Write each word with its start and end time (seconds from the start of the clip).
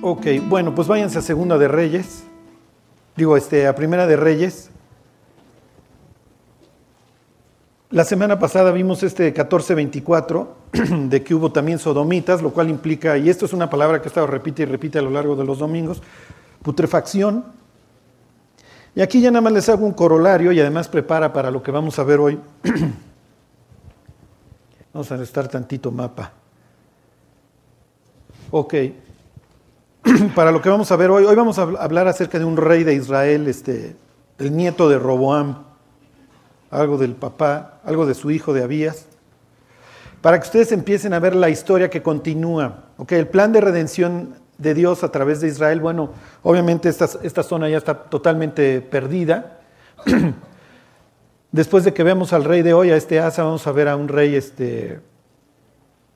Ok, 0.00 0.26
bueno, 0.48 0.76
pues 0.76 0.86
váyanse 0.86 1.18
a 1.18 1.22
Segunda 1.22 1.58
de 1.58 1.66
Reyes. 1.66 2.22
Digo, 3.16 3.36
este, 3.36 3.66
a 3.66 3.74
Primera 3.74 4.06
de 4.06 4.16
Reyes. 4.16 4.70
La 7.90 8.04
semana 8.04 8.38
pasada 8.38 8.70
vimos 8.70 9.02
este 9.02 9.24
1424 9.24 10.56
de 11.08 11.24
que 11.24 11.34
hubo 11.34 11.50
también 11.50 11.80
sodomitas, 11.80 12.42
lo 12.42 12.50
cual 12.50 12.70
implica, 12.70 13.18
y 13.18 13.28
esto 13.28 13.46
es 13.46 13.52
una 13.52 13.68
palabra 13.68 14.00
que 14.00 14.04
he 14.04 14.10
estado 14.10 14.28
repite 14.28 14.62
y 14.62 14.66
repite 14.66 15.00
a 15.00 15.02
lo 15.02 15.10
largo 15.10 15.34
de 15.34 15.44
los 15.44 15.58
domingos, 15.58 16.00
putrefacción. 16.62 17.46
Y 18.94 19.00
aquí 19.00 19.20
ya 19.20 19.32
nada 19.32 19.40
más 19.40 19.52
les 19.52 19.68
hago 19.68 19.84
un 19.84 19.94
corolario 19.94 20.52
y 20.52 20.60
además 20.60 20.86
prepara 20.86 21.32
para 21.32 21.50
lo 21.50 21.60
que 21.60 21.72
vamos 21.72 21.98
a 21.98 22.04
ver 22.04 22.20
hoy. 22.20 22.38
vamos 24.92 25.10
a 25.10 25.16
necesitar 25.16 25.48
tantito 25.48 25.90
mapa. 25.90 26.34
Ok. 28.52 28.74
para 30.34 30.52
lo 30.52 30.62
que 30.62 30.68
vamos 30.68 30.90
a 30.92 30.96
ver 30.96 31.10
hoy, 31.10 31.24
hoy 31.24 31.34
vamos 31.34 31.58
a 31.58 31.62
hablar 31.62 32.08
acerca 32.08 32.38
de 32.38 32.44
un 32.44 32.56
rey 32.56 32.84
de 32.84 32.94
Israel, 32.94 33.46
este, 33.46 33.96
el 34.38 34.56
nieto 34.56 34.88
de 34.88 34.98
Roboam, 34.98 35.64
algo 36.70 36.98
del 36.98 37.14
papá, 37.14 37.80
algo 37.84 38.06
de 38.06 38.14
su 38.14 38.30
hijo 38.30 38.52
de 38.52 38.62
Abías, 38.62 39.06
para 40.20 40.38
que 40.38 40.46
ustedes 40.46 40.72
empiecen 40.72 41.12
a 41.14 41.18
ver 41.18 41.34
la 41.34 41.50
historia 41.50 41.90
que 41.90 42.02
continúa. 42.02 42.84
Okay, 42.96 43.18
el 43.18 43.28
plan 43.28 43.52
de 43.52 43.60
redención 43.60 44.34
de 44.56 44.74
Dios 44.74 45.04
a 45.04 45.12
través 45.12 45.40
de 45.40 45.48
Israel, 45.48 45.80
bueno, 45.80 46.10
obviamente 46.42 46.88
esta, 46.88 47.08
esta 47.22 47.42
zona 47.42 47.68
ya 47.68 47.78
está 47.78 47.94
totalmente 47.94 48.80
perdida. 48.80 49.60
Después 51.52 51.84
de 51.84 51.94
que 51.94 52.02
veamos 52.02 52.32
al 52.32 52.44
rey 52.44 52.62
de 52.62 52.74
hoy, 52.74 52.90
a 52.90 52.96
este 52.96 53.20
Asa, 53.20 53.44
vamos 53.44 53.66
a 53.66 53.72
ver 53.72 53.88
a 53.88 53.96
un 53.96 54.08
rey 54.08 54.34
este, 54.34 55.00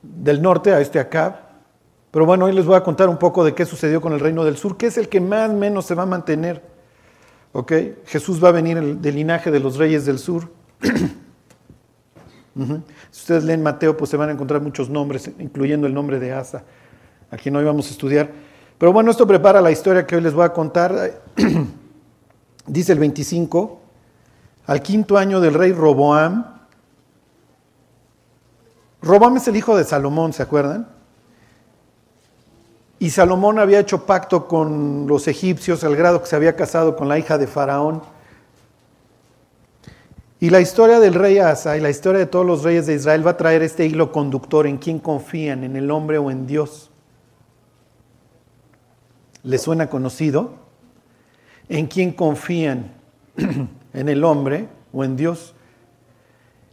del 0.02 0.42
norte, 0.42 0.72
a 0.72 0.80
este 0.80 0.98
Acab, 0.98 1.41
pero 2.12 2.26
bueno, 2.26 2.44
hoy 2.44 2.52
les 2.52 2.66
voy 2.66 2.76
a 2.76 2.82
contar 2.82 3.08
un 3.08 3.16
poco 3.16 3.42
de 3.42 3.54
qué 3.54 3.64
sucedió 3.64 4.02
con 4.02 4.12
el 4.12 4.20
reino 4.20 4.44
del 4.44 4.58
sur, 4.58 4.76
que 4.76 4.86
es 4.86 4.98
el 4.98 5.08
que 5.08 5.18
más 5.18 5.48
o 5.48 5.54
menos 5.54 5.86
se 5.86 5.94
va 5.94 6.02
a 6.02 6.06
mantener. 6.06 6.62
¿Ok? 7.52 7.72
Jesús 8.04 8.42
va 8.42 8.50
a 8.50 8.52
venir 8.52 8.98
del 8.98 9.14
linaje 9.14 9.50
de 9.50 9.58
los 9.58 9.78
reyes 9.78 10.04
del 10.04 10.18
sur. 10.18 10.48
Si 12.54 13.20
ustedes 13.20 13.44
leen 13.44 13.62
Mateo, 13.62 13.96
pues 13.96 14.10
se 14.10 14.18
van 14.18 14.28
a 14.28 14.32
encontrar 14.32 14.60
muchos 14.60 14.90
nombres, 14.90 15.30
incluyendo 15.38 15.86
el 15.86 15.94
nombre 15.94 16.20
de 16.20 16.32
Asa, 16.32 16.64
a 17.30 17.36
quien 17.38 17.56
hoy 17.56 17.64
vamos 17.64 17.86
a 17.88 17.90
estudiar. 17.92 18.30
Pero 18.76 18.92
bueno, 18.92 19.10
esto 19.10 19.26
prepara 19.26 19.62
la 19.62 19.70
historia 19.70 20.06
que 20.06 20.16
hoy 20.16 20.20
les 20.20 20.34
voy 20.34 20.44
a 20.44 20.52
contar. 20.52 21.22
Dice 22.66 22.92
el 22.92 22.98
25, 22.98 23.80
al 24.66 24.82
quinto 24.82 25.16
año 25.16 25.40
del 25.40 25.54
rey 25.54 25.72
Roboam. 25.72 26.44
Roboam 29.00 29.38
es 29.38 29.48
el 29.48 29.56
hijo 29.56 29.74
de 29.74 29.84
Salomón, 29.84 30.34
¿se 30.34 30.42
acuerdan? 30.42 31.01
Y 33.02 33.10
Salomón 33.10 33.58
había 33.58 33.80
hecho 33.80 34.06
pacto 34.06 34.46
con 34.46 35.08
los 35.08 35.26
egipcios 35.26 35.82
al 35.82 35.96
grado 35.96 36.20
que 36.20 36.28
se 36.28 36.36
había 36.36 36.54
casado 36.54 36.94
con 36.94 37.08
la 37.08 37.18
hija 37.18 37.36
de 37.36 37.48
Faraón. 37.48 38.00
Y 40.38 40.50
la 40.50 40.60
historia 40.60 41.00
del 41.00 41.14
rey 41.14 41.38
Asa 41.38 41.76
y 41.76 41.80
la 41.80 41.90
historia 41.90 42.20
de 42.20 42.26
todos 42.26 42.46
los 42.46 42.62
reyes 42.62 42.86
de 42.86 42.94
Israel 42.94 43.26
va 43.26 43.32
a 43.32 43.36
traer 43.36 43.62
este 43.62 43.86
hilo 43.86 44.12
conductor 44.12 44.68
en 44.68 44.78
quién 44.78 45.00
confían, 45.00 45.64
en 45.64 45.74
el 45.74 45.90
hombre 45.90 46.18
o 46.18 46.30
en 46.30 46.46
Dios. 46.46 46.92
¿Le 49.42 49.58
suena 49.58 49.90
conocido? 49.90 50.52
¿En 51.68 51.88
quién 51.88 52.12
confían? 52.12 52.92
¿En 53.94 54.08
el 54.08 54.22
hombre 54.22 54.68
o 54.92 55.02
en 55.02 55.16
Dios? 55.16 55.56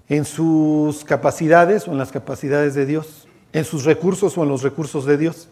¿En 0.07 0.25
sus 0.25 1.03
capacidades 1.05 1.87
o 1.87 1.91
en 1.91 1.97
las 1.97 2.11
capacidades 2.11 2.75
de 2.75 2.85
Dios? 2.85 3.27
¿En 3.51 3.65
sus 3.65 3.83
recursos 3.83 4.37
o 4.37 4.43
en 4.43 4.49
los 4.49 4.61
recursos 4.61 5.05
de 5.05 5.17
Dios? 5.17 5.49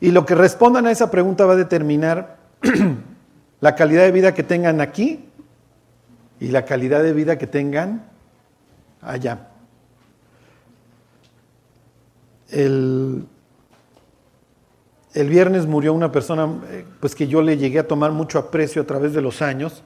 Y 0.00 0.10
lo 0.10 0.26
que 0.26 0.34
respondan 0.34 0.86
a 0.86 0.90
esa 0.90 1.10
pregunta 1.10 1.46
va 1.46 1.54
a 1.54 1.56
determinar 1.56 2.38
la 3.60 3.74
calidad 3.74 4.02
de 4.04 4.12
vida 4.12 4.34
que 4.34 4.42
tengan 4.42 4.80
aquí 4.80 5.24
y 6.38 6.48
la 6.48 6.64
calidad 6.64 7.02
de 7.02 7.12
vida 7.12 7.38
que 7.38 7.46
tengan 7.46 8.10
allá. 9.00 9.48
El, 12.50 13.26
el 15.14 15.28
viernes 15.30 15.66
murió 15.66 15.94
una 15.94 16.12
persona 16.12 16.46
eh, 16.70 16.84
pues 17.00 17.14
que 17.14 17.26
yo 17.26 17.40
le 17.40 17.56
llegué 17.56 17.78
a 17.78 17.88
tomar 17.88 18.12
mucho 18.12 18.38
aprecio 18.38 18.82
a 18.82 18.86
través 18.86 19.14
de 19.14 19.22
los 19.22 19.40
años. 19.40 19.82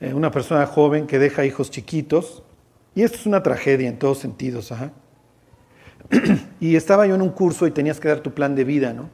Eh, 0.00 0.14
una 0.14 0.30
persona 0.30 0.64
joven 0.66 1.06
que 1.06 1.18
deja 1.18 1.44
hijos 1.44 1.70
chiquitos. 1.70 2.44
Y 2.94 3.02
esto 3.02 3.18
es 3.18 3.26
una 3.26 3.42
tragedia 3.42 3.88
en 3.88 3.98
todos 3.98 4.18
sentidos. 4.18 4.70
Ajá. 4.70 4.92
y 6.60 6.76
estaba 6.76 7.06
yo 7.06 7.14
en 7.14 7.22
un 7.22 7.30
curso 7.30 7.66
y 7.66 7.70
tenías 7.70 8.00
que 8.00 8.08
dar 8.08 8.20
tu 8.20 8.32
plan 8.32 8.54
de 8.54 8.64
vida, 8.64 8.92
¿no? 8.92 9.08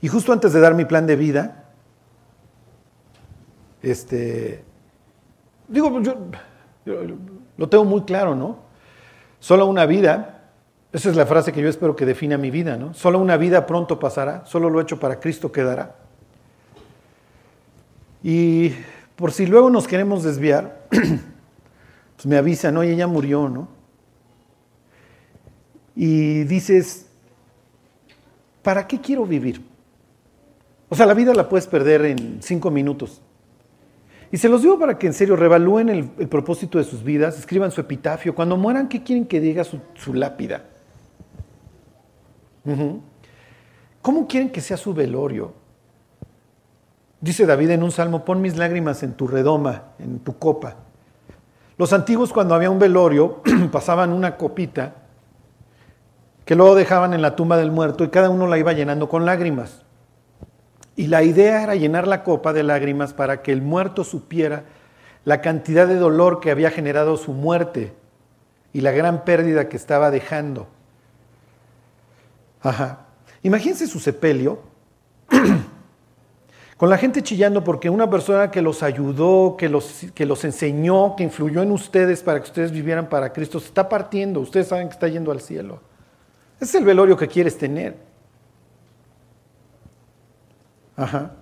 Y 0.00 0.08
justo 0.08 0.32
antes 0.32 0.52
de 0.52 0.60
dar 0.60 0.74
mi 0.74 0.84
plan 0.84 1.06
de 1.06 1.16
vida, 1.16 1.64
este, 3.82 4.62
digo, 5.68 6.00
yo, 6.00 6.16
lo 7.56 7.68
tengo 7.68 7.84
muy 7.84 8.02
claro, 8.02 8.34
¿no? 8.34 8.58
Solo 9.40 9.66
una 9.66 9.86
vida, 9.86 10.42
esa 10.92 11.10
es 11.10 11.16
la 11.16 11.26
frase 11.26 11.52
que 11.52 11.62
yo 11.62 11.68
espero 11.68 11.96
que 11.96 12.06
defina 12.06 12.36
mi 12.36 12.50
vida, 12.50 12.76
¿no? 12.76 12.94
Solo 12.94 13.18
una 13.18 13.36
vida 13.36 13.66
pronto 13.66 13.98
pasará, 13.98 14.44
solo 14.46 14.70
lo 14.70 14.80
hecho 14.80 14.98
para 14.98 15.20
Cristo 15.20 15.52
quedará. 15.52 15.96
Y 18.22 18.72
por 19.16 19.32
si 19.32 19.46
luego 19.46 19.70
nos 19.70 19.86
queremos 19.86 20.22
desviar, 20.22 20.86
pues 20.90 22.26
me 22.26 22.36
avisan, 22.36 22.76
oye, 22.76 22.92
ella 22.92 23.06
murió, 23.06 23.48
¿no? 23.48 23.68
Y 25.96 26.44
dices, 26.44 27.06
¿para 28.62 28.86
qué 28.86 29.00
quiero 29.00 29.26
vivir? 29.26 29.62
O 30.88 30.96
sea, 30.96 31.06
la 31.06 31.14
vida 31.14 31.34
la 31.34 31.48
puedes 31.48 31.66
perder 31.66 32.04
en 32.04 32.42
cinco 32.42 32.70
minutos. 32.70 33.20
Y 34.32 34.36
se 34.36 34.48
los 34.48 34.62
digo 34.62 34.78
para 34.78 34.98
que 34.98 35.06
en 35.06 35.12
serio 35.12 35.36
revalúen 35.36 35.88
el, 35.88 36.08
propósito 36.28 36.78
de 36.78 36.84
sus 36.84 37.04
vidas, 37.04 37.38
escriban 37.38 37.70
su 37.70 37.80
epitafio. 37.80 38.34
Cuando 38.34 38.56
mueran, 38.56 38.88
¿qué 38.88 39.02
quieren 39.02 39.26
que 39.26 39.40
diga 39.40 39.62
su, 39.64 39.80
lápida? 40.12 40.64
¿Cómo 44.02 44.26
quieren 44.26 44.50
que 44.50 44.60
sea 44.60 44.76
su 44.76 44.92
velorio? 44.92 45.52
Dice 47.20 47.46
David 47.46 47.70
en 47.70 47.82
un 47.82 47.92
salmo, 47.92 48.24
pon 48.24 48.40
mis 48.40 48.56
lágrimas 48.56 49.02
en 49.02 49.14
tu 49.14 49.28
redoma, 49.28 49.92
en 49.98 50.18
tu 50.18 50.36
copa. 50.38 50.76
Los 51.78 51.92
antiguos 51.92 52.32
cuando 52.32 52.54
había 52.54 52.70
un 52.70 52.78
velorio 52.78 53.40
pasaban 53.72 54.12
una 54.12 54.36
copita 54.36 55.03
que 56.44 56.54
luego 56.54 56.74
dejaban 56.74 57.14
en 57.14 57.22
la 57.22 57.36
tumba 57.36 57.56
del 57.56 57.70
muerto 57.70 58.04
y 58.04 58.08
cada 58.08 58.30
uno 58.30 58.46
la 58.46 58.58
iba 58.58 58.72
llenando 58.72 59.08
con 59.08 59.24
lágrimas. 59.24 59.82
Y 60.96 61.08
la 61.08 61.22
idea 61.22 61.62
era 61.62 61.74
llenar 61.74 62.06
la 62.06 62.22
copa 62.22 62.52
de 62.52 62.62
lágrimas 62.62 63.14
para 63.14 63.42
que 63.42 63.52
el 63.52 63.62
muerto 63.62 64.04
supiera 64.04 64.64
la 65.24 65.40
cantidad 65.40 65.88
de 65.88 65.96
dolor 65.96 66.40
que 66.40 66.50
había 66.50 66.70
generado 66.70 67.16
su 67.16 67.32
muerte 67.32 67.94
y 68.72 68.82
la 68.82 68.92
gran 68.92 69.24
pérdida 69.24 69.68
que 69.68 69.76
estaba 69.76 70.10
dejando. 70.10 70.68
Ajá. 72.60 73.06
Imagínense 73.42 73.86
su 73.86 73.98
sepelio 73.98 74.60
con 76.76 76.90
la 76.90 76.98
gente 76.98 77.22
chillando 77.22 77.64
porque 77.64 77.90
una 77.90 78.08
persona 78.08 78.50
que 78.50 78.62
los 78.62 78.82
ayudó, 78.82 79.56
que 79.56 79.68
los, 79.68 80.06
que 80.14 80.26
los 80.26 80.44
enseñó, 80.44 81.16
que 81.16 81.24
influyó 81.24 81.62
en 81.62 81.72
ustedes 81.72 82.22
para 82.22 82.40
que 82.40 82.46
ustedes 82.46 82.70
vivieran 82.70 83.08
para 83.08 83.32
Cristo, 83.32 83.58
se 83.58 83.66
está 83.66 83.88
partiendo. 83.88 84.40
Ustedes 84.40 84.68
saben 84.68 84.88
que 84.88 84.94
está 84.94 85.08
yendo 85.08 85.32
al 85.32 85.40
cielo. 85.40 85.80
Es 86.64 86.74
el 86.74 86.84
velorio 86.84 87.14
que 87.14 87.28
quieres 87.28 87.58
tener. 87.58 87.94
Ajá. 90.96 91.32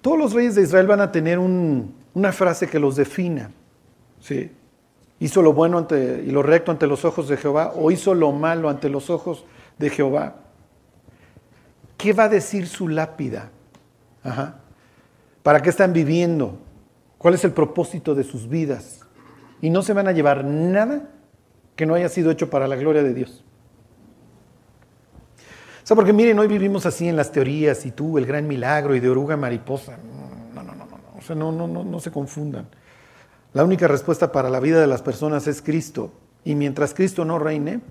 Todos 0.00 0.16
los 0.16 0.32
reyes 0.32 0.54
de 0.54 0.62
Israel 0.62 0.86
van 0.86 1.00
a 1.00 1.10
tener 1.10 1.40
una 1.40 2.32
frase 2.32 2.68
que 2.68 2.78
los 2.78 2.94
defina. 2.94 3.50
¿sí? 4.20 4.52
Hizo 5.18 5.42
lo 5.42 5.52
bueno 5.52 5.84
y 5.90 6.30
lo 6.30 6.44
recto 6.44 6.70
ante 6.70 6.86
los 6.86 7.04
ojos 7.04 7.26
de 7.26 7.36
Jehová 7.36 7.72
o 7.74 7.90
hizo 7.90 8.14
lo 8.14 8.30
malo 8.30 8.68
ante 8.68 8.88
los 8.88 9.10
ojos 9.10 9.44
de 9.78 9.90
Jehová. 9.90 10.36
¿Qué 11.96 12.12
va 12.12 12.24
a 12.24 12.28
decir 12.28 12.68
su 12.68 12.86
lápida? 12.86 13.50
Ajá. 14.22 14.60
¿Para 15.42 15.60
qué 15.60 15.70
están 15.70 15.92
viviendo? 15.92 16.56
¿Cuál 17.18 17.34
es 17.34 17.42
el 17.42 17.50
propósito 17.50 18.14
de 18.14 18.22
sus 18.22 18.48
vidas? 18.48 19.00
Y 19.60 19.70
no 19.70 19.82
se 19.82 19.92
van 19.92 20.06
a 20.06 20.12
llevar 20.12 20.44
nada 20.44 21.10
que 21.74 21.84
no 21.84 21.94
haya 21.94 22.08
sido 22.08 22.30
hecho 22.30 22.48
para 22.48 22.68
la 22.68 22.76
gloria 22.76 23.02
de 23.02 23.12
Dios. 23.12 23.42
O 25.86 25.88
sea, 25.88 25.94
porque 25.94 26.12
miren, 26.12 26.36
hoy 26.40 26.48
vivimos 26.48 26.84
así 26.84 27.08
en 27.08 27.14
las 27.14 27.30
teorías 27.30 27.86
y 27.86 27.92
tú, 27.92 28.18
el 28.18 28.26
gran 28.26 28.48
milagro 28.48 28.96
y 28.96 28.98
de 28.98 29.08
oruga 29.08 29.36
mariposa. 29.36 29.96
No, 30.52 30.64
no, 30.64 30.74
no, 30.74 30.84
no, 30.84 30.84
no. 30.84 31.16
O 31.16 31.22
sea, 31.22 31.36
no, 31.36 31.52
no, 31.52 31.68
no, 31.68 31.84
no 31.84 32.00
se 32.00 32.10
confundan. 32.10 32.66
La 33.52 33.62
única 33.62 33.86
respuesta 33.86 34.32
para 34.32 34.50
la 34.50 34.58
vida 34.58 34.80
de 34.80 34.88
las 34.88 35.00
personas 35.00 35.46
es 35.46 35.62
Cristo. 35.62 36.10
Y 36.42 36.56
mientras 36.56 36.92
Cristo 36.92 37.24
no 37.24 37.38
reine, 37.38 37.82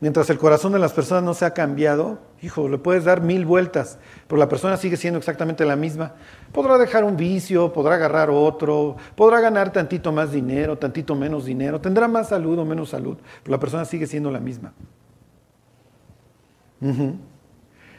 mientras 0.00 0.28
el 0.28 0.38
corazón 0.38 0.72
de 0.72 0.80
las 0.80 0.92
personas 0.92 1.22
no 1.22 1.34
se 1.34 1.44
ha 1.44 1.54
cambiado, 1.54 2.18
hijo, 2.42 2.68
le 2.68 2.78
puedes 2.78 3.04
dar 3.04 3.20
mil 3.20 3.46
vueltas, 3.46 4.00
pero 4.26 4.40
la 4.40 4.48
persona 4.48 4.76
sigue 4.76 4.96
siendo 4.96 5.18
exactamente 5.18 5.64
la 5.64 5.76
misma. 5.76 6.14
Podrá 6.50 6.78
dejar 6.78 7.04
un 7.04 7.16
vicio, 7.16 7.72
podrá 7.72 7.94
agarrar 7.94 8.28
otro, 8.28 8.96
podrá 9.14 9.38
ganar 9.38 9.70
tantito 9.70 10.10
más 10.10 10.32
dinero, 10.32 10.78
tantito 10.78 11.14
menos 11.14 11.44
dinero, 11.44 11.80
tendrá 11.80 12.08
más 12.08 12.30
salud 12.30 12.58
o 12.58 12.64
menos 12.64 12.90
salud, 12.90 13.18
pero 13.44 13.52
la 13.52 13.60
persona 13.60 13.84
sigue 13.84 14.08
siendo 14.08 14.32
la 14.32 14.40
misma. 14.40 14.72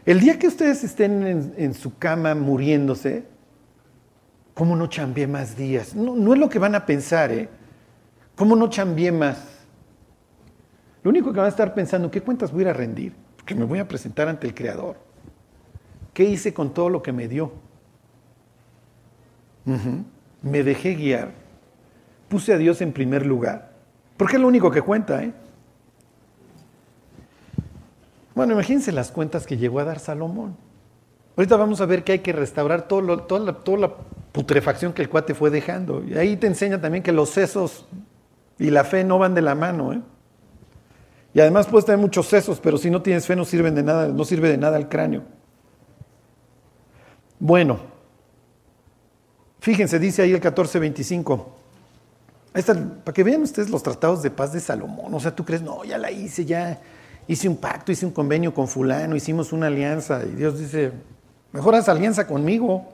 El 0.08 0.22
día 0.22 0.40
que 0.40 0.48
ustedes 0.48 0.86
estén 0.86 1.54
en, 1.58 1.74
su 1.74 1.98
cama 1.98 2.34
muriéndose, 2.34 3.26
¿cómo 4.54 4.74
no 4.74 4.88
chambié 4.88 5.28
más 5.28 5.58
días? 5.58 5.94
No, 5.94 6.34
es 6.34 6.40
lo 6.40 6.48
que 6.48 6.60
van 6.60 6.76
a 6.76 6.86
pensar, 6.86 7.30
¿eh? 7.34 7.50
¿Cómo 8.38 8.56
no 8.56 8.70
chambié 8.70 9.12
más? 9.12 9.66
Lo 11.04 11.10
único 11.10 11.34
que 11.34 11.40
van 11.40 11.48
a 11.48 11.50
estar 11.50 11.74
pensando, 11.74 12.10
¿qué 12.10 12.22
cuentas 12.22 12.54
voy 12.54 12.64
a 12.64 12.72
rendir? 12.72 13.12
Porque 13.36 13.54
me 13.54 13.66
voy 13.66 13.80
a 13.80 13.88
presentar 13.90 14.30
ante 14.30 14.48
el 14.48 14.56
Creador. 14.56 14.96
¿Qué 16.14 16.24
hice 16.24 16.54
con 16.54 16.74
todo 16.74 16.88
lo 16.88 17.02
que 17.04 17.12
me 17.12 17.28
dio? 17.28 17.52
Me 20.42 20.64
dejé 20.64 20.96
guiar. 20.96 21.32
Puse 22.30 22.54
a 22.54 22.58
Dios 22.58 22.80
en 22.80 22.94
primer 22.94 23.26
lugar. 23.26 23.74
Porque 24.16 24.38
es 24.38 24.42
lo 24.42 24.48
único 24.48 24.72
que 24.72 24.82
cuenta, 24.82 25.22
¿eh? 25.22 25.34
Bueno, 28.38 28.54
imagínense 28.54 28.92
las 28.92 29.10
cuentas 29.10 29.48
que 29.48 29.58
llegó 29.58 29.80
a 29.80 29.84
dar 29.84 29.98
Salomón. 29.98 30.56
Ahorita 31.36 31.58
vamos 31.58 31.82
a 31.82 31.88
ver 31.88 32.04
que 32.04 32.12
hay 32.12 32.20
que 32.20 32.34
restaurar 32.34 32.88
toda, 32.88 33.02
la, 33.40 33.96
putrefacción 34.32 34.94
que 34.94 35.02
el 35.02 35.10
cuate 35.10 35.34
fue 35.34 35.50
dejando. 35.50 36.04
Y 36.04 36.16
ahí 36.16 36.38
te 36.38 36.46
enseña 36.46 36.80
también 36.80 37.02
que 37.02 37.12
los 37.12 37.32
sesos 37.32 37.88
y 38.60 38.70
la 38.70 38.84
fe 38.84 39.04
no 39.04 39.18
van 39.18 39.34
de 39.34 39.42
la 39.42 39.56
mano. 39.56 39.92
¿eh? 39.92 40.02
Y 41.34 41.40
además 41.40 41.66
puedes 41.66 41.86
tener 41.86 41.98
muchos 41.98 42.28
sesos, 42.28 42.60
pero 42.60 42.78
si 42.78 42.92
no 42.92 43.02
tienes 43.02 43.26
fe 43.26 43.36
no 43.36 43.44
sirven 43.44 43.74
de 43.74 43.82
nada, 43.82 44.08
no 44.08 44.24
sirve 44.24 44.50
de 44.50 44.58
nada 44.60 44.78
el 44.78 44.88
cráneo. 44.88 45.24
Bueno, 47.40 47.80
fíjense, 49.62 49.98
dice 49.98 50.22
ahí 50.22 50.30
el 50.30 50.36
1425. 50.36 51.56
para 53.04 53.14
que 53.16 53.24
vean 53.24 53.42
ustedes 53.42 53.72
los 53.72 53.82
tratados 53.82 54.22
de 54.22 54.30
paz 54.30 54.54
de 54.54 54.60
Salomón. 54.60 55.12
O 55.12 55.20
sea, 55.20 55.36
tú 55.36 55.44
crees, 55.44 55.64
no, 55.64 55.84
ya 55.84 55.98
la 55.98 56.12
hice, 56.12 56.46
ya 56.46 56.80
hice 57.28 57.50
un 57.50 57.58
pacto, 57.58 57.92
hice 57.92 58.06
un 58.06 58.12
convenio 58.12 58.54
con 58.54 58.68
fulano, 58.68 59.16
hicimos 59.16 59.52
una 59.52 59.68
alianza. 59.68 60.24
Y 60.26 60.36
Dios 60.36 60.58
dice, 60.58 60.92
mejor 61.52 61.76
haz 61.76 61.90
alianza 61.90 62.26
conmigo. 62.26 62.88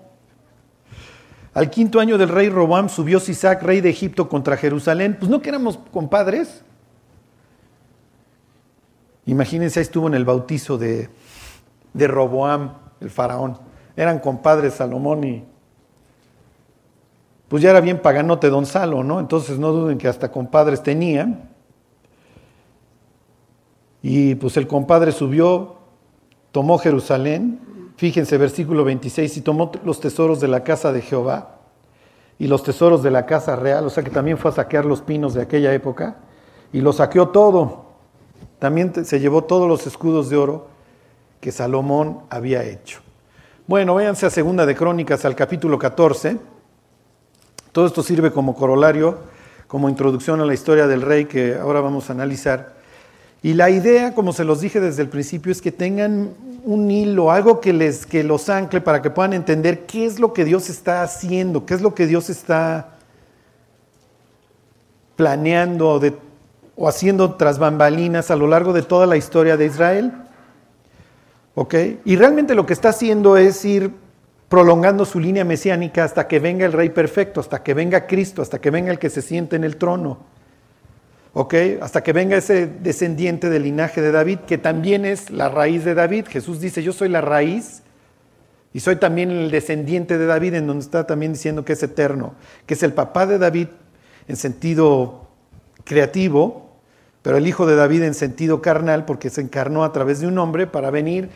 Al 1.54 1.70
quinto 1.70 2.00
año 2.00 2.18
del 2.18 2.30
rey 2.30 2.50
Robam 2.50 2.90
subió 2.90 3.20
Sisac, 3.20 3.62
rey 3.62 3.80
de 3.80 3.90
Egipto, 3.90 4.28
contra 4.28 4.58
Jerusalén. 4.58 5.16
Pues 5.20 5.30
no 5.30 5.42
que 5.42 5.50
éramos 5.50 5.80
compadres. 5.92 6.64
Imagínense, 9.26 9.80
ahí 9.80 9.84
estuvo 9.84 10.08
en 10.08 10.16
el 10.16 10.26
bautizo 10.26 10.78
de, 10.78 11.10
de 11.94 12.08
Roboam, 12.08 12.74
el 13.00 13.10
faraón. 13.10 13.58
Eran 13.96 14.20
compadres 14.20 14.74
Salomón 14.74 15.24
y... 15.24 15.46
Pues 17.48 17.62
ya 17.62 17.70
era 17.70 17.82
bien 17.82 18.02
paganote 18.02 18.50
don 18.50 18.66
Salo, 18.66 19.04
¿no? 19.04 19.20
Entonces 19.20 19.60
no 19.60 19.72
duden 19.72 20.00
que 20.00 20.08
hasta 20.08 20.32
compadres 20.32 20.82
tenían. 20.82 21.53
Y 24.04 24.36
pues 24.36 24.58
el 24.58 24.68
compadre 24.68 25.14
subió, 25.14 25.78
tomó 26.52 26.78
Jerusalén, 26.78 27.94
fíjense 27.96 28.38
versículo 28.38 28.84
26, 28.84 29.38
y 29.38 29.42
tomó 29.42 29.72
los 29.86 30.02
tesoros 30.02 30.42
de 30.42 30.50
la 30.50 30.64
casa 30.64 30.92
de 30.92 31.02
Jehová 31.02 31.62
y 32.38 32.48
los 32.48 32.64
tesoros 32.64 33.02
de 33.02 33.12
la 33.12 33.26
casa 33.26 33.56
real, 33.56 33.86
o 33.86 33.90
sea 33.90 34.04
que 34.04 34.10
también 34.10 34.38
fue 34.38 34.52
a 34.52 34.54
saquear 34.54 34.84
los 34.84 35.02
pinos 35.02 35.34
de 35.34 35.42
aquella 35.42 35.74
época, 35.74 36.18
y 36.74 36.82
lo 36.82 36.92
saqueó 36.92 37.30
todo. 37.30 37.86
También 38.60 39.06
se 39.06 39.20
llevó 39.20 39.46
todos 39.46 39.70
los 39.70 39.88
escudos 39.88 40.30
de 40.30 40.36
oro 40.36 40.68
que 41.40 41.52
Salomón 41.52 42.24
había 42.30 42.64
hecho. 42.64 43.00
Bueno, 43.68 43.94
váyanse 43.94 44.26
a 44.26 44.30
Segunda 44.30 44.66
de 44.66 44.76
Crónicas 44.76 45.24
al 45.24 45.36
capítulo 45.36 45.80
14. 45.80 46.38
Todo 47.72 47.86
esto 47.86 48.04
sirve 48.04 48.32
como 48.32 48.56
corolario, 48.56 49.20
como 49.68 49.88
introducción 49.88 50.42
a 50.42 50.46
la 50.46 50.54
historia 50.54 50.88
del 50.88 51.02
rey 51.02 51.26
que 51.26 51.56
ahora 51.56 51.80
vamos 51.80 52.10
a 52.10 52.14
analizar. 52.14 52.83
Y 53.44 53.54
la 53.56 53.70
idea, 53.70 54.16
como 54.16 54.32
se 54.32 54.46
los 54.46 54.62
dije 54.62 54.80
desde 54.80 55.02
el 55.04 55.10
principio, 55.10 55.52
es 55.52 55.62
que 55.62 55.74
tengan 55.74 56.30
un 56.64 56.90
hilo, 56.90 57.30
algo 57.30 57.60
que, 57.60 57.74
les, 57.74 58.06
que 58.06 58.24
los 58.24 58.48
ancle 58.48 58.80
para 58.80 59.02
que 59.02 59.10
puedan 59.10 59.34
entender 59.34 59.86
qué 59.86 60.06
es 60.06 60.18
lo 60.18 60.32
que 60.32 60.46
Dios 60.46 60.70
está 60.70 61.04
haciendo, 61.04 61.66
qué 61.66 61.74
es 61.74 61.82
lo 61.82 61.94
que 61.94 62.08
Dios 62.08 62.30
está 62.30 62.96
planeando 65.18 66.00
o 66.78 66.88
haciendo 66.88 67.36
tras 67.36 67.60
bambalinas 67.60 68.32
a 68.32 68.38
lo 68.38 68.48
largo 68.48 68.72
de 68.72 68.82
toda 68.82 69.06
la 69.06 69.18
historia 69.18 69.58
de 69.58 69.66
Israel. 69.66 70.14
Y 72.06 72.16
realmente 72.16 72.56
lo 72.56 72.66
que 72.66 72.74
está 72.74 72.90
haciendo 72.90 73.36
es 73.36 73.64
ir 73.66 73.92
prolongando 74.48 75.04
su 75.04 75.20
línea 75.20 75.44
mesiánica 75.44 76.06
hasta 76.06 76.30
que 76.30 76.40
venga 76.40 76.66
el 76.66 76.72
Rey 76.72 76.92
perfecto, 76.92 77.42
hasta 77.42 77.62
que 77.62 77.74
venga 77.74 78.08
Cristo, 78.08 78.42
hasta 78.42 78.62
que 78.62 78.70
venga 78.70 78.90
el 78.90 79.00
que 79.00 79.10
se 79.10 79.22
siente 79.22 79.58
en 79.58 79.66
el 79.66 79.76
trono. 79.76 80.33
¿Ok? 81.34 81.54
Hasta 81.82 82.04
que 82.04 82.14
venga 82.14 82.38
ese 82.38 82.68
descendiente 82.68 83.50
del 83.50 83.64
linaje 83.64 84.02
de 84.02 84.12
David, 84.12 84.40
que 84.40 84.58
también 84.58 85.06
es 85.06 85.30
la 85.30 85.50
raíz 85.50 85.84
de 85.84 85.96
David. 85.96 86.28
Jesús 86.28 86.60
dice, 86.60 86.84
yo 86.84 86.94
soy 86.94 87.10
la 87.10 87.22
raíz 87.22 87.82
y 88.72 88.80
soy 88.80 88.96
también 88.96 89.32
el 89.32 89.52
descendiente 89.52 90.18
de 90.18 90.26
David, 90.26 90.56
en 90.56 90.68
donde 90.68 90.84
está 90.84 91.06
también 91.06 91.34
diciendo 91.34 91.66
que 91.66 91.74
es 91.74 91.84
eterno, 91.84 92.34
que 92.66 92.76
es 92.76 92.84
el 92.84 92.94
papá 92.94 93.26
de 93.26 93.38
David 93.38 93.68
en 94.28 94.36
sentido 94.36 95.28
creativo, 95.84 96.72
pero 97.22 97.38
el 97.38 97.48
hijo 97.48 97.66
de 97.66 97.76
David 97.76 98.04
en 98.04 98.14
sentido 98.14 98.62
carnal, 98.62 99.06
porque 99.06 99.30
se 99.30 99.42
encarnó 99.42 99.84
a 99.84 99.92
través 99.92 100.20
de 100.20 100.28
un 100.28 100.38
hombre 100.38 100.68
para 100.68 100.92
venir, 100.92 101.30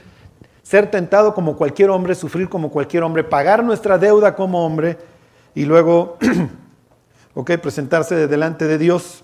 ser 0.61 0.91
tentado 0.91 1.33
como 1.33 1.55
cualquier 1.57 1.89
hombre, 1.89 2.13
sufrir 2.13 2.49
como 2.49 2.71
cualquier 2.71 3.03
hombre, 3.03 3.23
pagar 3.23 3.63
nuestra 3.63 3.97
deuda 3.97 4.35
como 4.35 4.65
hombre 4.65 4.97
y 5.55 5.65
luego, 5.65 6.17
ok, 7.35 7.51
presentarse 7.57 8.27
delante 8.27 8.67
de 8.67 8.77
Dios 8.77 9.23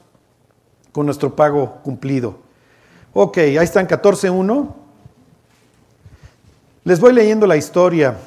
con 0.93 1.05
nuestro 1.05 1.35
pago 1.35 1.81
cumplido. 1.83 2.37
Ok, 3.13 3.39
ahí 3.39 3.57
están 3.57 3.85
14.1. 3.85 4.73
Les 6.85 7.01
voy 7.01 7.11
leyendo 7.11 7.45
la 7.45 7.57
historia. 7.57 8.17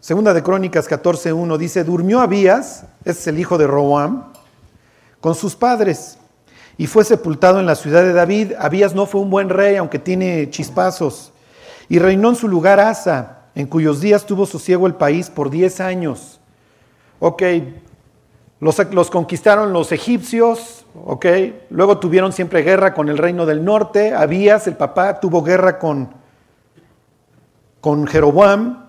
Segunda 0.00 0.34
de 0.34 0.42
Crónicas 0.42 0.88
14.1 0.88 1.56
dice, 1.56 1.82
durmió 1.84 2.20
Abías, 2.20 2.84
es 3.06 3.26
el 3.26 3.38
hijo 3.38 3.56
de 3.56 3.66
Roam, 3.66 4.32
con 5.20 5.34
sus 5.34 5.56
padres 5.56 6.18
y 6.78 6.86
fue 6.86 7.04
sepultado 7.04 7.58
en 7.58 7.66
la 7.66 7.74
ciudad 7.74 8.04
de 8.04 8.12
David. 8.12 8.52
Abías 8.58 8.94
no 8.94 9.04
fue 9.04 9.20
un 9.20 9.30
buen 9.30 9.48
rey, 9.48 9.74
aunque 9.76 9.98
tiene 9.98 10.48
chispazos. 10.48 11.32
Y 11.88 11.98
reinó 11.98 12.28
en 12.28 12.36
su 12.36 12.46
lugar 12.46 12.78
Asa, 12.78 13.40
en 13.56 13.66
cuyos 13.66 14.00
días 14.00 14.24
tuvo 14.24 14.46
sosiego 14.46 14.86
el 14.86 14.94
país 14.94 15.28
por 15.28 15.50
10 15.50 15.80
años. 15.80 16.40
Ok, 17.18 17.42
los, 18.60 19.10
conquistaron 19.10 19.72
los 19.72 19.90
egipcios, 19.90 20.77
¿ok? 21.04 21.26
Luego 21.70 21.98
tuvieron 21.98 22.32
siempre 22.32 22.62
guerra 22.62 22.94
con 22.94 23.08
el 23.08 23.18
reino 23.18 23.46
del 23.46 23.64
norte. 23.64 24.14
Abías, 24.14 24.66
el 24.66 24.76
papá, 24.76 25.20
tuvo 25.20 25.42
guerra 25.42 25.78
con, 25.78 26.10
con 27.80 28.06
Jeroboam. 28.06 28.86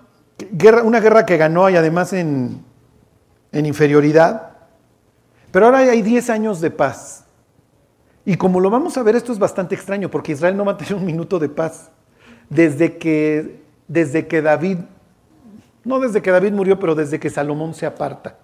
Guerra, 0.52 0.82
una 0.82 1.00
guerra 1.00 1.26
que 1.26 1.36
ganó 1.36 1.68
y 1.68 1.76
además 1.76 2.12
en, 2.12 2.64
en 3.52 3.66
inferioridad. 3.66 4.50
Pero 5.50 5.66
ahora 5.66 5.78
hay 5.78 6.02
10 6.02 6.30
años 6.30 6.60
de 6.60 6.70
paz. 6.70 7.24
Y 8.24 8.36
como 8.36 8.60
lo 8.60 8.70
vamos 8.70 8.96
a 8.96 9.02
ver, 9.02 9.16
esto 9.16 9.32
es 9.32 9.38
bastante 9.38 9.74
extraño 9.74 10.10
porque 10.10 10.32
Israel 10.32 10.56
no 10.56 10.64
va 10.64 10.72
a 10.72 10.76
tener 10.76 10.94
un 10.94 11.04
minuto 11.04 11.38
de 11.38 11.48
paz. 11.48 11.90
Desde 12.48 12.98
que, 12.98 13.62
desde 13.88 14.26
que 14.26 14.42
David, 14.42 14.78
no 15.84 16.00
desde 16.00 16.20
que 16.22 16.30
David 16.30 16.52
murió, 16.52 16.78
pero 16.78 16.94
desde 16.94 17.18
que 17.18 17.30
Salomón 17.30 17.74
se 17.74 17.86
aparta. 17.86 18.36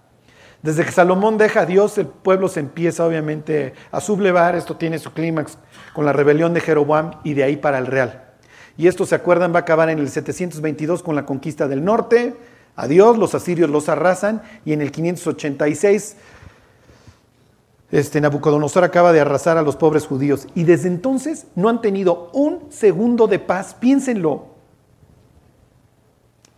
Desde 0.63 0.85
que 0.85 0.93
Salomón 0.93 1.39
deja 1.39 1.61
a 1.61 1.67
Dios, 1.67 1.99
el 1.99 2.07
pueblo 2.07 2.49
se 2.49 2.61
empieza 2.61 3.07
obviamente 3.07 3.75
a 3.93 4.01
sublevar. 4.01 4.57
Esto 4.57 4.77
tiene 4.77 4.99
su 4.99 5.13
clímax 5.13 5.59
con 5.93 6.05
la 6.05 6.13
rebelión 6.13 6.55
de 6.55 6.61
Jeroboam 6.61 7.13
y 7.25 7.35
de 7.35 7.45
ahí 7.45 7.57
para 7.57 7.79
el 7.79 7.87
real. 7.87 8.25
Y 8.77 8.89
esto, 8.89 9.07
¿se 9.07 9.15
acuerdan? 9.15 9.53
Va 9.53 9.59
a 9.59 9.63
acabar 9.63 9.89
en 9.91 9.99
el 9.99 10.09
722 10.09 11.03
con 11.03 11.15
la 11.15 11.25
conquista 11.25 11.69
del 11.69 11.85
norte. 11.85 12.37
Adiós, 12.75 13.17
los 13.17 13.35
asirios 13.35 13.71
los 13.71 13.89
arrasan. 13.89 14.43
Y 14.65 14.73
en 14.73 14.83
el 14.83 14.91
586, 14.93 16.17
este, 17.91 18.21
Nabucodonosor 18.21 18.85
acaba 18.85 19.13
de 19.13 19.21
arrasar 19.21 19.57
a 19.57 19.63
los 19.63 19.77
pobres 19.77 20.07
judíos. 20.07 20.47
Y 20.55 20.65
desde 20.65 20.89
entonces 20.89 21.47
no 21.55 21.69
han 21.69 21.81
tenido 21.81 22.31
un 22.35 22.67
segundo 22.71 23.29
de 23.29 23.39
paz. 23.39 23.75
Piénsenlo. 23.75 24.56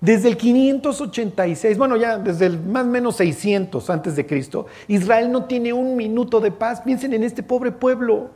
Desde 0.01 0.29
el 0.29 0.37
586, 0.37 1.77
bueno, 1.77 1.97
ya 1.97 2.19
desde 2.19 2.47
el 2.47 2.61
más 2.63 2.85
o 2.85 2.89
menos 2.89 3.17
600 3.17 3.91
antes 3.91 4.15
de 4.15 4.27
Cristo, 4.27 4.67
Israel 4.87 5.33
no 5.33 5.47
tiene 5.47 5.73
un 5.73 5.97
minuto 5.97 6.41
de 6.41 6.53
paz. 6.53 6.83
Piensen 6.83 7.15
en 7.15 7.25
este 7.25 7.43
pobre 7.43 7.73
pueblo. 7.73 8.31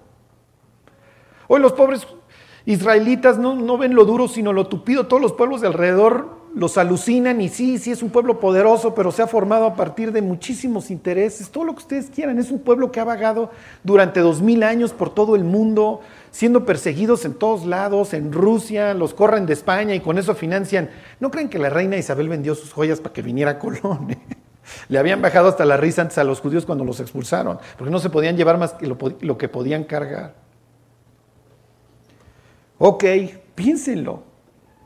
Hoy 1.47 1.61
los 1.61 1.73
pobres 1.73 2.07
israelitas 2.67 3.39
no, 3.39 3.55
no 3.55 3.79
ven 3.79 3.95
lo 3.95 4.05
duro, 4.05 4.27
sino 4.27 4.53
lo 4.53 4.67
tupido. 4.67 5.07
Todos 5.07 5.23
los 5.23 5.35
pueblos 5.35 5.61
de 5.61 5.69
alrededor 5.69 6.43
los 6.55 6.77
alucinan 6.77 7.41
y 7.41 7.49
sí, 7.49 7.79
sí 7.79 7.93
es 7.93 8.03
un 8.03 8.11
pueblo 8.11 8.41
poderoso, 8.41 8.95
pero 8.95 9.13
se 9.13 9.23
ha 9.23 9.27
formado 9.27 9.65
a 9.67 9.75
partir 9.75 10.13
de 10.13 10.21
muchísimos 10.21 10.91
intereses. 10.91 11.49
Todo 11.49 11.65
lo 11.65 11.73
que 11.75 11.81
ustedes 11.81 12.11
quieran. 12.11 12.39
Es 12.39 12.51
un 12.51 12.59
pueblo 12.59 12.91
que 12.91 12.99
ha 12.99 13.05
vagado 13.05 13.51
durante 13.85 14.21
dos 14.21 14.43
mil 14.43 14.65
años 14.65 14.93
por 14.93 15.15
todo 15.15 15.37
el 15.37 15.45
mundo 15.45 16.01
siendo 16.33 16.67
perseguidos 16.67 17.25
en 17.25 17.35
todos 17.35 17.65
lados, 17.65 18.13
en 18.15 18.33
Rusia, 18.33 18.95
los 18.95 19.15
corren 19.15 19.47
de 19.47 19.53
España 19.53 19.95
y 19.95 20.01
con 20.01 20.19
eso 20.19 20.35
financian. 20.35 20.91
¿No 21.21 21.31
creen 21.31 21.49
que 21.49 21.61
la 21.61 21.71
reina 21.71 21.97
Isabel 21.97 22.29
vendió 22.29 22.57
sus 22.57 22.73
joyas 22.73 23.01
para 23.01 23.13
que 23.13 23.23
viniera 23.23 23.61
Colón? 23.61 24.17
Le 24.89 24.99
habían 24.99 25.23
bajado 25.23 25.49
hasta 25.49 25.65
la 25.65 25.77
risa 25.77 26.03
antes 26.03 26.19
a 26.19 26.25
los 26.25 26.41
judíos 26.41 26.67
cuando 26.67 26.85
los 26.85 26.99
expulsaron, 26.99 27.59
porque 27.79 27.93
no 27.93 28.01
se 28.01 28.11
podían 28.11 28.37
llevar 28.37 28.59
más 28.59 28.73
que 28.73 28.89
lo, 28.89 28.99
lo 29.21 29.39
que 29.39 29.49
podían 29.49 29.85
cargar. 29.85 30.35
Ok, 32.79 33.05
Piénsenlo. 33.55 34.23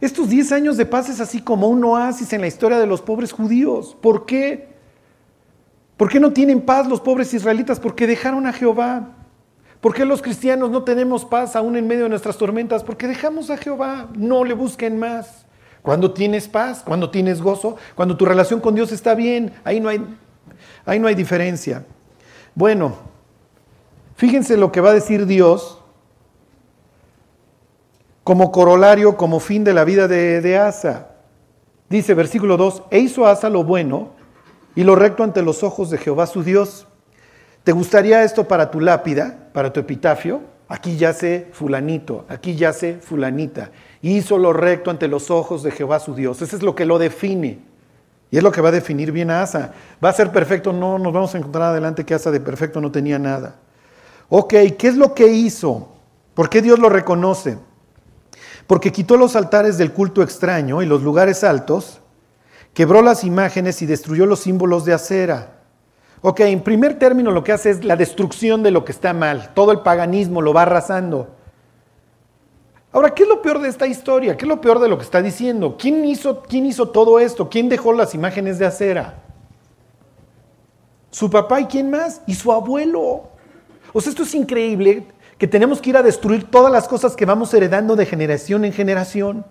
Estos 0.00 0.28
10 0.28 0.52
años 0.52 0.76
de 0.76 0.86
paz 0.86 1.08
es 1.08 1.20
así 1.20 1.40
como 1.40 1.68
un 1.68 1.82
oasis 1.84 2.32
en 2.32 2.40
la 2.40 2.46
historia 2.46 2.78
de 2.78 2.86
los 2.86 3.00
pobres 3.00 3.32
judíos. 3.32 3.96
¿Por 4.00 4.26
qué? 4.26 4.68
¿Por 5.96 6.10
qué 6.10 6.20
no 6.20 6.32
tienen 6.32 6.60
paz 6.60 6.86
los 6.86 7.00
pobres 7.00 7.32
israelitas? 7.32 7.80
Porque 7.80 8.06
dejaron 8.06 8.46
a 8.46 8.52
Jehová. 8.52 9.15
¿Por 9.80 9.94
qué 9.94 10.04
los 10.04 10.22
cristianos 10.22 10.70
no 10.70 10.82
tenemos 10.82 11.24
paz 11.24 11.56
aún 11.56 11.76
en 11.76 11.86
medio 11.86 12.04
de 12.04 12.08
nuestras 12.10 12.36
tormentas? 12.36 12.82
Porque 12.82 13.06
dejamos 13.06 13.50
a 13.50 13.56
Jehová. 13.56 14.08
No 14.14 14.44
le 14.44 14.54
busquen 14.54 14.98
más. 14.98 15.46
Cuando 15.82 16.12
tienes 16.12 16.48
paz, 16.48 16.82
cuando 16.84 17.10
tienes 17.10 17.40
gozo, 17.40 17.76
cuando 17.94 18.16
tu 18.16 18.24
relación 18.24 18.60
con 18.60 18.74
Dios 18.74 18.90
está 18.90 19.14
bien, 19.14 19.52
ahí 19.62 19.78
no 19.78 19.88
hay, 19.88 20.04
ahí 20.84 20.98
no 20.98 21.06
hay 21.06 21.14
diferencia. 21.14 21.84
Bueno, 22.56 22.96
fíjense 24.16 24.56
lo 24.56 24.72
que 24.72 24.80
va 24.80 24.90
a 24.90 24.94
decir 24.94 25.26
Dios 25.26 25.80
como 28.26 28.50
corolario, 28.50 29.16
como 29.16 29.38
fin 29.38 29.62
de 29.62 29.72
la 29.72 29.84
vida 29.84 30.08
de, 30.08 30.58
Asa. 30.58 31.10
Dice 31.88 32.12
versículo 32.14 32.56
2, 32.56 32.82
e 32.90 32.98
hizo 32.98 33.24
Asa 33.24 33.48
lo 33.48 33.62
bueno 33.62 34.10
y 34.74 34.82
lo 34.82 34.96
recto 34.96 35.22
ante 35.22 35.42
los 35.42 35.62
ojos 35.62 35.90
de 35.90 35.98
Jehová 35.98 36.26
su 36.26 36.42
Dios. 36.42 36.88
¿Te 37.62 37.70
gustaría 37.70 38.24
esto 38.24 38.48
para 38.48 38.72
tu 38.72 38.80
lápida, 38.80 39.45
para 39.56 39.72
tu 39.72 39.80
epitafio? 39.80 40.42
Aquí 40.68 40.98
yace 40.98 41.48
fulanito, 41.50 42.26
aquí 42.28 42.56
yace 42.56 42.98
fulanita. 43.00 43.70
Hizo 44.02 44.36
lo 44.36 44.52
recto 44.52 44.90
ante 44.90 45.08
los 45.08 45.30
ojos 45.30 45.62
de 45.62 45.70
Jehová 45.70 45.98
su 45.98 46.14
Dios. 46.14 46.42
Eso 46.42 46.56
es 46.56 46.62
lo 46.62 46.74
que 46.74 46.84
lo 46.84 46.98
define. 46.98 47.60
Y 48.30 48.36
es 48.36 48.42
lo 48.42 48.52
que 48.52 48.60
va 48.60 48.68
a 48.68 48.72
definir 48.72 49.12
bien 49.12 49.30
a 49.30 49.40
Asa. 49.40 49.72
¿Va 50.04 50.10
a 50.10 50.12
ser 50.12 50.30
perfecto? 50.30 50.74
No, 50.74 50.98
nos 50.98 51.10
vamos 51.10 51.34
a 51.34 51.38
encontrar 51.38 51.70
adelante 51.70 52.04
que 52.04 52.12
Asa 52.12 52.30
de 52.30 52.40
perfecto 52.40 52.82
no 52.82 52.92
tenía 52.92 53.18
nada. 53.18 53.54
Ok, 54.28 54.52
¿qué 54.76 54.88
es 54.88 54.96
lo 54.98 55.14
que 55.14 55.26
hizo? 55.28 55.88
¿Por 56.34 56.50
qué 56.50 56.60
Dios 56.60 56.78
lo 56.78 56.90
reconoce? 56.90 57.56
porque 58.66 58.92
quitó 58.92 59.16
los 59.16 59.36
altares 59.36 59.78
del 59.78 59.92
culto 59.92 60.22
extraño 60.22 60.82
y 60.82 60.86
los 60.86 61.02
lugares 61.02 61.44
altos, 61.44 62.00
quebró 62.74 63.00
las 63.00 63.24
imágenes 63.24 63.80
y 63.80 63.86
destruyó 63.86 64.26
los 64.26 64.40
símbolos 64.40 64.84
de 64.84 64.92
acera. 64.92 65.55
Ok, 66.22 66.40
en 66.40 66.60
primer 66.62 66.98
término 66.98 67.30
lo 67.30 67.44
que 67.44 67.52
hace 67.52 67.70
es 67.70 67.84
la 67.84 67.96
destrucción 67.96 68.62
de 68.62 68.70
lo 68.70 68.84
que 68.84 68.92
está 68.92 69.12
mal, 69.12 69.52
todo 69.54 69.72
el 69.72 69.80
paganismo 69.80 70.42
lo 70.42 70.52
va 70.52 70.62
arrasando. 70.62 71.36
Ahora, 72.92 73.10
¿qué 73.10 73.24
es 73.24 73.28
lo 73.28 73.42
peor 73.42 73.60
de 73.60 73.68
esta 73.68 73.86
historia? 73.86 74.36
¿Qué 74.36 74.46
es 74.46 74.48
lo 74.48 74.60
peor 74.60 74.78
de 74.78 74.88
lo 74.88 74.96
que 74.96 75.04
está 75.04 75.20
diciendo? 75.20 75.76
¿Quién 75.78 76.02
hizo, 76.06 76.42
quién 76.42 76.64
hizo 76.64 76.88
todo 76.88 77.20
esto? 77.20 77.50
¿Quién 77.50 77.68
dejó 77.68 77.92
las 77.92 78.14
imágenes 78.14 78.58
de 78.58 78.64
acera? 78.64 79.22
Su 81.10 81.28
papá 81.28 81.60
y 81.60 81.66
quién 81.66 81.90
más? 81.90 82.22
Y 82.26 82.34
su 82.34 82.50
abuelo. 82.50 83.28
O 83.92 84.00
sea, 84.00 84.10
esto 84.10 84.22
es 84.22 84.34
increíble 84.34 85.06
que 85.36 85.46
tenemos 85.46 85.82
que 85.82 85.90
ir 85.90 85.96
a 85.98 86.02
destruir 86.02 86.50
todas 86.50 86.72
las 86.72 86.88
cosas 86.88 87.14
que 87.14 87.26
vamos 87.26 87.52
heredando 87.52 87.96
de 87.96 88.06
generación 88.06 88.64
en 88.64 88.72
generación. 88.72 89.44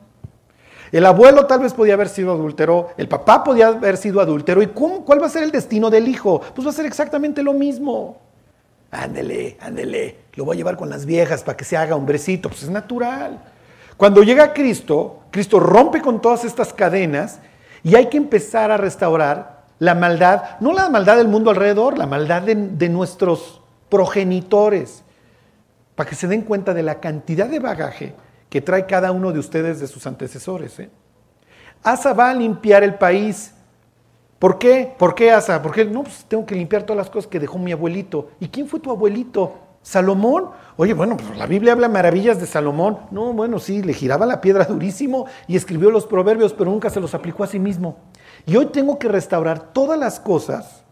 El 0.96 1.06
abuelo 1.06 1.46
tal 1.46 1.60
vez 1.60 1.74
podía 1.74 1.96
haber 1.96 2.08
sido 2.08 2.32
adúltero, 2.32 2.92
el 2.96 3.10
papá 3.10 3.44
podía 3.44 3.68
haber 3.68 3.98
sido 3.98 4.22
adúltero. 4.22 4.62
¿Y 4.62 4.68
cuál 4.68 5.22
va 5.22 5.26
a 5.26 5.30
ser 5.30 5.44
el 5.44 5.52
destino 5.52 5.90
del 5.90 6.08
hijo? 6.08 6.40
Pues 6.40 6.66
va 6.66 6.72
a 6.72 6.74
ser 6.74 6.86
exactamente 6.86 7.44
lo 7.44 7.52
mismo. 7.52 8.22
Ándele, 8.92 9.58
ándele, 9.60 10.20
lo 10.36 10.46
voy 10.46 10.56
a 10.56 10.58
llevar 10.60 10.78
con 10.78 10.90
las 10.90 11.06
viejas 11.06 11.44
para 11.44 11.58
que 11.58 11.66
se 11.66 11.76
haga 11.76 11.98
hombrecito. 11.98 12.48
Pues 12.48 12.64
es 12.64 12.70
natural. 12.70 13.42
Cuando 13.98 14.24
llega 14.24 14.54
Cristo, 14.54 15.20
Cristo 15.32 15.60
rompe 15.60 16.00
con 16.00 16.22
todas 16.22 16.46
estas 16.46 16.72
cadenas 16.72 17.40
y 17.84 17.96
hay 17.96 18.06
que 18.08 18.16
empezar 18.16 18.72
a 18.72 18.78
restaurar 18.78 19.66
la 19.80 19.96
maldad, 19.96 20.44
no 20.62 20.72
la 20.72 20.88
maldad 20.88 21.18
del 21.18 21.28
mundo 21.28 21.50
alrededor, 21.50 21.98
la 21.98 22.08
maldad 22.08 22.44
de, 22.44 22.56
de 22.56 22.88
nuestros 22.88 23.60
progenitores 23.90 25.04
para 25.96 26.10
que 26.10 26.16
se 26.16 26.30
den 26.30 26.44
cuenta 26.44 26.74
de 26.74 26.84
la 26.84 27.02
cantidad 27.02 27.48
de 27.48 27.60
bagaje 27.60 28.16
que 28.50 28.62
trae 28.62 28.86
cada 28.86 29.12
uno 29.12 29.32
de 29.32 29.40
ustedes 29.40 29.80
de 29.80 29.88
sus 29.88 30.06
antecesores. 30.08 30.80
¿eh? 30.80 30.90
Asa 31.84 32.14
va 32.14 32.30
a 32.30 32.34
limpiar 32.34 32.84
el 32.84 32.96
país. 32.96 33.54
¿Por 34.40 34.58
qué? 34.58 34.94
¿Por 34.98 35.16
qué 35.16 35.32
Asa? 35.32 35.62
Porque 35.62 35.86
no, 35.86 36.04
pues 36.04 36.26
tengo 36.28 36.46
que 36.46 36.56
limpiar 36.56 36.84
todas 36.84 36.98
las 36.98 37.10
cosas 37.10 37.30
que 37.30 37.40
dejó 37.40 37.58
mi 37.58 37.72
abuelito. 37.72 38.30
¿Y 38.40 38.50
quién 38.50 38.68
fue 38.68 38.80
tu 38.80 38.92
abuelito? 38.92 39.60
¿Salomón? 39.82 40.50
Oye, 40.78 40.96
bueno, 40.96 41.16
pues 41.16 41.38
la 41.38 41.46
Biblia 41.46 41.74
habla 41.74 41.88
maravillas 41.88 42.40
de 42.40 42.48
Salomón. 42.48 42.98
No, 43.12 43.34
bueno, 43.34 43.60
sí, 43.60 43.84
le 43.84 43.94
giraba 43.94 44.26
la 44.26 44.42
piedra 44.42 44.66
durísimo 44.70 45.28
y 45.48 45.56
escribió 45.56 45.92
los 45.92 46.08
proverbios, 46.08 46.54
pero 46.54 46.72
nunca 46.72 46.90
se 46.90 47.00
los 47.00 47.14
aplicó 47.14 47.44
a 47.44 47.48
sí 47.48 47.60
mismo. 47.60 47.98
Y 48.48 48.56
hoy 48.56 48.66
tengo 48.68 48.98
que 48.98 49.08
restaurar 49.08 49.74
todas 49.74 50.00
las 50.00 50.20
cosas 50.20 50.84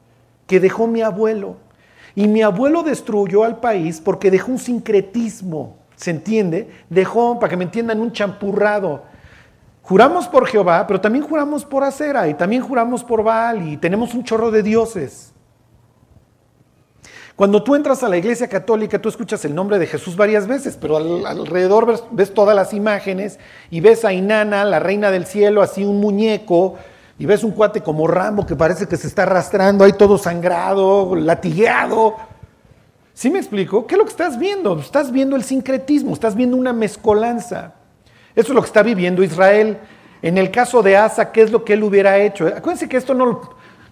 que 0.46 0.60
dejó 0.60 0.86
mi 0.86 1.02
abuelo. 1.02 1.56
Y 2.14 2.28
mi 2.28 2.44
abuelo 2.44 2.84
destruyó 2.84 3.44
al 3.44 3.60
país 3.60 4.00
porque 4.00 4.30
dejó 4.30 4.52
un 4.52 4.60
sincretismo, 4.60 5.78
¿se 6.04 6.12
entiende? 6.12 6.70
Dejó, 6.90 7.40
para 7.40 7.50
que 7.50 7.56
me 7.56 7.64
entiendan, 7.64 8.02
un 8.02 8.12
champurrado. 8.12 9.04
Juramos 9.84 10.28
por 10.28 10.48
Jehová, 10.48 10.86
pero 10.86 11.00
también 11.00 11.24
juramos 11.24 11.64
por 11.64 11.86
Acera 11.86 12.28
y 12.28 12.34
también 12.34 12.62
juramos 12.62 13.06
por 13.06 13.24
Baal 13.24 13.70
y 13.70 13.78
tenemos 13.78 14.14
un 14.14 14.26
chorro 14.26 14.52
de 14.52 14.64
dioses. 14.64 15.32
Cuando 17.38 17.64
tú 17.64 17.74
entras 17.74 18.04
a 18.04 18.10
la 18.10 18.18
iglesia 18.18 18.50
católica, 18.50 19.00
tú 19.00 19.08
escuchas 19.08 19.46
el 19.46 19.56
nombre 19.56 19.80
de 19.80 19.88
Jesús 19.88 20.18
varias 20.18 20.46
veces, 20.46 20.78
pero 20.80 20.98
alrededor 21.26 21.86
ves, 21.86 22.04
ves, 22.12 22.34
todas 22.34 22.54
las 22.54 22.74
imágenes 22.74 23.40
y 23.72 23.80
ves 23.80 24.04
a 24.04 24.12
Inanna, 24.12 24.66
la 24.66 24.80
reina 24.80 25.10
del 25.10 25.26
cielo, 25.26 25.62
así 25.62 25.86
un 25.86 26.02
muñeco, 26.02 26.76
y 27.18 27.26
ves 27.26 27.46
un 27.46 27.52
cuate 27.52 27.80
como 27.80 28.08
Rambo 28.08 28.46
que 28.46 28.58
parece 28.58 28.88
que 28.88 28.98
se 28.98 29.08
está 29.08 29.24
arrastrando 29.24 29.86
ahí 29.86 29.94
todo 29.94 30.18
sangrado, 30.18 31.16
latigueado. 31.16 32.33
¿Sí 33.14 33.30
me 33.30 33.40
explico? 33.40 33.86
¿Qué 33.86 33.96
es 33.96 34.00
lo 34.00 34.06
que 34.06 34.12
estás 34.12 34.40
viendo? 34.40 34.80
Estás 34.80 35.12
viendo 35.12 35.36
el 35.36 35.44
sincretismo, 35.44 36.14
estás 36.14 36.36
viendo 36.36 36.58
una 36.58 36.74
mezcolanza. 36.74 37.74
Eso 38.36 38.48
es 38.48 38.56
lo 38.56 38.62
que 38.62 38.68
está 38.68 38.82
viviendo 38.82 39.24
Israel. 39.24 39.78
En 40.22 40.38
el 40.38 40.50
caso 40.50 40.82
de 40.82 40.98
Asa, 40.98 41.32
¿qué 41.32 41.42
es 41.42 41.52
lo 41.52 41.64
que 41.64 41.74
él 41.74 41.84
hubiera 41.84 42.18
hecho? 42.18 42.48
Acuérdense 42.48 42.90
que 42.90 42.98
esto 42.98 43.14
no, 43.14 43.42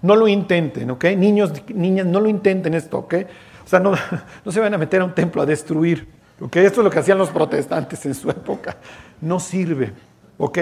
no 0.02 0.16
lo 0.16 0.28
intenten, 0.28 0.90
¿ok? 0.90 1.06
Niños, 1.18 1.52
niñas, 1.68 2.08
no 2.08 2.20
lo 2.20 2.30
intenten 2.30 2.74
esto, 2.74 3.00
¿ok? 3.00 3.16
O 3.64 3.68
sea, 3.68 3.80
no, 3.80 3.94
no 4.46 4.52
se 4.52 4.60
van 4.60 4.74
a 4.74 4.78
meter 4.78 5.02
a 5.02 5.06
un 5.06 5.14
templo 5.14 5.42
a 5.42 5.46
destruir, 5.46 6.08
¿ok? 6.40 6.56
Esto 6.58 6.82
es 6.82 6.86
lo 6.86 6.90
que 6.90 7.00
hacían 7.00 7.18
los 7.18 7.30
protestantes 7.30 8.04
en 8.06 8.16
su 8.16 8.30
época. 8.32 8.78
No 9.20 9.40
sirve, 9.40 9.94
¿ok? 10.38 10.58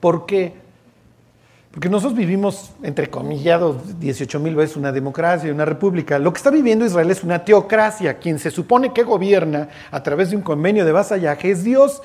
¿Por 0.00 0.26
qué? 0.26 0.54
Porque 1.72 1.88
nosotros 1.88 2.18
vivimos, 2.18 2.72
entre 2.82 3.08
comillados, 3.08 3.98
18 3.98 4.38
mil 4.40 4.54
veces 4.54 4.76
una 4.76 4.92
democracia, 4.92 5.50
una 5.50 5.64
república. 5.64 6.18
Lo 6.18 6.30
que 6.30 6.36
está 6.36 6.50
viviendo 6.50 6.84
Israel 6.84 7.10
es 7.10 7.24
una 7.24 7.42
teocracia. 7.46 8.18
Quien 8.18 8.38
se 8.38 8.50
supone 8.50 8.92
que 8.92 9.02
gobierna 9.02 9.70
a 9.90 10.02
través 10.02 10.30
de 10.30 10.36
un 10.36 10.42
convenio 10.42 10.84
de 10.84 10.92
vasallaje 10.92 11.50
es 11.50 11.64
Dios. 11.64 12.02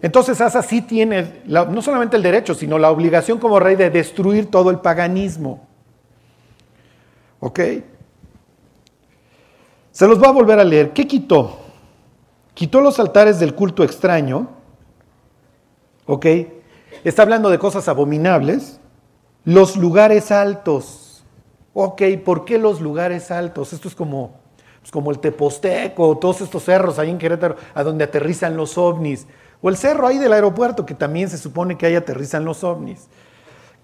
Entonces 0.00 0.40
Asa 0.40 0.62
sí 0.62 0.80
tiene 0.80 1.42
no 1.46 1.82
solamente 1.82 2.16
el 2.16 2.22
derecho, 2.22 2.54
sino 2.54 2.78
la 2.78 2.90
obligación 2.90 3.38
como 3.38 3.60
rey 3.60 3.76
de 3.76 3.90
destruir 3.90 4.50
todo 4.50 4.70
el 4.70 4.78
paganismo. 4.78 5.66
¿Ok? 7.40 7.60
Se 9.92 10.08
los 10.08 10.22
va 10.22 10.28
a 10.28 10.32
volver 10.32 10.58
a 10.58 10.64
leer. 10.64 10.94
¿Qué 10.94 11.06
quitó? 11.06 11.58
Quitó 12.54 12.80
los 12.80 12.98
altares 12.98 13.38
del 13.40 13.54
culto 13.54 13.84
extraño. 13.84 14.48
¿Ok? 16.06 16.26
Está 17.04 17.22
hablando 17.22 17.50
de 17.50 17.58
cosas 17.58 17.88
abominables 17.88 18.80
los 19.46 19.76
lugares 19.76 20.32
altos. 20.32 21.24
Ok, 21.72 22.02
¿por 22.24 22.44
qué 22.44 22.58
los 22.58 22.80
lugares 22.80 23.30
altos? 23.30 23.72
Esto 23.72 23.86
es 23.86 23.94
como, 23.94 24.34
pues 24.80 24.90
como 24.90 25.12
el 25.12 25.20
Teposteco, 25.20 26.18
todos 26.18 26.40
estos 26.40 26.64
cerros 26.64 26.98
ahí 26.98 27.10
en 27.10 27.18
Querétaro, 27.18 27.56
a 27.72 27.82
donde 27.84 28.04
aterrizan 28.04 28.56
los 28.56 28.76
ovnis. 28.76 29.26
O 29.62 29.68
el 29.68 29.76
cerro 29.76 30.08
ahí 30.08 30.18
del 30.18 30.32
aeropuerto, 30.32 30.84
que 30.84 30.94
también 30.94 31.30
se 31.30 31.38
supone 31.38 31.78
que 31.78 31.86
ahí 31.86 31.94
aterrizan 31.94 32.44
los 32.44 32.64
ovnis. 32.64 33.06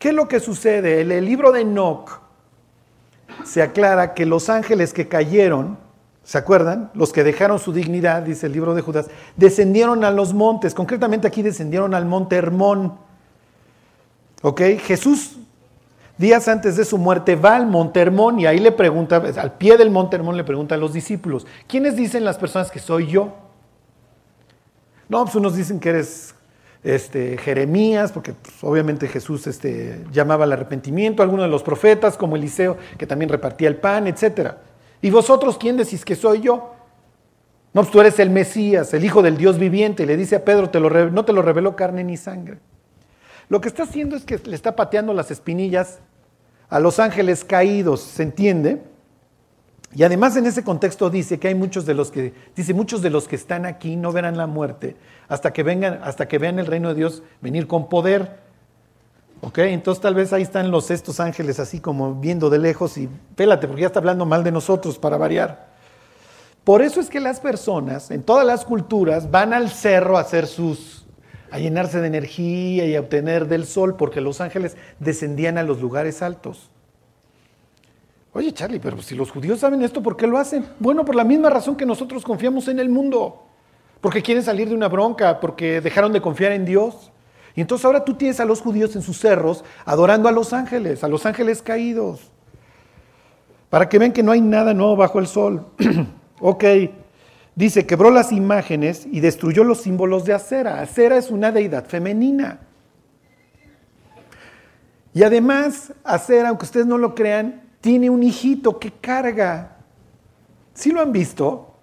¿Qué 0.01 0.09
es 0.09 0.15
lo 0.15 0.27
que 0.27 0.41
sucede? 0.41 1.01
En 1.01 1.13
el 1.13 1.25
libro 1.25 1.53
de 1.53 1.61
Enoch 1.61 2.21
se 3.45 3.63
aclara 3.63 4.15
que 4.15 4.27
los 4.27 4.51
ángeles 4.51 4.93
que 4.93 5.07
cayeron, 5.07 5.79
¿se 6.25 6.39
acuerdan? 6.39 6.91
Los 6.93 7.13
que 7.13 7.23
dejaron 7.23 7.61
su 7.61 7.73
dignidad, 7.73 8.23
dice 8.23 8.47
el 8.47 8.53
libro 8.53 8.75
de 8.75 8.83
Judas, 8.83 9.11
descendieron 9.37 10.03
a 10.03 10.11
los 10.11 10.35
montes, 10.35 10.75
concretamente 10.75 11.29
aquí 11.29 11.43
descendieron 11.43 11.95
al 11.95 12.05
monte 12.05 12.35
Hermón. 12.35 12.99
¿Ok? 14.43 14.61
Jesús 14.81 15.37
días 16.23 16.49
antes 16.49 16.77
de 16.77 16.87
su 16.87 16.97
muerte, 16.97 17.37
va 17.37 17.57
al 17.57 17.67
Monte 17.67 18.01
Hermón 18.01 18.41
y 18.41 18.47
ahí 18.47 18.59
le 18.59 18.73
pregunta, 18.73 19.17
al 19.17 19.53
pie 19.59 19.77
del 19.77 19.91
Monte 19.91 20.17
Hermón 20.17 20.39
le 20.39 20.45
pregunta 20.45 20.77
a 20.77 20.79
los 20.79 20.95
discípulos, 20.95 21.47
¿quiénes 21.67 21.97
dicen 21.97 22.25
las 22.25 22.39
personas 22.39 22.71
que 22.71 22.79
soy 22.79 23.09
yo? 23.09 23.35
No, 25.09 25.25
pues 25.25 25.35
unos 25.35 25.55
dicen 25.55 25.81
que 25.81 25.91
eres 25.91 26.35
este, 26.85 27.37
Jeremías, 27.37 28.13
porque 28.13 28.33
pues, 28.33 28.55
obviamente 28.63 29.09
Jesús 29.09 29.47
este, 29.47 30.05
llamaba 30.13 30.45
al 30.45 30.53
arrepentimiento, 30.53 31.23
algunos 31.23 31.45
de 31.47 31.51
los 31.51 31.63
profetas, 31.63 32.17
como 32.17 32.37
Eliseo, 32.37 32.79
que 32.97 33.07
también 33.07 33.29
repartía 33.29 33.69
el 33.69 33.77
pan, 33.77 34.07
etc. 34.07 34.53
¿Y 35.03 35.11
vosotros 35.11 35.59
quién 35.59 35.77
decís 35.77 36.05
que 36.05 36.17
soy 36.17 36.41
yo? 36.41 36.75
No, 37.75 37.83
pues 37.83 37.91
tú 37.91 38.01
eres 38.01 38.19
el 38.21 38.31
Mesías, 38.31 38.95
el 38.95 39.05
Hijo 39.05 39.23
del 39.23 39.37
Dios 39.37 39.59
viviente, 39.59 40.05
y 40.05 40.07
le 40.07 40.17
dice 40.17 40.37
a 40.37 40.45
Pedro, 40.45 40.71
no 41.11 41.25
te 41.25 41.33
lo 41.33 41.43
reveló 41.43 41.75
carne 41.77 42.05
ni 42.05 42.17
sangre. 42.17 42.59
Lo 43.49 43.61
que 43.61 43.69
está 43.69 43.83
haciendo 43.83 44.17
es 44.17 44.25
que 44.25 44.39
le 44.39 44.55
está 44.55 44.77
pateando 44.77 45.13
las 45.13 45.31
espinillas 45.31 45.99
a 46.73 46.81
los 46.81 46.99
ángeles 46.99 47.45
caídos, 47.45 48.01
¿se 48.01 48.23
entiende? 48.23 48.83
Y 49.95 50.05
además 50.05 50.37
en 50.37 50.47
ese 50.47 50.65
contexto 50.65 51.11
dice 51.11 51.39
que 51.39 51.49
hay 51.49 51.55
muchos 51.55 51.85
de 51.85 51.93
los 51.93 52.11
que, 52.11 52.33
dice, 52.57 52.73
muchos 52.73 53.03
de 53.03 53.11
los 53.11 53.29
que 53.29 53.37
están 53.37 53.67
aquí 53.67 53.95
no 53.95 54.11
verán 54.11 54.39
la 54.39 54.47
muerte 54.47 54.97
hasta 55.29 55.53
que 55.53 55.63
vengan, 55.63 56.01
hasta 56.03 56.29
que 56.29 56.39
vean 56.39 56.59
el 56.59 56.65
reino 56.65 56.89
de 56.89 56.95
Dios 56.95 57.23
venir 57.43 57.67
con 57.67 57.91
poder. 57.91 58.39
¿Ok? 59.43 59.59
Entonces 59.59 60.01
tal 60.01 60.15
vez 60.15 60.33
ahí 60.33 60.41
están 60.41 60.71
los 60.71 60.91
estos 60.91 61.21
ángeles 61.21 61.61
así 61.61 61.79
como 61.79 62.15
viendo 62.15 62.49
de 62.49 62.59
lejos 62.59 62.97
y 62.97 63.07
pélate 63.37 63.67
porque 63.67 63.83
ya 63.83 63.89
está 63.89 63.99
hablando 63.99 64.25
mal 64.25 64.43
de 64.43 64.53
nosotros 64.53 64.99
para 64.99 65.19
variar. 65.19 65.73
Por 66.65 66.81
eso 66.81 67.01
es 67.01 67.11
que 67.11 67.21
las 67.21 67.39
personas 67.39 68.11
en 68.11 68.23
todas 68.23 68.47
las 68.47 68.65
culturas 68.65 69.31
van 69.31 69.53
al 69.53 69.69
cerro 69.69 70.17
a 70.17 70.23
hacer 70.23 70.47
sus, 70.47 71.02
a 71.53 71.59
llenarse 71.59 72.01
de 72.01 72.07
energía 72.07 72.87
y 72.87 72.97
a 72.97 73.01
obtener 73.01 73.47
del 73.47 73.67
sol 73.67 73.95
porque 73.97 74.23
los 74.23 74.41
ángeles 74.41 74.75
descendían 74.99 75.59
a 75.59 75.63
los 75.63 75.83
lugares 75.83 76.23
altos. 76.23 76.71
Oye, 78.33 78.53
Charlie, 78.53 78.81
pero 78.81 79.03
si 79.03 79.15
los 79.15 79.31
judíos 79.31 79.61
saben 79.61 79.83
esto, 79.83 80.03
¿por 80.03 80.17
qué 80.17 80.27
lo 80.27 80.39
hacen? 80.39 80.65
Bueno, 80.79 81.05
por 81.05 81.15
la 81.15 81.25
misma 81.25 81.51
razón 81.51 81.77
que 81.77 81.85
nosotros 81.85 82.25
confiamos 82.25 82.69
en 82.69 82.79
el 82.79 82.89
mundo. 82.89 83.45
Porque 84.01 84.23
quieren 84.23 84.43
salir 84.43 84.71
de 84.71 84.75
una 84.75 84.89
bronca, 84.89 85.41
porque 85.41 85.83
dejaron 85.83 86.15
de 86.15 86.23
confiar 86.23 86.53
en 86.53 86.65
Dios. 86.65 87.13
Y 87.55 87.61
entonces 87.61 87.85
ahora 87.85 88.03
tú 88.03 88.15
tienes 88.15 88.41
a 88.41 88.47
los 88.47 88.63
judíos 88.63 88.97
en 88.97 89.03
sus 89.03 89.19
cerros 89.19 89.63
adorando 89.85 90.31
a 90.31 90.33
los 90.33 90.55
ángeles, 90.55 91.05
a 91.05 91.09
los 91.09 91.27
ángeles 91.27 91.61
caídos. 91.61 92.31
Para 93.69 93.91
que 93.91 93.99
vean 93.99 94.13
que 94.13 94.23
no 94.23 94.33
hay 94.33 94.41
nada 94.41 94.73
nuevo 94.73 94.97
bajo 94.97 95.19
el 95.19 95.27
sol. 95.27 95.67
ok, 96.41 96.65
dice, 97.55 97.87
quebró 97.87 98.11
las 98.11 98.33
imágenes 98.33 99.07
y 99.11 99.21
destruyó 99.21 99.65
los 99.65 99.83
símbolos 99.83 100.25
de 100.25 100.35
acera. 100.35 100.81
Acera 100.81 101.17
es 101.17 101.31
una 101.31 101.53
deidad 101.53 101.87
femenina. 101.87 102.61
Y 105.15 105.23
además, 105.23 105.93
Acera, 106.05 106.49
aunque 106.49 106.65
ustedes 106.65 106.87
no 106.87 106.97
lo 106.97 107.15
crean, 107.15 107.63
tiene 107.81 108.09
un 108.09 108.23
hijito 108.23 108.79
que 108.79 108.91
carga. 108.91 109.77
¿Sí 110.73 110.91
lo 110.91 111.03
han 111.03 111.13
visto? 111.13 111.75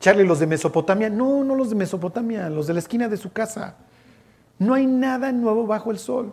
Charlie, 0.00 0.26
los 0.26 0.40
de 0.40 0.48
Mesopotamia. 0.48 1.08
No, 1.08 1.44
no 1.44 1.54
los 1.54 1.70
de 1.70 1.76
Mesopotamia, 1.76 2.50
los 2.50 2.66
de 2.66 2.72
la 2.72 2.80
esquina 2.80 3.08
de 3.08 3.16
su 3.16 3.32
casa. 3.32 3.76
No 4.58 4.74
hay 4.74 4.86
nada 4.86 5.30
nuevo 5.30 5.66
bajo 5.66 5.92
el 5.92 5.98
sol. 5.98 6.32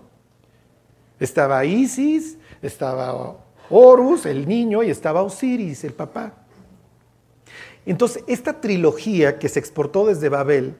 Estaba 1.19 1.63
Isis, 1.65 2.37
estaba 2.61 3.37
Horus, 3.69 4.25
el 4.25 4.47
niño, 4.47 4.81
y 4.81 4.89
estaba 4.89 5.21
Osiris, 5.21 5.83
el 5.83 5.93
papá. 5.93 6.33
Entonces, 7.89 8.23
esta 8.27 8.61
trilogía 8.61 9.39
que 9.39 9.49
se 9.49 9.57
exportó 9.57 10.05
desde 10.05 10.29
Babel 10.29 10.75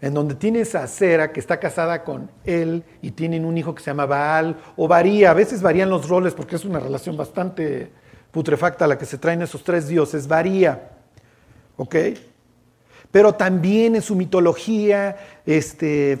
en 0.00 0.14
donde 0.14 0.36
tienes 0.36 0.76
a 0.76 0.86
Cera 0.86 1.32
que 1.32 1.40
está 1.40 1.58
casada 1.58 2.04
con 2.04 2.30
él 2.44 2.84
y 3.02 3.10
tienen 3.10 3.44
un 3.44 3.58
hijo 3.58 3.74
que 3.74 3.82
se 3.82 3.90
llama 3.90 4.06
Baal, 4.06 4.56
o 4.76 4.86
varía, 4.86 5.32
a 5.32 5.34
veces 5.34 5.62
varían 5.62 5.90
los 5.90 6.08
roles 6.08 6.32
porque 6.32 6.54
es 6.54 6.64
una 6.64 6.78
relación 6.78 7.16
bastante 7.16 7.90
putrefacta 8.30 8.86
la 8.86 8.96
que 8.96 9.04
se 9.04 9.18
traen 9.18 9.42
esos 9.42 9.64
tres 9.64 9.88
dioses, 9.88 10.28
varía, 10.28 10.90
¿ok? 11.76 11.96
Pero 13.10 13.34
también 13.34 13.96
en 13.96 14.02
su 14.02 14.14
mitología, 14.14 15.16
este, 15.44 16.20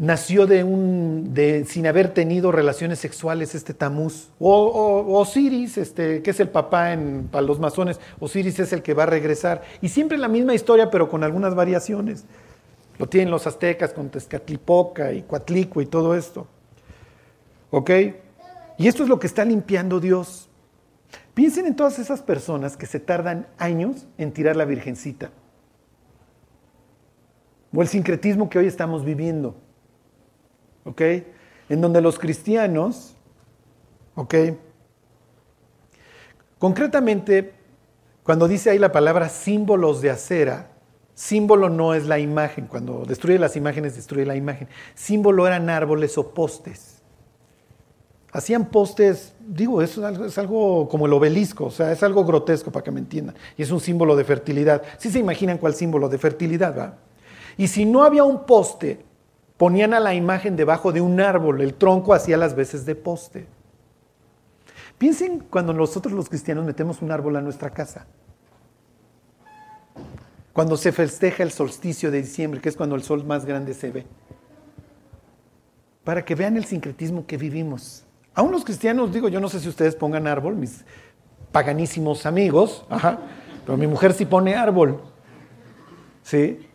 nació 0.00 0.46
de 0.46 0.64
un, 0.64 1.34
de, 1.34 1.66
sin 1.66 1.86
haber 1.86 2.12
tenido 2.14 2.50
relaciones 2.50 2.98
sexuales 2.98 3.54
este 3.54 3.74
Tamuz. 3.74 4.30
O, 4.40 5.18
Osiris, 5.20 5.78
este, 5.78 6.22
que 6.22 6.30
es 6.30 6.40
el 6.40 6.48
papá 6.48 6.92
en, 6.92 7.28
para 7.30 7.42
los 7.42 7.60
masones, 7.60 8.00
Osiris 8.18 8.58
es 8.58 8.72
el 8.72 8.82
que 8.82 8.94
va 8.94 9.04
a 9.04 9.06
regresar. 9.06 9.62
Y 9.80 9.90
siempre 9.90 10.18
la 10.18 10.28
misma 10.28 10.54
historia, 10.54 10.90
pero 10.90 11.08
con 11.08 11.22
algunas 11.22 11.54
variaciones. 11.54 12.24
Lo 12.98 13.08
tienen 13.08 13.30
los 13.30 13.46
aztecas 13.46 13.92
con 13.92 14.08
Tezcatlipoca 14.10 15.12
y 15.12 15.22
Coatlicue 15.22 15.84
y 15.84 15.86
todo 15.86 16.14
esto. 16.14 16.46
¿Ok? 17.70 17.90
Y 18.78 18.88
esto 18.88 19.02
es 19.02 19.08
lo 19.08 19.18
que 19.18 19.26
está 19.26 19.44
limpiando 19.44 20.00
Dios. 20.00 20.48
Piensen 21.34 21.66
en 21.66 21.76
todas 21.76 21.98
esas 21.98 22.22
personas 22.22 22.76
que 22.76 22.86
se 22.86 23.00
tardan 23.00 23.46
años 23.58 24.06
en 24.18 24.32
tirar 24.32 24.56
la 24.56 24.64
virgencita. 24.64 25.30
O 27.74 27.82
el 27.82 27.88
sincretismo 27.88 28.48
que 28.50 28.58
hoy 28.58 28.66
estamos 28.66 29.04
viviendo. 29.04 29.54
¿Ok? 30.84 31.02
En 31.68 31.80
donde 31.80 32.00
los 32.00 32.18
cristianos, 32.18 33.14
¿ok? 34.14 34.34
Concretamente, 36.58 37.54
cuando 38.22 38.46
dice 38.46 38.70
ahí 38.70 38.78
la 38.78 38.92
palabra 38.92 39.28
símbolos 39.28 40.02
de 40.02 40.10
acera, 40.10 40.72
símbolo 41.14 41.68
no 41.68 41.94
es 41.94 42.06
la 42.06 42.18
imagen, 42.18 42.66
cuando 42.66 43.04
destruye 43.06 43.38
las 43.38 43.56
imágenes, 43.56 43.96
destruye 43.96 44.26
la 44.26 44.36
imagen. 44.36 44.68
Símbolo 44.94 45.46
eran 45.46 45.70
árboles 45.70 46.18
o 46.18 46.34
postes. 46.34 47.00
Hacían 48.32 48.66
postes, 48.66 49.34
digo, 49.40 49.82
es 49.82 49.98
algo, 49.98 50.24
es 50.26 50.38
algo 50.38 50.88
como 50.88 51.06
el 51.06 51.12
obelisco, 51.12 51.64
o 51.64 51.70
sea, 51.70 51.90
es 51.90 52.02
algo 52.02 52.24
grotesco 52.24 52.70
para 52.70 52.84
que 52.84 52.90
me 52.90 53.00
entiendan. 53.00 53.34
Y 53.56 53.62
es 53.62 53.70
un 53.70 53.80
símbolo 53.80 54.14
de 54.14 54.24
fertilidad. 54.24 54.82
Sí 54.98 55.10
se 55.10 55.18
imaginan 55.18 55.58
cuál 55.58 55.74
símbolo 55.74 56.08
de 56.08 56.18
fertilidad, 56.18 56.78
¿va? 56.78 56.98
Y 57.56 57.66
si 57.66 57.84
no 57.84 58.04
había 58.04 58.22
un 58.22 58.46
poste, 58.46 59.04
ponían 59.60 59.92
a 59.92 60.00
la 60.00 60.14
imagen 60.14 60.56
debajo 60.56 60.90
de 60.90 61.02
un 61.02 61.20
árbol, 61.20 61.60
el 61.60 61.74
tronco 61.74 62.14
hacía 62.14 62.38
las 62.38 62.54
veces 62.54 62.86
de 62.86 62.94
poste. 62.94 63.46
Piensen 64.96 65.40
cuando 65.40 65.74
nosotros 65.74 66.14
los 66.14 66.30
cristianos 66.30 66.64
metemos 66.64 67.02
un 67.02 67.12
árbol 67.12 67.36
a 67.36 67.42
nuestra 67.42 67.68
casa. 67.68 68.06
Cuando 70.54 70.78
se 70.78 70.92
festeja 70.92 71.42
el 71.42 71.50
solsticio 71.50 72.10
de 72.10 72.22
diciembre, 72.22 72.62
que 72.62 72.70
es 72.70 72.76
cuando 72.76 72.96
el 72.96 73.02
sol 73.02 73.22
más 73.26 73.44
grande 73.44 73.74
se 73.74 73.90
ve. 73.90 74.06
Para 76.04 76.24
que 76.24 76.34
vean 76.34 76.56
el 76.56 76.64
sincretismo 76.64 77.26
que 77.26 77.36
vivimos. 77.36 78.06
Aún 78.32 78.52
los 78.52 78.64
cristianos, 78.64 79.12
digo, 79.12 79.28
yo 79.28 79.40
no 79.40 79.50
sé 79.50 79.60
si 79.60 79.68
ustedes 79.68 79.94
pongan 79.94 80.26
árbol, 80.26 80.56
mis 80.56 80.86
paganísimos 81.52 82.24
amigos, 82.24 82.86
pero 83.66 83.76
mi 83.76 83.86
mujer 83.86 84.14
sí 84.14 84.24
pone 84.24 84.54
árbol. 84.54 85.02
¿Sí? 86.22 86.66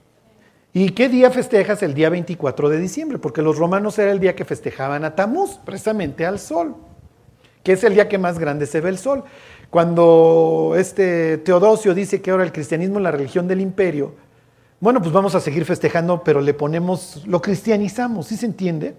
¿Y 0.78 0.90
qué 0.90 1.08
día 1.08 1.32
festejas? 1.32 1.82
El 1.84 1.94
día 1.94 2.10
24 2.10 2.68
de 2.68 2.78
diciembre, 2.78 3.18
porque 3.18 3.42
los 3.42 3.58
romanos 3.58 3.98
era 3.98 4.12
el 4.12 4.20
día 4.20 4.36
que 4.36 4.44
festejaban 4.44 5.06
a 5.06 5.16
Tamuz, 5.16 5.52
precisamente 5.64 6.26
al 6.26 6.38
sol, 6.38 6.76
que 7.64 7.72
es 7.72 7.84
el 7.86 7.94
día 7.94 8.10
que 8.10 8.18
más 8.18 8.38
grande 8.40 8.66
se 8.66 8.82
ve 8.82 8.90
el 8.90 8.98
sol. 8.98 9.24
Cuando 9.70 10.74
este 10.76 11.38
Teodosio 11.38 11.94
dice 11.94 12.22
que 12.22 12.30
ahora 12.30 12.44
el 12.44 12.52
cristianismo 12.52 12.98
es 12.98 13.04
la 13.04 13.12
religión 13.12 13.48
del 13.48 13.62
imperio, 13.62 14.16
bueno, 14.82 15.00
pues 15.00 15.14
vamos 15.14 15.34
a 15.34 15.40
seguir 15.40 15.64
festejando, 15.64 16.22
pero 16.26 16.42
le 16.42 16.54
ponemos, 16.54 17.26
lo 17.26 17.42
cristianizamos, 17.42 18.28
¿sí 18.28 18.36
se 18.36 18.46
entiende? 18.46 18.98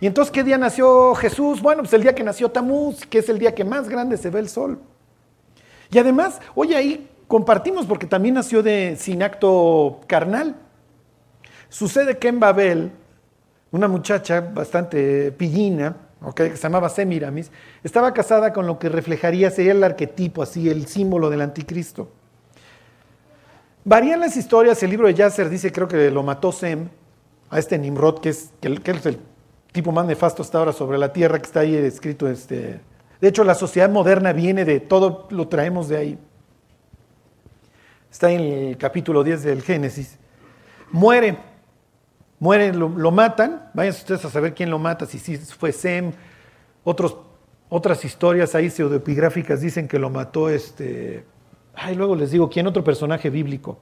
Y 0.00 0.06
entonces, 0.06 0.32
¿qué 0.32 0.42
día 0.42 0.56
nació 0.56 1.14
Jesús? 1.14 1.60
Bueno, 1.60 1.82
pues 1.82 1.92
el 1.92 2.00
día 2.00 2.14
que 2.14 2.24
nació 2.24 2.50
Tamuz, 2.50 3.04
que 3.04 3.18
es 3.18 3.28
el 3.28 3.38
día 3.38 3.54
que 3.54 3.64
más 3.66 3.86
grande 3.86 4.16
se 4.16 4.30
ve 4.30 4.40
el 4.40 4.48
sol. 4.48 4.80
Y 5.90 5.98
además, 5.98 6.40
oye, 6.54 6.74
ahí 6.74 7.10
compartimos 7.28 7.84
porque 7.84 8.06
también 8.06 8.34
nació 8.34 8.62
de 8.62 8.96
sin 8.98 9.22
acto 9.22 10.00
carnal. 10.06 10.56
Sucede 11.72 12.18
que 12.18 12.28
en 12.28 12.38
Babel, 12.38 12.92
una 13.70 13.88
muchacha 13.88 14.42
bastante 14.42 15.32
pillina, 15.32 15.96
que 16.36 16.54
se 16.54 16.62
llamaba 16.64 16.90
Semiramis, 16.90 17.50
estaba 17.82 18.12
casada 18.12 18.52
con 18.52 18.66
lo 18.66 18.78
que 18.78 18.90
reflejaría, 18.90 19.50
sería 19.50 19.72
el 19.72 19.82
arquetipo, 19.82 20.42
así, 20.42 20.68
el 20.68 20.86
símbolo 20.86 21.30
del 21.30 21.40
anticristo. 21.40 22.10
Varían 23.86 24.20
las 24.20 24.36
historias, 24.36 24.82
el 24.82 24.90
libro 24.90 25.06
de 25.06 25.14
Yasser 25.14 25.48
dice, 25.48 25.72
creo 25.72 25.88
que 25.88 26.10
lo 26.10 26.22
mató 26.22 26.52
Sem, 26.52 26.90
a 27.48 27.58
este 27.58 27.78
Nimrod, 27.78 28.20
que 28.20 28.28
es, 28.28 28.50
que, 28.60 28.68
es 28.68 29.06
el 29.06 29.18
tipo 29.72 29.92
más 29.92 30.04
nefasto 30.04 30.42
hasta 30.42 30.58
ahora 30.58 30.74
sobre 30.74 30.98
la 30.98 31.10
tierra, 31.10 31.38
que 31.38 31.46
está 31.46 31.60
ahí 31.60 31.74
escrito. 31.74 32.28
Este. 32.28 32.82
De 33.18 33.28
hecho, 33.28 33.44
la 33.44 33.54
sociedad 33.54 33.88
moderna 33.88 34.34
viene 34.34 34.66
de 34.66 34.80
todo, 34.80 35.26
lo 35.30 35.48
traemos 35.48 35.88
de 35.88 35.96
ahí. 35.96 36.18
Está 38.10 38.30
en 38.30 38.40
el 38.40 38.76
capítulo 38.76 39.24
10 39.24 39.42
del 39.42 39.62
Génesis. 39.62 40.18
Muere 40.90 41.51
Mueren, 42.42 42.76
lo, 42.76 43.12
matan, 43.12 43.70
vayan 43.72 43.94
ustedes 43.94 44.24
a 44.24 44.28
saber 44.28 44.52
quién 44.52 44.68
lo 44.68 44.76
mata, 44.76 45.06
si, 45.06 45.36
fue 45.36 45.70
Sem, 45.70 46.10
otros, 46.82 47.16
otras 47.68 48.04
historias 48.04 48.56
ahí 48.56 48.68
pseudoepigráficas 48.68 49.60
dicen 49.60 49.86
que 49.86 49.96
lo 49.96 50.10
mató 50.10 50.48
este, 50.48 51.24
ay, 51.72 51.94
luego 51.94 52.16
les 52.16 52.32
digo, 52.32 52.50
¿quién 52.50 52.66
otro 52.66 52.82
personaje 52.82 53.30
bíblico? 53.30 53.78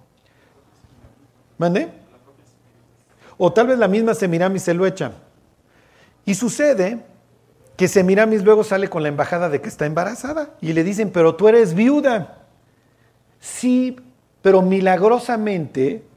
¿Mande? 1.56 1.88
O 3.38 3.50
tal 3.50 3.68
vez 3.68 3.78
la 3.78 3.88
misma 3.88 4.12
Semiramis 4.12 4.60
se 4.60 4.74
lo 4.74 4.84
echa. 4.84 5.12
Y 6.26 6.34
sucede 6.34 6.98
que 7.78 7.88
Semiramis 7.88 8.44
luego 8.44 8.62
sale 8.62 8.88
con 8.88 9.02
la 9.02 9.08
embajada 9.08 9.48
de 9.48 9.62
que 9.62 9.70
está 9.70 9.86
embarazada 9.86 10.50
y 10.60 10.74
le 10.74 10.84
dicen, 10.84 11.12
pero 11.12 11.34
tú 11.34 11.48
eres 11.48 11.72
viuda. 11.72 12.44
Sí, 13.40 13.96
pero 14.42 14.60
milagrosamente 14.60 16.09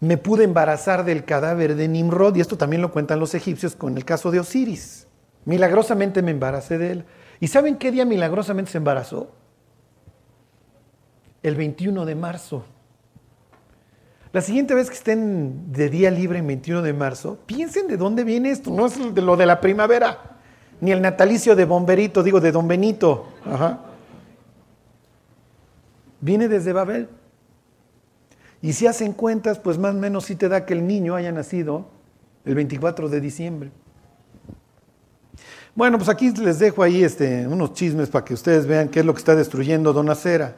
me 0.00 0.16
pude 0.16 0.44
embarazar 0.44 1.04
del 1.04 1.24
cadáver 1.24 1.76
de 1.76 1.86
Nimrod, 1.86 2.34
y 2.36 2.40
esto 2.40 2.56
también 2.56 2.80
lo 2.80 2.90
cuentan 2.90 3.20
los 3.20 3.34
egipcios 3.34 3.76
con 3.76 3.96
el 3.96 4.04
caso 4.04 4.30
de 4.30 4.40
Osiris. 4.40 5.06
Milagrosamente 5.44 6.22
me 6.22 6.30
embaracé 6.30 6.78
de 6.78 6.92
él. 6.92 7.04
¿Y 7.38 7.48
saben 7.48 7.76
qué 7.76 7.90
día 7.90 8.04
milagrosamente 8.04 8.70
se 8.70 8.78
embarazó? 8.78 9.30
El 11.42 11.54
21 11.54 12.04
de 12.06 12.14
marzo. 12.14 12.64
La 14.32 14.40
siguiente 14.40 14.74
vez 14.74 14.88
que 14.88 14.96
estén 14.96 15.72
de 15.72 15.88
día 15.88 16.10
libre 16.10 16.38
en 16.38 16.46
21 16.46 16.82
de 16.82 16.92
marzo, 16.92 17.38
piensen 17.46 17.88
de 17.88 17.96
dónde 17.96 18.24
viene 18.24 18.50
esto. 18.50 18.70
No 18.70 18.86
es 18.86 18.96
lo 18.96 19.36
de 19.36 19.46
la 19.46 19.60
primavera. 19.60 20.18
ni 20.80 20.92
el 20.92 21.02
natalicio 21.02 21.54
de 21.54 21.66
Bomberito, 21.66 22.22
digo 22.22 22.40
de 22.40 22.52
Don 22.52 22.66
Benito. 22.66 23.26
Viene 26.20 26.48
desde 26.48 26.72
Babel. 26.72 27.08
Y 28.62 28.74
si 28.74 28.86
hacen 28.86 29.12
cuentas, 29.12 29.58
pues 29.58 29.78
más 29.78 29.94
o 29.94 29.98
menos 29.98 30.24
sí 30.24 30.36
te 30.36 30.48
da 30.48 30.66
que 30.66 30.74
el 30.74 30.86
niño 30.86 31.14
haya 31.14 31.32
nacido 31.32 31.86
el 32.44 32.54
24 32.54 33.08
de 33.08 33.20
diciembre. 33.20 33.70
Bueno, 35.74 35.98
pues 35.98 36.08
aquí 36.08 36.30
les 36.32 36.58
dejo 36.58 36.82
ahí 36.82 37.02
este, 37.04 37.46
unos 37.46 37.72
chismes 37.72 38.10
para 38.10 38.24
que 38.24 38.34
ustedes 38.34 38.66
vean 38.66 38.88
qué 38.88 39.00
es 39.00 39.06
lo 39.06 39.14
que 39.14 39.20
está 39.20 39.34
destruyendo 39.34 39.92
Don 39.92 40.10
Acera. 40.10 40.56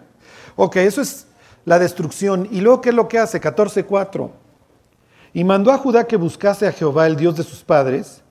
Ok, 0.57 0.77
eso 0.77 1.01
es 1.01 1.27
la 1.65 1.79
destrucción. 1.79 2.49
¿Y 2.51 2.61
luego 2.61 2.81
qué 2.81 2.89
es 2.89 2.95
lo 2.95 3.09
que 3.09 3.19
hace? 3.19 3.41
14.4. 3.41 4.31
Y 5.35 5.45
mandó 5.45 5.71
a 5.71 5.79
Judá 5.79 6.05
que 6.05 6.17
buscase 6.17 6.67
a 6.67 6.73
Jehová, 6.73 7.07
el 7.07 7.17
Dios 7.17 7.37
de 7.37 7.43
sus 7.43 7.63
padres, 7.63 8.23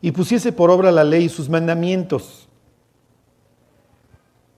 y 0.00 0.12
pusiese 0.12 0.52
por 0.52 0.70
obra 0.70 0.92
la 0.92 1.04
ley 1.04 1.24
y 1.24 1.28
sus 1.28 1.48
mandamientos. 1.48 2.47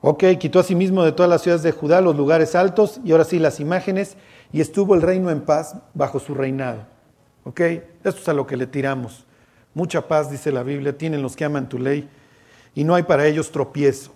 Ok, 0.02 0.24
quitó 0.38 0.60
a 0.60 0.62
sí 0.62 0.74
de 0.74 1.12
todas 1.12 1.28
las 1.28 1.42
ciudades 1.42 1.62
de 1.62 1.72
Judá 1.72 2.00
los 2.00 2.16
lugares 2.16 2.54
altos 2.54 3.00
y 3.04 3.12
ahora 3.12 3.24
sí 3.24 3.38
las 3.38 3.60
imágenes, 3.60 4.16
y 4.50 4.62
estuvo 4.62 4.94
el 4.94 5.02
reino 5.02 5.30
en 5.30 5.42
paz 5.42 5.76
bajo 5.92 6.18
su 6.18 6.34
reinado. 6.34 6.86
Ok, 7.44 7.60
esto 7.60 8.20
es 8.20 8.28
a 8.28 8.32
lo 8.32 8.46
que 8.46 8.56
le 8.56 8.66
tiramos. 8.66 9.26
Mucha 9.74 10.08
paz, 10.08 10.30
dice 10.30 10.52
la 10.52 10.62
Biblia, 10.62 10.96
tienen 10.96 11.20
los 11.20 11.36
que 11.36 11.44
aman 11.44 11.68
tu 11.68 11.78
ley, 11.78 12.08
y 12.74 12.84
no 12.84 12.94
hay 12.94 13.02
para 13.02 13.26
ellos 13.26 13.52
tropiezo. 13.52 14.12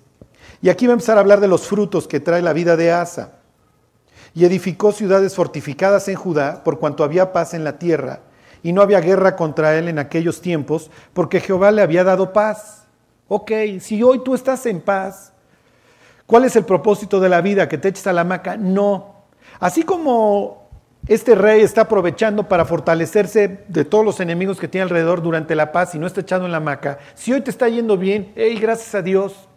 Y 0.63 0.71
aquí 0.71 0.87
va 0.87 0.93
a 0.93 0.95
empezar 0.95 1.19
a 1.19 1.21
hablar 1.21 1.41
de 1.41 1.49
los 1.49 1.67
frutos 1.67 2.09
que 2.09 2.19
trae 2.19 2.41
la 2.41 2.55
vida 2.55 2.77
de 2.77 2.91
Asa. 2.91 3.41
Y 4.35 4.47
edificó 4.47 4.91
ciudades 4.91 5.35
fortificadas 5.35 6.09
en 6.09 6.17
Judá, 6.17 6.65
por 6.65 6.79
cuanto 6.79 7.05
había 7.05 7.31
paz 7.31 7.53
en 7.53 7.63
la 7.63 7.79
tierra, 7.79 8.21
y 8.63 8.73
no 8.73 8.81
había 8.81 9.01
guerra 9.01 9.37
contra 9.37 9.77
él 9.77 9.89
en 9.89 9.99
aquellos 9.99 10.41
tiempos, 10.41 10.91
porque 11.13 11.41
Jehová 11.41 11.71
le 11.73 11.83
había 11.83 12.05
dado 12.05 12.33
paz. 12.33 12.87
Ok, 13.29 13.53
si 13.81 14.03
hoy 14.03 14.25
tú 14.25 14.35
estás 14.35 14.65
en 14.65 14.81
paz, 14.81 15.34
¿cuál 16.27 16.45
es 16.45 16.57
el 16.57 16.65
propósito 16.65 17.21
de 17.21 17.29
la 17.29 17.41
vida? 17.41 17.69
¿Que 17.69 17.79
te 17.79 17.89
eches 17.89 18.07
a 18.07 18.13
la 18.13 18.23
hamaca? 18.23 18.57
No. 18.57 19.25
Así 19.61 19.83
como 19.83 20.69
este 21.07 21.35
rey 21.35 21.61
está 21.61 21.83
aprovechando 21.83 22.49
para 22.49 22.65
fortalecerse 22.65 23.65
de 23.69 23.85
todos 23.85 24.05
los 24.05 24.21
enemigos 24.21 24.59
que 24.59 24.69
tiene 24.69 24.85
alrededor 24.85 25.23
durante 25.23 25.55
la 25.55 25.71
paz 25.71 25.95
y 25.95 25.99
no 25.99 26.07
está 26.07 26.23
echado 26.23 26.47
en 26.47 26.53
la 26.53 26.59
hamaca, 26.59 26.99
si 27.15 27.33
hoy 27.33 27.43
te 27.43 27.51
está 27.51 27.69
yendo 27.69 27.99
bien, 27.99 28.33
hey, 28.37 28.59
gracias 28.59 28.95
a 28.95 29.03
Dios. 29.03 29.49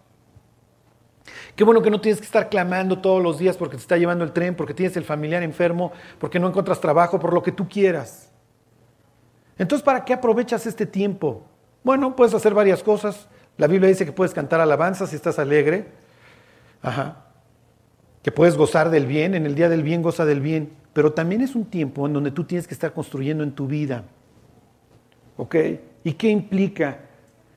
Qué 1.56 1.64
bueno 1.64 1.82
que 1.82 1.90
no 1.90 2.00
tienes 2.00 2.20
que 2.20 2.26
estar 2.26 2.50
clamando 2.50 3.00
todos 3.00 3.24
los 3.24 3.40
días 3.40 3.58
porque 3.58 3.78
te 3.78 3.82
está 3.82 3.98
llevando 3.98 4.24
el 4.24 4.32
tren, 4.32 4.56
porque 4.56 4.74
tienes 4.74 4.96
el 4.96 5.04
familiar 5.06 5.42
enfermo, 5.42 5.92
porque 6.20 6.40
no 6.40 6.48
encuentras 6.48 6.80
trabajo, 6.80 7.20
por 7.20 7.34
lo 7.34 7.42
que 7.42 7.52
tú 7.52 7.68
quieras. 7.68 8.30
Entonces, 9.58 9.84
¿para 9.84 10.06
qué 10.06 10.14
aprovechas 10.14 10.68
este 10.68 10.86
tiempo? 10.86 11.44
Bueno, 11.84 12.16
puedes 12.16 12.34
hacer 12.34 12.54
varias 12.54 12.84
cosas. 12.84 13.28
La 13.58 13.66
Biblia 13.66 13.90
dice 13.90 14.06
que 14.06 14.12
puedes 14.12 14.34
cantar 14.34 14.60
alabanzas 14.60 15.10
si 15.10 15.16
estás 15.16 15.40
alegre. 15.40 15.88
Ajá. 16.82 17.26
Que 18.24 18.32
puedes 18.32 18.56
gozar 18.58 18.90
del 18.90 19.06
bien. 19.06 19.36
En 19.36 19.46
el 19.46 19.56
día 19.56 19.70
del 19.70 19.84
bien 19.84 20.02
goza 20.02 20.26
del 20.26 20.42
bien. 20.42 20.72
Pero 20.94 21.14
también 21.14 21.42
es 21.42 21.56
un 21.56 21.66
tiempo 21.66 22.08
en 22.08 22.14
donde 22.14 22.32
tú 22.32 22.44
tienes 22.44 22.68
que 22.68 22.74
estar 22.74 22.94
construyendo 22.94 23.44
en 23.44 23.52
tu 23.52 23.68
vida. 23.68 24.04
¿Ok? 25.38 25.56
¿Y 26.04 26.14
qué 26.14 26.30
implica? 26.30 27.00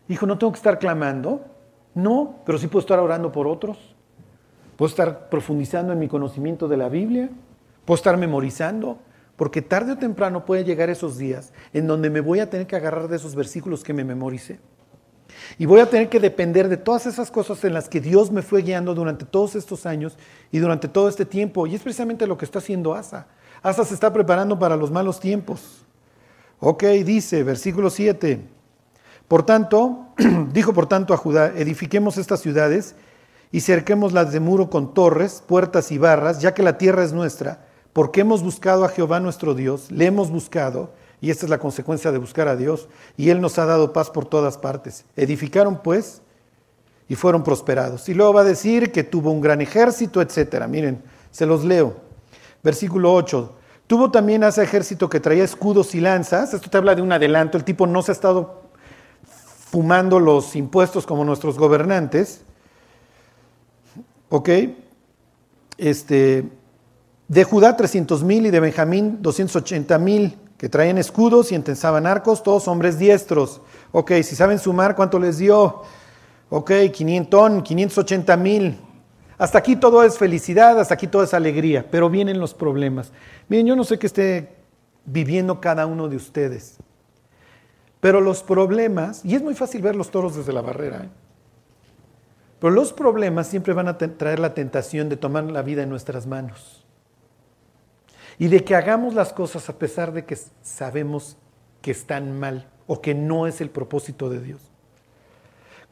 Hijo, 0.08 0.26
no 0.26 0.36
tengo 0.38 0.52
que 0.52 0.58
estar 0.58 0.78
clamando. 0.78 1.44
No, 1.94 2.36
pero 2.44 2.58
sí 2.58 2.66
puedo 2.66 2.80
estar 2.80 2.98
orando 2.98 3.32
por 3.32 3.46
otros. 3.46 3.78
Puedo 4.76 4.88
estar 4.88 5.28
profundizando 5.28 5.92
en 5.92 5.98
mi 5.98 6.08
conocimiento 6.08 6.68
de 6.68 6.76
la 6.76 6.88
Biblia. 6.88 7.30
Puedo 7.84 7.96
estar 7.96 8.16
memorizando. 8.16 8.98
Porque 9.36 9.62
tarde 9.62 9.92
o 9.92 9.96
temprano 9.96 10.44
puede 10.44 10.64
llegar 10.64 10.90
esos 10.90 11.16
días 11.16 11.54
en 11.72 11.86
donde 11.86 12.10
me 12.10 12.20
voy 12.20 12.40
a 12.40 12.50
tener 12.50 12.66
que 12.66 12.76
agarrar 12.76 13.08
de 13.08 13.16
esos 13.16 13.34
versículos 13.34 13.82
que 13.82 13.94
me 13.94 14.04
memoricé. 14.04 14.60
Y 15.58 15.66
voy 15.66 15.80
a 15.80 15.90
tener 15.90 16.08
que 16.08 16.20
depender 16.20 16.68
de 16.68 16.76
todas 16.76 17.06
esas 17.06 17.30
cosas 17.30 17.62
en 17.64 17.74
las 17.74 17.88
que 17.88 18.00
Dios 18.00 18.30
me 18.30 18.42
fue 18.42 18.62
guiando 18.62 18.94
durante 18.94 19.24
todos 19.24 19.54
estos 19.54 19.86
años 19.86 20.16
y 20.50 20.58
durante 20.58 20.88
todo 20.88 21.08
este 21.08 21.24
tiempo. 21.24 21.66
Y 21.66 21.74
es 21.74 21.82
precisamente 21.82 22.26
lo 22.26 22.38
que 22.38 22.44
está 22.44 22.58
haciendo 22.58 22.94
Asa. 22.94 23.26
Asa 23.62 23.84
se 23.84 23.94
está 23.94 24.12
preparando 24.12 24.58
para 24.58 24.76
los 24.76 24.90
malos 24.90 25.20
tiempos. 25.20 25.84
Ok, 26.60 26.84
dice, 27.04 27.42
versículo 27.42 27.90
7. 27.90 28.40
Por 29.28 29.44
tanto, 29.44 30.08
dijo 30.52 30.72
por 30.72 30.86
tanto 30.86 31.14
a 31.14 31.16
Judá, 31.16 31.52
edifiquemos 31.56 32.18
estas 32.18 32.40
ciudades 32.40 32.94
y 33.52 33.60
cerquémoslas 33.60 34.32
de 34.32 34.40
muro 34.40 34.70
con 34.70 34.94
torres, 34.94 35.42
puertas 35.46 35.92
y 35.92 35.98
barras, 35.98 36.40
ya 36.40 36.54
que 36.54 36.62
la 36.62 36.78
tierra 36.78 37.04
es 37.04 37.12
nuestra 37.12 37.66
porque 37.92 38.20
hemos 38.20 38.42
buscado 38.42 38.84
a 38.84 38.88
Jehová 38.88 39.20
nuestro 39.20 39.54
Dios, 39.54 39.90
le 39.90 40.06
hemos 40.06 40.30
buscado, 40.30 40.92
y 41.20 41.30
esta 41.30 41.46
es 41.46 41.50
la 41.50 41.58
consecuencia 41.58 42.12
de 42.12 42.18
buscar 42.18 42.48
a 42.48 42.56
Dios, 42.56 42.88
y 43.16 43.30
Él 43.30 43.40
nos 43.40 43.58
ha 43.58 43.66
dado 43.66 43.92
paz 43.92 44.10
por 44.10 44.26
todas 44.26 44.58
partes. 44.58 45.04
Edificaron 45.16 45.82
pues 45.82 46.22
y 47.08 47.14
fueron 47.14 47.42
prosperados. 47.42 48.08
Y 48.08 48.14
luego 48.14 48.34
va 48.34 48.40
a 48.42 48.44
decir 48.44 48.92
que 48.92 49.04
tuvo 49.04 49.30
un 49.30 49.40
gran 49.40 49.60
ejército, 49.60 50.22
etcétera. 50.22 50.66
Miren, 50.66 51.02
se 51.30 51.44
los 51.44 51.64
leo. 51.64 51.96
Versículo 52.62 53.12
8. 53.12 53.56
Tuvo 53.86 54.10
también 54.10 54.44
a 54.44 54.48
ese 54.48 54.62
ejército 54.62 55.08
que 55.08 55.18
traía 55.18 55.42
escudos 55.42 55.94
y 55.94 56.00
lanzas. 56.00 56.54
Esto 56.54 56.70
te 56.70 56.78
habla 56.78 56.94
de 56.94 57.02
un 57.02 57.10
adelanto. 57.10 57.58
El 57.58 57.64
tipo 57.64 57.86
no 57.86 58.02
se 58.02 58.12
ha 58.12 58.14
estado 58.14 58.62
fumando 59.70 60.20
los 60.20 60.54
impuestos 60.54 61.06
como 61.06 61.24
nuestros 61.24 61.58
gobernantes. 61.58 62.42
¿Ok? 64.28 64.48
Este, 65.76 66.48
de 67.26 67.44
Judá 67.44 67.76
300 67.76 68.22
mil 68.22 68.46
y 68.46 68.50
de 68.50 68.60
Benjamín 68.60 69.18
280 69.20 69.98
mil, 69.98 70.36
que 70.60 70.68
traían 70.68 70.98
escudos 70.98 71.52
y 71.52 71.54
entensaban 71.54 72.06
arcos, 72.06 72.42
todos 72.42 72.68
hombres 72.68 72.98
diestros. 72.98 73.62
Ok, 73.92 74.12
si 74.22 74.36
saben 74.36 74.58
sumar, 74.58 74.94
¿cuánto 74.94 75.18
les 75.18 75.38
dio? 75.38 75.84
Ok, 76.50 76.70
500, 76.92 77.62
580 77.62 78.36
mil. 78.36 78.78
Hasta 79.38 79.56
aquí 79.56 79.74
todo 79.74 80.02
es 80.02 80.18
felicidad, 80.18 80.78
hasta 80.78 80.92
aquí 80.92 81.06
todo 81.06 81.22
es 81.22 81.32
alegría, 81.32 81.86
pero 81.90 82.10
vienen 82.10 82.38
los 82.38 82.52
problemas. 82.52 83.10
Miren, 83.48 83.68
yo 83.68 83.74
no 83.74 83.84
sé 83.84 83.98
qué 83.98 84.06
esté 84.06 84.54
viviendo 85.06 85.62
cada 85.62 85.86
uno 85.86 86.10
de 86.10 86.16
ustedes, 86.16 86.76
pero 88.00 88.20
los 88.20 88.42
problemas, 88.42 89.24
y 89.24 89.36
es 89.36 89.42
muy 89.42 89.54
fácil 89.54 89.80
ver 89.80 89.96
los 89.96 90.10
toros 90.10 90.36
desde 90.36 90.52
la 90.52 90.60
barrera, 90.60 91.04
¿eh? 91.04 91.08
pero 92.58 92.74
los 92.74 92.92
problemas 92.92 93.46
siempre 93.46 93.72
van 93.72 93.88
a 93.88 93.96
traer 93.96 94.38
la 94.38 94.52
tentación 94.52 95.08
de 95.08 95.16
tomar 95.16 95.44
la 95.44 95.62
vida 95.62 95.84
en 95.84 95.88
nuestras 95.88 96.26
manos 96.26 96.79
y 98.40 98.48
de 98.48 98.64
que 98.64 98.74
hagamos 98.74 99.12
las 99.12 99.34
cosas 99.34 99.68
a 99.68 99.78
pesar 99.78 100.14
de 100.14 100.24
que 100.24 100.34
sabemos 100.62 101.36
que 101.82 101.90
están 101.90 102.40
mal 102.40 102.70
o 102.86 103.02
que 103.02 103.14
no 103.14 103.46
es 103.46 103.60
el 103.60 103.68
propósito 103.68 104.30
de 104.30 104.40
Dios. 104.40 104.62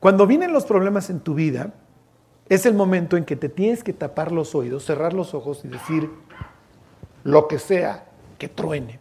Cuando 0.00 0.26
vienen 0.26 0.54
los 0.54 0.64
problemas 0.64 1.10
en 1.10 1.20
tu 1.20 1.34
vida, 1.34 1.74
es 2.48 2.64
el 2.64 2.72
momento 2.72 3.18
en 3.18 3.26
que 3.26 3.36
te 3.36 3.50
tienes 3.50 3.84
que 3.84 3.92
tapar 3.92 4.32
los 4.32 4.54
oídos, 4.54 4.86
cerrar 4.86 5.12
los 5.12 5.34
ojos 5.34 5.62
y 5.62 5.68
decir 5.68 6.08
lo 7.22 7.48
que 7.48 7.58
sea 7.58 8.06
que 8.38 8.48
truene. 8.48 8.98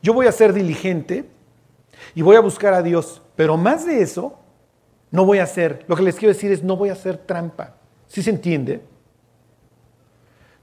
Yo 0.00 0.14
voy 0.14 0.28
a 0.28 0.32
ser 0.32 0.52
diligente 0.52 1.28
y 2.14 2.22
voy 2.22 2.36
a 2.36 2.40
buscar 2.40 2.74
a 2.74 2.82
Dios, 2.82 3.22
pero 3.34 3.56
más 3.56 3.84
de 3.84 4.02
eso 4.02 4.38
no 5.10 5.26
voy 5.26 5.38
a 5.38 5.42
hacer. 5.42 5.84
Lo 5.88 5.96
que 5.96 6.04
les 6.04 6.14
quiero 6.14 6.32
decir 6.32 6.52
es 6.52 6.62
no 6.62 6.76
voy 6.76 6.90
a 6.90 6.92
hacer 6.92 7.18
trampa. 7.18 7.74
¿Sí 8.06 8.22
se 8.22 8.30
entiende? 8.30 8.82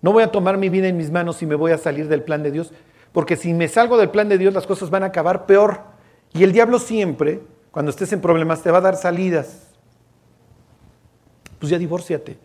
No 0.04 0.12
voy 0.12 0.22
a 0.22 0.32
tomar 0.32 0.58
mi 0.58 0.68
vida 0.68 0.90
en 0.90 0.98
mis 0.98 1.10
manos 1.10 1.42
y 1.42 1.46
me 1.46 1.56
voy 1.56 1.72
a 1.72 1.78
salir 1.78 2.10
del 2.10 2.24
plan 2.24 2.44
de 2.44 2.52
Dios, 2.52 2.74
porque 3.14 3.38
si 3.38 3.54
me 3.54 3.70
salgo 3.70 3.98
del 3.98 4.10
plan 4.10 4.28
de 4.28 4.38
Dios 4.38 4.54
las 4.54 4.68
cosas 4.68 4.90
van 4.90 5.02
a 5.04 5.08
acabar 5.08 5.46
peor. 5.46 5.80
Y 6.34 6.44
el 6.44 6.52
diablo 6.52 6.78
siempre, 6.78 7.42
cuando 7.72 7.90
estés 7.90 8.12
en 8.12 8.20
problemas, 8.20 8.62
te 8.62 8.70
va 8.70 8.80
a 8.80 8.82
dar 8.82 8.98
salidas. 8.98 9.70
Pues 11.58 11.70
ya 11.70 11.78
divórciate. 11.78 12.38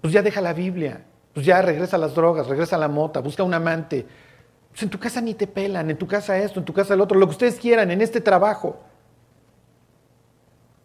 Pues 0.00 0.14
ya 0.14 0.22
deja 0.22 0.40
la 0.40 0.54
Biblia. 0.54 1.04
Pues 1.34 1.44
ya 1.44 1.60
regresa 1.60 1.96
a 1.96 1.98
las 1.98 2.14
drogas, 2.14 2.46
regresa 2.46 2.76
a 2.76 2.78
la 2.78 2.88
mota, 2.88 3.20
busca 3.20 3.42
un 3.42 3.52
amante. 3.52 4.06
Pues 4.70 4.82
en 4.82 4.88
tu 4.88 4.98
casa 4.98 5.20
ni 5.20 5.34
te 5.34 5.46
pelan, 5.46 5.90
en 5.90 5.98
tu 5.98 6.06
casa 6.06 6.38
esto, 6.38 6.58
en 6.58 6.64
tu 6.64 6.72
casa 6.72 6.94
el 6.94 7.02
otro, 7.02 7.18
lo 7.18 7.26
que 7.26 7.32
ustedes 7.32 7.56
quieran, 7.56 7.90
en 7.90 8.00
este 8.00 8.22
trabajo. 8.22 8.80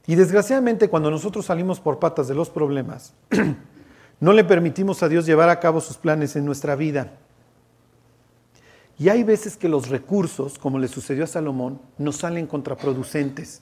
Y 0.06 0.16
desgraciadamente 0.16 0.90
cuando 0.90 1.10
nosotros 1.10 1.46
salimos 1.46 1.80
por 1.80 1.98
patas 1.98 2.28
de 2.28 2.36
los 2.36 2.50
problemas, 2.50 3.14
No 4.20 4.34
le 4.34 4.44
permitimos 4.44 5.02
a 5.02 5.10
Dios 5.10 5.26
llevar 5.26 5.50
a 5.50 5.60
cabo 5.60 5.80
sus 5.80 5.98
planes 5.98 6.36
en 6.36 6.46
nuestra 6.46 6.76
vida. 6.76 7.12
Y 8.98 9.08
hay 9.08 9.24
veces 9.24 9.56
que 9.56 9.70
los 9.70 9.88
recursos, 9.88 10.60
como 10.60 10.78
le 10.78 10.90
sucedió 10.90 11.24
a 11.24 11.28
Salomón, 11.28 11.80
nos 11.98 12.18
salen 12.18 12.48
contraproducentes, 12.48 13.62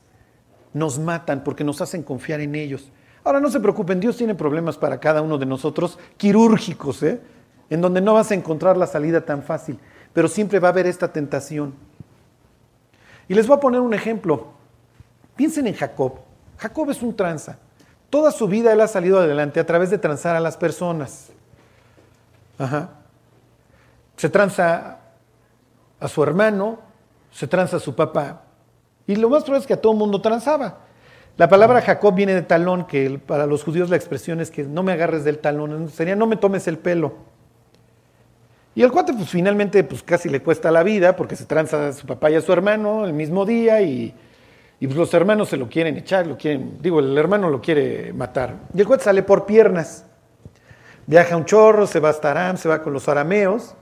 nos 0.73 0.97
matan 0.97 1.43
porque 1.43 1.63
nos 1.63 1.79
hacen 1.79 2.01
confiar 2.01 2.41
en 2.41 2.55
ellos. 2.55 2.91
Ahora 3.23 3.39
no 3.39 3.51
se 3.51 3.59
preocupen, 3.59 3.99
Dios 3.99 4.17
tiene 4.17 4.33
problemas 4.33 4.77
para 4.77 4.99
cada 4.99 5.21
uno 5.21 5.37
de 5.37 5.45
nosotros, 5.45 5.99
quirúrgicos, 6.17 7.03
¿eh? 7.03 7.21
en 7.69 7.81
donde 7.81 8.01
no 8.01 8.15
vas 8.15 8.31
a 8.31 8.35
encontrar 8.35 8.77
la 8.77 8.87
salida 8.87 9.25
tan 9.25 9.43
fácil, 9.43 9.77
pero 10.11 10.27
siempre 10.27 10.59
va 10.59 10.69
a 10.69 10.71
haber 10.71 10.87
esta 10.87 11.11
tentación. 11.13 11.75
Y 13.27 13.35
les 13.35 13.45
voy 13.45 13.57
a 13.57 13.59
poner 13.59 13.81
un 13.81 13.93
ejemplo. 13.93 14.47
Piensen 15.35 15.67
en 15.67 15.75
Jacob. 15.75 16.13
Jacob 16.57 16.89
es 16.89 17.03
un 17.03 17.15
tranza. 17.15 17.59
Toda 18.09 18.31
su 18.31 18.47
vida 18.47 18.71
él 18.71 18.81
ha 18.81 18.87
salido 18.87 19.19
adelante 19.19 19.59
a 19.59 19.65
través 19.65 19.89
de 19.89 19.97
transar 19.97 20.35
a 20.35 20.39
las 20.39 20.57
personas. 20.57 21.29
Se 24.15 24.29
tranza 24.29 24.99
a 25.99 26.07
su 26.07 26.23
hermano, 26.23 26.79
se 27.31 27.47
tranza 27.47 27.77
a 27.77 27.79
su 27.79 27.95
papá. 27.95 28.43
Y 29.05 29.15
lo 29.15 29.29
más 29.29 29.43
probable 29.43 29.61
es 29.61 29.67
que 29.67 29.73
a 29.73 29.81
todo 29.81 29.93
mundo 29.93 30.21
transaba. 30.21 30.79
La 31.37 31.47
palabra 31.47 31.81
Jacob 31.81 32.15
viene 32.15 32.33
de 32.33 32.41
talón, 32.41 32.85
que 32.87 33.19
para 33.19 33.45
los 33.45 33.63
judíos 33.63 33.89
la 33.89 33.95
expresión 33.95 34.39
es 34.39 34.49
que 34.49 34.63
no 34.63 34.83
me 34.83 34.93
agarres 34.93 35.23
del 35.23 35.37
talón, 35.37 35.89
sería 35.89 36.15
no 36.15 36.25
me 36.25 36.35
tomes 36.35 36.67
el 36.67 36.79
pelo. 36.79 37.13
Y 38.73 38.83
el 38.83 38.91
cuate 38.91 39.13
pues 39.13 39.29
finalmente 39.29 39.83
pues 39.83 40.01
casi 40.01 40.29
le 40.29 40.41
cuesta 40.41 40.71
la 40.71 40.83
vida 40.83 41.15
porque 41.15 41.35
se 41.35 41.45
tranza 41.45 41.89
a 41.89 41.93
su 41.93 42.07
papá 42.07 42.31
y 42.31 42.35
a 42.35 42.41
su 42.41 42.53
hermano 42.53 43.05
el 43.05 43.13
mismo 43.13 43.45
día 43.45 43.81
y, 43.81 44.15
pues 44.85 44.97
los 44.97 45.13
hermanos 45.13 45.49
se 45.49 45.57
lo 45.57 45.67
quieren 45.67 45.97
echar, 45.97 46.27
lo 46.27 46.37
quieren, 46.37 46.77
digo, 46.79 46.99
el 46.99 47.17
hermano 47.17 47.49
lo 47.49 47.59
quiere 47.59 48.13
matar. 48.13 48.53
Y 48.75 48.79
el 48.79 48.85
cuate 48.85 49.05
sale 49.05 49.23
por 49.23 49.45
piernas. 49.45 50.05
Viaja 51.07 51.35
un 51.35 51.45
chorro, 51.45 51.87
se 51.87 51.99
va 51.99 52.09
hasta 52.09 52.29
Aram, 52.29 52.57
se 52.57 52.69
va 52.69 52.83
con 52.83 52.93
los 52.93 53.07
arameos. 53.07 53.73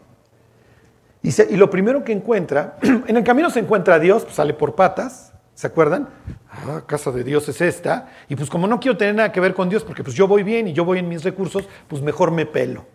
Y, 1.22 1.30
y 1.42 1.58
lo 1.58 1.70
primero 1.70 2.04
que 2.04 2.14
encuentra, 2.14 2.78
en 2.82 3.18
el 3.18 3.24
camino 3.24 3.50
se 3.50 3.60
encuentra 3.60 3.96
a 3.96 4.00
Dios, 4.00 4.24
pues 4.24 4.36
sale 4.36 4.54
por 4.54 4.76
patas, 4.76 5.34
¿Se 5.56 5.68
acuerdan? 5.68 6.10
Ah, 6.52 6.84
casa 6.86 7.12
de 7.12 7.24
Dios 7.24 7.48
es 7.48 7.62
esta. 7.62 8.10
Y 8.28 8.36
pues 8.36 8.50
como 8.50 8.68
no 8.68 8.78
quiero 8.80 8.98
tener 8.98 9.16
nada 9.16 9.32
que 9.32 9.40
ver 9.40 9.54
con 9.54 9.70
Dios, 9.70 9.86
porque 9.86 10.04
pues 10.04 10.16
yo 10.16 10.28
voy 10.28 10.44
bien 10.44 10.68
y 10.68 10.74
yo 10.74 10.84
voy 10.84 11.00
en 11.00 11.08
mis 11.08 11.24
recursos, 11.24 11.68
pues 11.88 12.02
mejor 12.02 12.32
me 12.32 12.46
pelo. 12.46 12.86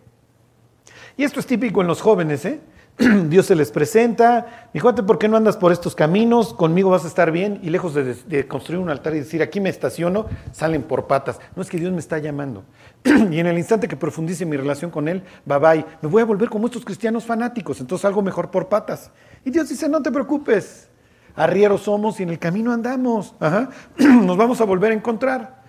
Y 1.17 1.25
esto 1.25 1.41
es 1.41 1.47
típico 1.47 1.81
en 1.81 1.87
los 1.87 2.03
jóvenes, 2.03 2.45
¿eh? 2.45 2.61
Dios 3.29 3.47
se 3.47 3.55
les 3.55 3.71
presenta, 3.71 4.69
mi 4.75 4.81
¿por 4.81 5.19
qué 5.19 5.27
no 5.27 5.39
andas 5.39 5.57
por 5.57 5.73
estos 5.73 5.95
caminos? 5.95 6.53
Conmigo 6.53 6.91
vas 6.91 7.05
a 7.05 7.09
estar 7.09 7.31
bien. 7.31 7.59
Y 7.63 7.71
lejos 7.71 7.95
de, 7.95 8.47
construir 8.47 8.79
un 8.79 8.91
altar 8.91 9.15
y 9.15 9.21
decir, 9.21 9.43
aquí 9.43 9.59
me 9.59 9.71
estaciono, 9.71 10.27
salen 10.53 10.83
por 10.83 11.07
patas. 11.07 11.41
No 11.57 11.63
es 11.63 11.71
que 11.71 11.79
Dios 11.79 11.93
me 11.93 11.99
está 11.99 12.19
llamando. 12.19 12.63
y 13.05 13.39
en 13.39 13.47
el 13.47 13.57
instante 13.57 13.89
que 13.89 13.97
profundice 13.97 14.45
mi 14.45 14.57
relación 14.57 14.91
con 14.91 15.09
Él, 15.09 15.23
bye 15.47 15.59
bye, 15.59 15.85
me 16.03 16.09
voy 16.11 16.21
a 16.21 16.27
volver 16.27 16.51
como 16.51 16.67
estos 16.67 16.85
cristianos 16.85 17.25
fanáticos, 17.25 17.81
entonces 17.81 18.05
algo 18.05 18.21
mejor 18.21 18.51
por 18.51 18.69
patas. 18.69 19.11
Y 19.45 19.51
Dios 19.51 19.71
dice, 19.71 19.89
no 19.89 20.03
te 20.03 20.11
preocupes, 20.11 20.91
arrieros 21.37 21.83
somos 21.83 22.21
y 22.21 22.25
en 22.25 22.29
el 22.29 22.39
camino 22.39 22.71
andamos. 22.71 23.35
Nos 23.99 24.37
vamos 24.37 24.61
a 24.61 24.65
volver 24.65 24.93
a 24.93 24.95
encontrar. 24.95 25.63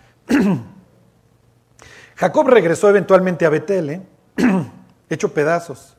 Jacob 2.15 2.47
regresó 2.47 2.89
eventualmente 2.89 3.45
a 3.45 3.49
Betel, 3.49 3.89
¿eh? 3.89 4.01
hecho 5.09 5.33
pedazos. 5.33 5.95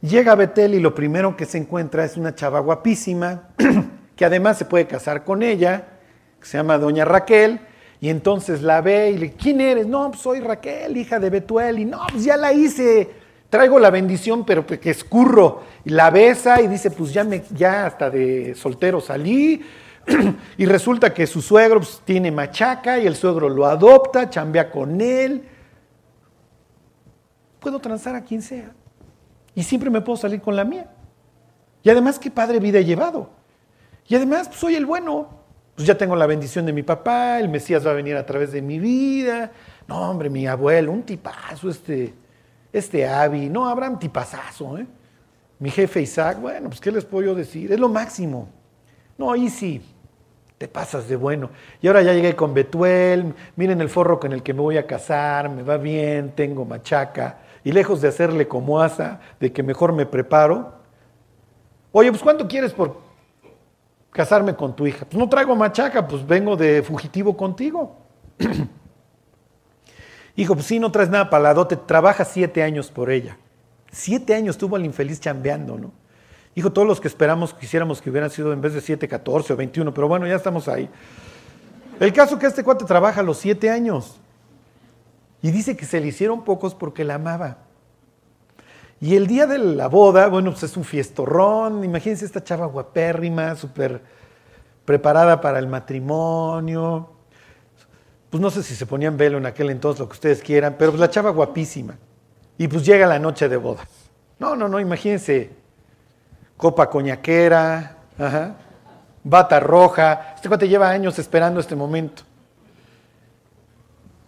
Llega 0.00 0.32
a 0.32 0.34
Betel 0.36 0.74
y 0.74 0.80
lo 0.80 0.94
primero 0.94 1.36
que 1.36 1.46
se 1.46 1.58
encuentra 1.58 2.04
es 2.04 2.16
una 2.16 2.34
chava 2.34 2.60
guapísima, 2.60 3.48
que 4.16 4.24
además 4.24 4.58
se 4.58 4.64
puede 4.64 4.86
casar 4.86 5.24
con 5.24 5.42
ella, 5.42 5.86
que 6.40 6.46
se 6.46 6.58
llama 6.58 6.78
Doña 6.78 7.04
Raquel, 7.04 7.60
y 8.00 8.10
entonces 8.10 8.62
la 8.62 8.80
ve 8.82 9.10
y 9.10 9.18
le, 9.18 9.32
¿quién 9.32 9.60
eres? 9.60 9.86
No, 9.86 10.10
pues 10.10 10.22
soy 10.22 10.40
Raquel, 10.40 10.96
hija 10.96 11.18
de 11.18 11.30
Betuel, 11.30 11.78
y 11.78 11.84
no, 11.84 12.00
pues 12.12 12.24
ya 12.24 12.36
la 12.36 12.52
hice 12.52 13.10
traigo 13.50 13.78
la 13.78 13.90
bendición, 13.90 14.44
pero 14.44 14.66
que 14.66 14.90
escurro. 14.90 15.62
Y 15.84 15.90
la 15.90 16.10
besa 16.10 16.60
y 16.60 16.68
dice, 16.68 16.90
pues 16.90 17.12
ya, 17.12 17.24
me, 17.24 17.42
ya 17.52 17.86
hasta 17.86 18.10
de 18.10 18.54
soltero 18.54 19.00
salí. 19.00 19.62
y 20.58 20.66
resulta 20.66 21.12
que 21.12 21.26
su 21.26 21.42
suegro 21.42 21.80
pues, 21.80 22.00
tiene 22.04 22.30
machaca 22.30 22.98
y 22.98 23.06
el 23.06 23.16
suegro 23.16 23.48
lo 23.48 23.66
adopta, 23.66 24.30
chambea 24.30 24.70
con 24.70 25.00
él. 25.00 25.44
Puedo 27.60 27.78
transar 27.78 28.14
a 28.14 28.22
quien 28.22 28.42
sea. 28.42 28.72
Y 29.56 29.64
siempre 29.64 29.90
me 29.90 30.00
puedo 30.00 30.16
salir 30.16 30.40
con 30.40 30.54
la 30.54 30.64
mía. 30.64 30.88
Y 31.82 31.90
además, 31.90 32.20
qué 32.20 32.30
padre 32.30 32.60
vida 32.60 32.78
he 32.78 32.84
llevado. 32.84 33.30
Y 34.06 34.14
además, 34.14 34.46
pues, 34.46 34.60
soy 34.60 34.76
el 34.76 34.86
bueno. 34.86 35.28
Pues 35.74 35.88
ya 35.88 35.98
tengo 35.98 36.14
la 36.14 36.26
bendición 36.26 36.64
de 36.64 36.72
mi 36.72 36.82
papá, 36.82 37.40
el 37.40 37.48
Mesías 37.48 37.84
va 37.86 37.90
a 37.90 37.94
venir 37.94 38.16
a 38.16 38.24
través 38.24 38.52
de 38.52 38.62
mi 38.62 38.78
vida. 38.78 39.50
No, 39.88 40.10
hombre, 40.10 40.30
mi 40.30 40.46
abuelo, 40.46 40.92
un 40.92 41.02
tipazo 41.02 41.68
este 41.68 42.14
este 42.72 43.06
Avi, 43.06 43.48
no, 43.48 43.68
Abraham 43.68 43.98
tipazazo, 43.98 44.78
¿eh? 44.78 44.86
Mi 45.58 45.70
jefe 45.70 46.02
Isaac, 46.02 46.38
bueno, 46.40 46.68
pues 46.68 46.80
¿qué 46.80 46.92
les 46.92 47.04
puedo 47.04 47.26
yo 47.28 47.34
decir? 47.34 47.72
Es 47.72 47.80
lo 47.80 47.88
máximo. 47.88 48.48
No, 49.16 49.32
ahí 49.32 49.48
sí, 49.48 49.82
te 50.58 50.68
pasas 50.68 51.08
de 51.08 51.16
bueno. 51.16 51.50
Y 51.80 51.86
ahora 51.86 52.02
ya 52.02 52.12
llegué 52.12 52.36
con 52.36 52.52
Betuel, 52.52 53.34
miren 53.56 53.80
el 53.80 53.88
forro 53.88 54.20
con 54.20 54.32
el 54.32 54.42
que 54.42 54.52
me 54.52 54.60
voy 54.60 54.76
a 54.76 54.86
casar, 54.86 55.48
me 55.48 55.62
va 55.62 55.78
bien, 55.78 56.32
tengo 56.34 56.66
machaca. 56.66 57.38
Y 57.66 57.72
lejos 57.72 58.00
de 58.00 58.06
hacerle 58.06 58.46
como 58.46 58.80
asa, 58.80 59.18
de 59.40 59.52
que 59.52 59.60
mejor 59.64 59.92
me 59.92 60.06
preparo. 60.06 60.72
Oye, 61.90 62.10
pues 62.10 62.22
¿cuánto 62.22 62.46
quieres 62.46 62.72
por 62.72 63.00
casarme 64.12 64.54
con 64.54 64.76
tu 64.76 64.86
hija? 64.86 65.04
Pues 65.04 65.18
no 65.18 65.28
traigo 65.28 65.56
machaca, 65.56 66.06
pues 66.06 66.24
vengo 66.24 66.54
de 66.54 66.84
fugitivo 66.84 67.36
contigo. 67.36 67.96
Hijo, 70.36 70.54
pues 70.54 70.64
sí, 70.64 70.78
no 70.78 70.92
traes 70.92 71.10
nada 71.10 71.28
para 71.28 71.42
la 71.42 71.54
dote, 71.54 71.74
trabaja 71.74 72.24
siete 72.24 72.62
años 72.62 72.92
por 72.92 73.10
ella. 73.10 73.36
Siete 73.90 74.36
años 74.36 74.56
tuvo 74.56 74.76
al 74.76 74.84
infeliz 74.84 75.18
chambeando, 75.18 75.76
¿no? 75.76 75.90
Hijo, 76.54 76.72
todos 76.72 76.86
los 76.86 77.00
que 77.00 77.08
esperamos, 77.08 77.52
quisiéramos 77.52 78.00
que 78.00 78.10
hubieran 78.10 78.30
sido 78.30 78.52
en 78.52 78.60
vez 78.60 78.74
de 78.74 78.80
siete, 78.80 79.08
catorce 79.08 79.54
o 79.54 79.56
veintiuno, 79.56 79.92
pero 79.92 80.06
bueno, 80.06 80.24
ya 80.28 80.36
estamos 80.36 80.68
ahí. 80.68 80.88
El 81.98 82.12
caso 82.12 82.38
que 82.38 82.46
este 82.46 82.62
cuate 82.62 82.84
trabaja 82.84 83.24
los 83.24 83.38
siete 83.38 83.70
años 83.70 84.20
y 85.46 85.50
dice 85.50 85.76
que 85.76 85.84
se 85.84 86.00
le 86.00 86.08
hicieron 86.08 86.44
pocos 86.44 86.74
porque 86.74 87.04
la 87.04 87.14
amaba. 87.14 87.58
Y 89.00 89.16
el 89.16 89.26
día 89.26 89.46
de 89.46 89.58
la 89.58 89.88
boda, 89.88 90.28
bueno, 90.28 90.50
pues 90.50 90.62
es 90.62 90.76
un 90.76 90.84
fiestorrón. 90.84 91.84
Imagínense 91.84 92.24
esta 92.24 92.42
chava 92.42 92.66
guapérrima, 92.66 93.54
súper 93.54 94.00
preparada 94.84 95.40
para 95.40 95.58
el 95.58 95.66
matrimonio 95.66 97.16
pues 98.30 98.40
no 98.40 98.50
sé 98.50 98.62
si 98.62 98.74
se 98.74 98.86
ponían 98.86 99.16
velo 99.16 99.38
en 99.38 99.46
aquel 99.46 99.70
entonces, 99.70 100.00
lo 100.00 100.08
que 100.08 100.14
ustedes 100.14 100.42
quieran, 100.42 100.76
pero 100.78 100.90
pues 100.90 101.00
la 101.00 101.10
chava 101.10 101.30
guapísima. 101.30 101.96
Y 102.58 102.68
pues 102.68 102.84
llega 102.84 103.06
la 103.06 103.18
noche 103.18 103.48
de 103.48 103.56
bodas. 103.56 103.88
No, 104.38 104.56
no, 104.56 104.68
no, 104.68 104.80
imagínense, 104.80 105.52
copa 106.56 106.90
coñaquera, 106.90 107.96
bata 109.22 109.60
roja. 109.60 110.34
Este 110.34 110.48
cuate 110.48 110.68
lleva 110.68 110.90
años 110.90 111.18
esperando 111.18 111.60
este 111.60 111.76
momento. 111.76 112.24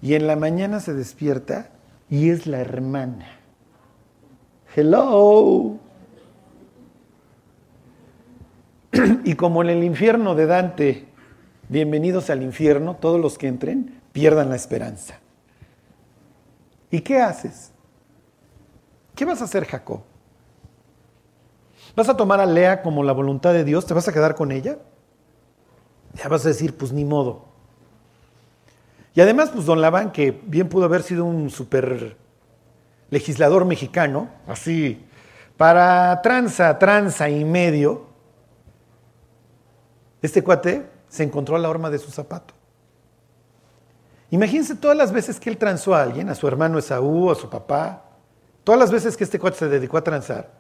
Y 0.01 0.15
en 0.15 0.27
la 0.27 0.37
mañana 0.37 0.81
se 0.81 0.95
despierta 0.95 1.71
y 2.09 2.31
es 2.31 2.47
la 2.47 2.61
hermana. 2.61 3.27
Hello. 4.75 5.79
Y 9.25 9.35
como 9.35 9.63
en 9.63 9.71
el 9.71 9.85
infierno 9.85 10.35
de 10.35 10.47
Dante 10.47 11.09
bienvenidos 11.69 12.31
al 12.31 12.43
infierno, 12.43 12.97
todos 12.97 13.21
los 13.21 13.39
que 13.39 13.49
entren 13.49 14.01
pierdan 14.13 14.49
la 14.49 14.57
esperanza. 14.57 15.21
¿Y 16.91 17.01
qué 17.01 17.21
haces? 17.21 17.73
¿Qué 19.15 19.25
vas 19.25 19.41
a 19.43 19.45
hacer, 19.45 19.65
Jacob? 19.65 20.03
¿Vas 21.95 22.09
a 22.09 22.17
tomar 22.17 22.41
a 22.41 22.47
Lea 22.47 22.83
como 22.83 23.03
la 23.03 23.13
voluntad 23.13 23.53
de 23.53 23.65
Dios? 23.65 23.85
¿Te 23.85 23.95
vas 23.95 24.09
a 24.09 24.13
quedar 24.13 24.35
con 24.35 24.53
ella? 24.53 24.79
Ya 26.15 26.29
vas 26.29 26.45
a 26.45 26.49
decir, 26.49 26.77
pues 26.77 26.93
ni 26.93 27.05
modo. 27.05 27.48
Y 29.19 29.21
además, 29.21 29.51
pues 29.53 29.67
don 29.67 29.81
Labán, 29.81 30.13
que 30.13 30.31
bien 30.31 30.69
pudo 30.69 30.85
haber 30.85 31.03
sido 31.03 31.25
un 31.25 31.51
super 31.51 32.17
legislador 33.11 33.65
mexicano, 33.65 34.29
así, 34.47 35.05
para 35.57 36.23
tranza, 36.23 36.79
tranza 36.79 37.29
y 37.29 37.45
medio, 37.45 38.07
este 40.23 40.45
cuate 40.45 40.89
se 41.09 41.25
encontró 41.25 41.59
la 41.59 41.69
horma 41.69 41.91
de 41.91 41.99
su 41.99 42.13
zapato. 42.13 42.55
Imagínense 44.31 44.77
todas 44.77 44.97
las 44.97 45.11
veces 45.11 45.41
que 45.41 45.51
él 45.51 45.59
transó 45.59 45.97
a 45.97 46.03
alguien, 46.03 46.29
a 46.29 46.37
su 46.37 46.47
hermano 46.47 46.79
Esaú, 46.79 47.33
a 47.33 47.35
su 47.35 47.51
papá, 47.51 48.05
todas 48.63 48.79
las 48.79 48.93
veces 48.93 49.17
que 49.17 49.25
este 49.25 49.41
cuate 49.41 49.57
se 49.57 49.69
dedicó 49.69 49.99
a 49.99 50.05
transar, 50.05 50.53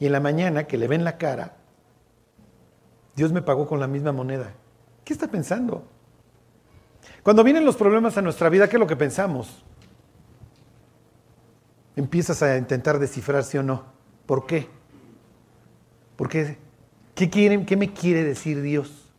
y 0.00 0.06
en 0.06 0.12
la 0.12 0.18
mañana 0.18 0.66
que 0.66 0.78
le 0.78 0.88
ven 0.88 1.04
la 1.04 1.16
cara, 1.16 1.58
Dios 3.14 3.30
me 3.30 3.42
pagó 3.42 3.68
con 3.68 3.78
la 3.78 3.86
misma 3.86 4.10
moneda. 4.10 4.52
¿Qué 5.04 5.12
está 5.12 5.28
pensando? 5.28 5.84
Cuando 7.22 7.44
vienen 7.44 7.64
los 7.64 7.76
problemas 7.76 8.16
a 8.16 8.22
nuestra 8.22 8.48
vida, 8.48 8.68
¿qué 8.68 8.76
es 8.76 8.80
lo 8.80 8.86
que 8.86 8.96
pensamos? 8.96 9.64
Empiezas 11.96 12.42
a 12.42 12.56
intentar 12.56 12.98
descifrar 12.98 13.44
sí 13.44 13.58
o 13.58 13.62
no. 13.62 13.84
¿Por 14.26 14.46
qué? 14.46 14.68
¿Por 16.16 16.28
qué? 16.28 16.58
¿Qué, 17.14 17.28
quieren, 17.28 17.66
qué 17.66 17.76
me 17.76 17.92
quiere 17.92 18.24
decir 18.24 18.62
Dios? 18.62 19.12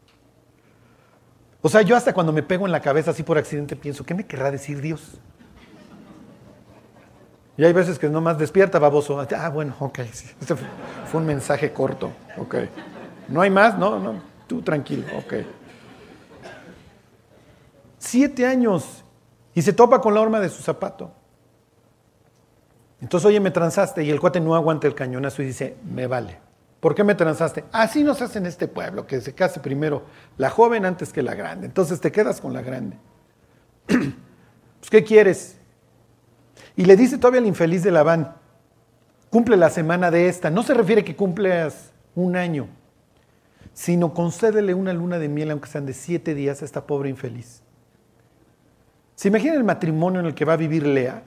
O 1.61 1.69
sea, 1.69 1.83
yo 1.83 1.95
hasta 1.95 2.13
cuando 2.13 2.33
me 2.33 2.41
pego 2.41 2.65
en 2.65 2.71
la 2.71 2.81
cabeza 2.81 3.11
así 3.11 3.21
por 3.21 3.37
accidente 3.37 3.75
pienso, 3.75 4.03
¿qué 4.03 4.15
me 4.15 4.25
querrá 4.25 4.49
decir 4.49 4.81
Dios? 4.81 5.19
Y 7.57 7.63
hay 7.63 7.73
veces 7.73 7.99
que 7.99 8.09
nomás 8.09 8.39
despierta, 8.39 8.79
baboso. 8.79 9.23
Ah, 9.37 9.49
bueno, 9.49 9.75
ok. 9.79 9.99
Este 9.99 10.55
fue 10.55 11.19
un 11.19 11.27
mensaje 11.27 11.71
corto. 11.71 12.11
Ok. 12.37 12.55
¿No 13.27 13.41
hay 13.41 13.51
más? 13.51 13.77
No, 13.77 13.99
no. 13.99 14.21
Tú 14.47 14.61
tranquilo. 14.61 15.05
Ok. 15.17 15.33
Siete 18.01 18.47
años. 18.47 19.05
Y 19.53 19.61
se 19.61 19.73
topa 19.73 20.01
con 20.01 20.15
la 20.15 20.21
horma 20.21 20.39
de 20.39 20.49
su 20.49 20.63
zapato. 20.63 21.11
Entonces, 22.99 23.27
oye, 23.27 23.39
me 23.39 23.51
transaste. 23.51 24.03
Y 24.03 24.09
el 24.09 24.19
cuate 24.19 24.39
no 24.39 24.55
aguanta 24.55 24.87
el 24.87 24.95
cañonazo 24.95 25.43
y 25.43 25.45
dice, 25.45 25.77
me 25.85 26.07
vale. 26.07 26.39
¿Por 26.79 26.95
qué 26.95 27.03
me 27.03 27.13
transaste? 27.13 27.63
Así 27.71 28.03
nos 28.03 28.19
hace 28.23 28.39
en 28.39 28.47
este 28.47 28.67
pueblo, 28.67 29.05
que 29.05 29.21
se 29.21 29.35
case 29.35 29.59
primero 29.59 30.01
la 30.37 30.49
joven 30.49 30.83
antes 30.83 31.13
que 31.13 31.21
la 31.21 31.35
grande. 31.35 31.67
Entonces 31.67 32.01
te 32.01 32.11
quedas 32.11 32.41
con 32.41 32.53
la 32.53 32.63
grande. 32.63 32.97
pues, 33.85 34.89
¿qué 34.89 35.03
quieres? 35.03 35.57
Y 36.75 36.85
le 36.85 36.95
dice 36.95 37.19
todavía 37.19 37.41
al 37.41 37.45
infeliz 37.45 37.83
de 37.83 37.91
Labán, 37.91 38.35
cumple 39.29 39.57
la 39.57 39.69
semana 39.69 40.09
de 40.09 40.27
esta. 40.27 40.49
No 40.49 40.63
se 40.63 40.73
refiere 40.73 41.03
que 41.03 41.15
cumpleas 41.15 41.91
un 42.15 42.35
año, 42.35 42.67
sino 43.73 44.15
concédele 44.15 44.73
una 44.73 44.91
luna 44.91 45.19
de 45.19 45.29
miel, 45.29 45.51
aunque 45.51 45.69
sean 45.69 45.85
de 45.85 45.93
siete 45.93 46.33
días, 46.33 46.63
a 46.63 46.65
esta 46.65 46.87
pobre 46.87 47.11
infeliz. 47.11 47.61
¿Se 49.21 49.27
imagina 49.27 49.53
el 49.53 49.63
matrimonio 49.63 50.19
en 50.19 50.25
el 50.25 50.33
que 50.33 50.45
va 50.45 50.53
a 50.53 50.57
vivir 50.57 50.81
Lea? 50.83 51.21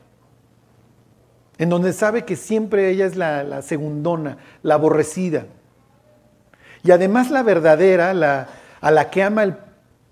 En 1.59 1.69
donde 1.69 1.93
sabe 1.93 2.25
que 2.25 2.35
siempre 2.35 2.91
ella 2.91 3.07
es 3.07 3.15
la, 3.15 3.63
segundona, 3.63 4.39
la 4.65 4.75
aborrecida. 4.75 5.47
Y 6.83 6.91
además 6.91 7.31
la 7.31 7.45
verdadera, 7.45 8.11
a 8.81 8.91
la 8.91 9.11
que 9.11 9.23
ama 9.23 9.45
el 9.45 9.55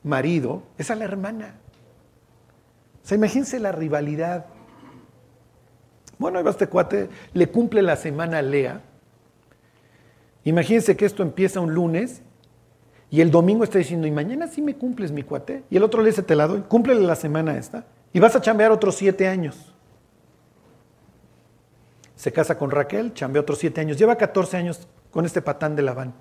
marido, 0.04 0.62
es 0.78 0.92
a 0.92 0.94
la 0.94 1.06
hermana. 1.06 1.56
O 3.02 3.08
sea, 3.08 3.16
imagínense 3.18 3.58
la 3.58 3.72
rivalidad. 3.72 4.46
Bueno, 6.18 6.38
ahí 6.38 6.44
va 6.44 6.52
este 6.52 7.08
le 7.32 7.48
cumple 7.48 7.82
la 7.82 7.96
semana 7.96 8.38
a 8.38 8.42
Lea. 8.42 8.80
Imagínense 10.44 10.96
que 10.96 11.04
esto 11.04 11.24
empieza 11.24 11.58
un 11.58 11.74
lunes 11.74 12.22
y 13.12 13.20
el 13.20 13.30
domingo 13.30 13.62
está 13.62 13.76
diciendo, 13.76 14.06
y 14.06 14.10
mañana 14.10 14.46
sí 14.46 14.62
me 14.62 14.74
cumples 14.74 15.12
mi 15.12 15.22
cuate. 15.22 15.64
Y 15.68 15.76
el 15.76 15.82
otro 15.82 16.00
le 16.00 16.08
dice, 16.08 16.22
te 16.22 16.34
la 16.34 16.46
doy, 16.46 16.62
cúmplele 16.62 17.02
la 17.02 17.14
semana 17.14 17.58
esta. 17.58 17.84
Y 18.10 18.20
vas 18.20 18.34
a 18.34 18.40
chambear 18.40 18.72
otros 18.72 18.94
siete 18.94 19.28
años. 19.28 19.74
Se 22.16 22.32
casa 22.32 22.56
con 22.56 22.70
Raquel, 22.70 23.12
chambea 23.12 23.42
otros 23.42 23.58
siete 23.58 23.82
años. 23.82 23.98
Lleva 23.98 24.16
14 24.16 24.56
años 24.56 24.88
con 25.10 25.26
este 25.26 25.42
patán 25.42 25.76
de 25.76 25.82
Labán. 25.82 26.14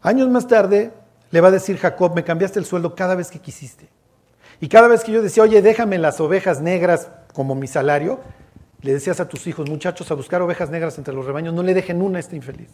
Años 0.00 0.30
más 0.30 0.48
tarde 0.48 0.92
le 1.30 1.40
va 1.42 1.48
a 1.48 1.50
decir 1.50 1.76
Jacob, 1.76 2.14
me 2.14 2.24
cambiaste 2.24 2.58
el 2.58 2.64
sueldo 2.64 2.94
cada 2.94 3.14
vez 3.14 3.30
que 3.30 3.40
quisiste. 3.40 3.86
Y 4.62 4.68
cada 4.68 4.88
vez 4.88 5.04
que 5.04 5.12
yo 5.12 5.20
decía, 5.20 5.42
oye, 5.42 5.60
déjame 5.60 5.98
las 5.98 6.18
ovejas 6.22 6.62
negras 6.62 7.10
como 7.34 7.54
mi 7.54 7.66
salario, 7.66 8.20
le 8.80 8.94
decías 8.94 9.20
a 9.20 9.28
tus 9.28 9.46
hijos, 9.46 9.68
muchachos, 9.68 10.10
a 10.10 10.14
buscar 10.14 10.40
ovejas 10.40 10.70
negras 10.70 10.96
entre 10.96 11.12
los 11.12 11.26
rebaños, 11.26 11.52
no 11.52 11.62
le 11.62 11.74
dejen 11.74 12.00
una 12.00 12.16
a 12.16 12.20
este 12.20 12.34
infeliz. 12.34 12.70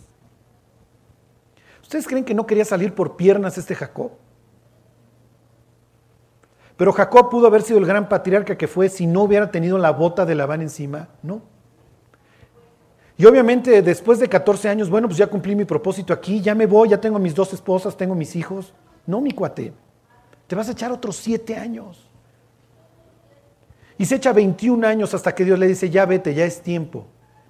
¿Ustedes 1.92 2.09
creen 2.09 2.24
que 2.24 2.33
no 2.33 2.46
quería 2.46 2.64
salir 2.64 2.94
por 2.94 3.18
piernas 3.18 3.59
este 3.59 3.74
Jacob? 3.74 4.12
Pero 6.78 6.90
Jacob 6.90 7.28
pudo 7.28 7.46
haber 7.46 7.61
sido 7.61 7.78
el 7.78 7.85
gran 7.85 8.09
patriarca 8.09 8.57
que 8.57 8.66
fue 8.66 8.88
si 8.88 9.07
no 9.07 9.24
hubiera 9.24 9.50
tenido 9.50 9.76
la 9.76 9.90
bota 9.90 10.24
de 10.24 10.35
Labán 10.35 10.62
encima, 10.62 11.11
¿no? 11.22 11.42
Y 13.18 13.26
obviamente 13.26 13.83
después 13.83 14.18
de 14.20 14.26
14 14.26 14.70
años, 14.70 14.88
bueno, 14.88 15.07
pues 15.07 15.18
ya 15.18 15.26
cumplí 15.26 15.55
mi 15.55 15.66
propósito 15.66 16.14
aquí, 16.14 16.40
ya 16.40 16.55
me 16.55 16.64
voy, 16.64 16.88
ya 16.88 16.98
tengo 16.98 17.18
mis 17.18 17.35
dos 17.35 17.52
esposas, 17.52 17.94
tengo 17.94 18.14
mis 18.14 18.37
hijos. 18.37 18.72
No, 19.07 19.20
mi 19.20 19.33
cuate, 19.33 19.74
te 20.46 20.57
vas 20.57 20.70
a 20.70 20.72
echar 20.72 20.92
otros 20.92 21.16
7 21.16 21.57
años. 21.57 22.09
Y 23.98 24.07
se 24.07 24.14
echa 24.14 24.33
21 24.33 24.87
años 24.87 25.12
hasta 25.12 25.35
que 25.35 25.44
Dios 25.44 25.59
le 25.59 25.66
dice, 25.66 25.90
ya 25.90 26.07
vete, 26.07 26.33
ya 26.33 26.46
es 26.46 26.62
tiempo. 26.62 27.05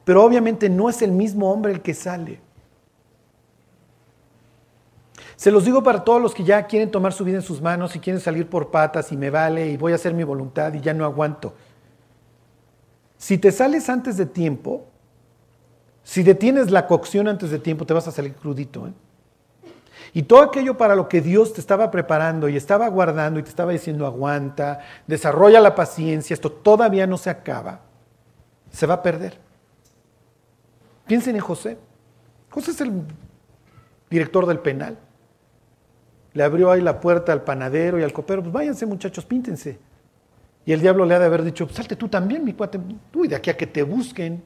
Pero 0.04 0.24
obviamente 0.24 0.68
no 0.68 0.90
es 0.90 1.00
el 1.00 1.12
mismo 1.12 1.52
hombre 1.52 1.70
el 1.70 1.80
que 1.80 1.94
sale. 1.94 2.40
Se 5.42 5.50
los 5.50 5.64
digo 5.64 5.82
para 5.82 6.04
todos 6.04 6.22
los 6.22 6.36
que 6.36 6.44
ya 6.44 6.64
quieren 6.68 6.92
tomar 6.92 7.12
su 7.12 7.24
vida 7.24 7.38
en 7.38 7.42
sus 7.42 7.60
manos 7.60 7.96
y 7.96 7.98
quieren 7.98 8.20
salir 8.20 8.48
por 8.48 8.70
patas 8.70 9.10
y 9.10 9.16
me 9.16 9.28
vale 9.28 9.70
y 9.70 9.76
voy 9.76 9.90
a 9.90 9.96
hacer 9.96 10.14
mi 10.14 10.22
voluntad 10.22 10.72
y 10.72 10.80
ya 10.80 10.94
no 10.94 11.04
aguanto. 11.04 11.52
Si 13.18 13.38
te 13.38 13.50
sales 13.50 13.88
antes 13.88 14.16
de 14.16 14.26
tiempo, 14.26 14.86
si 16.04 16.22
detienes 16.22 16.70
la 16.70 16.86
cocción 16.86 17.26
antes 17.26 17.50
de 17.50 17.58
tiempo, 17.58 17.84
te 17.84 17.92
vas 17.92 18.06
a 18.06 18.12
salir 18.12 18.34
crudito. 18.34 18.86
¿eh? 18.86 18.92
Y 20.12 20.22
todo 20.22 20.42
aquello 20.42 20.76
para 20.76 20.94
lo 20.94 21.08
que 21.08 21.20
Dios 21.20 21.52
te 21.52 21.60
estaba 21.60 21.90
preparando 21.90 22.48
y 22.48 22.56
estaba 22.56 22.86
guardando 22.86 23.40
y 23.40 23.42
te 23.42 23.48
estaba 23.48 23.72
diciendo 23.72 24.06
aguanta, 24.06 24.78
desarrolla 25.08 25.58
la 25.58 25.74
paciencia, 25.74 26.34
esto 26.34 26.52
todavía 26.52 27.08
no 27.08 27.18
se 27.18 27.30
acaba, 27.30 27.80
se 28.70 28.86
va 28.86 28.94
a 28.94 29.02
perder. 29.02 29.40
Piensen 31.04 31.34
en 31.34 31.42
José. 31.42 31.78
José 32.48 32.70
es 32.70 32.80
el 32.80 32.92
director 34.08 34.46
del 34.46 34.60
penal. 34.60 34.96
Le 36.34 36.42
abrió 36.42 36.70
ahí 36.70 36.80
la 36.80 37.00
puerta 37.00 37.32
al 37.32 37.42
panadero 37.42 37.98
y 37.98 38.02
al 38.02 38.12
copero, 38.12 38.42
pues 38.42 38.52
váyanse 38.52 38.86
muchachos, 38.86 39.24
píntense. 39.24 39.78
Y 40.64 40.72
el 40.72 40.80
diablo 40.80 41.04
le 41.04 41.14
ha 41.14 41.18
de 41.18 41.26
haber 41.26 41.42
dicho, 41.42 41.66
pues 41.66 41.76
salte 41.76 41.96
tú 41.96 42.08
también, 42.08 42.44
mi 42.44 42.54
cuate, 42.54 42.80
tú 43.10 43.24
y 43.24 43.28
de 43.28 43.36
aquí 43.36 43.50
a 43.50 43.56
que 43.56 43.66
te 43.66 43.82
busquen. 43.82 44.42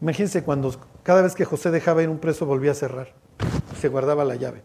Imagínense 0.00 0.42
cuando 0.44 0.74
cada 1.02 1.22
vez 1.22 1.34
que 1.34 1.44
José 1.44 1.70
dejaba 1.70 2.02
ir 2.02 2.08
un 2.08 2.18
preso 2.18 2.44
volvía 2.44 2.72
a 2.72 2.74
cerrar, 2.74 3.14
se 3.80 3.88
guardaba 3.88 4.24
la 4.24 4.36
llave. 4.36 4.62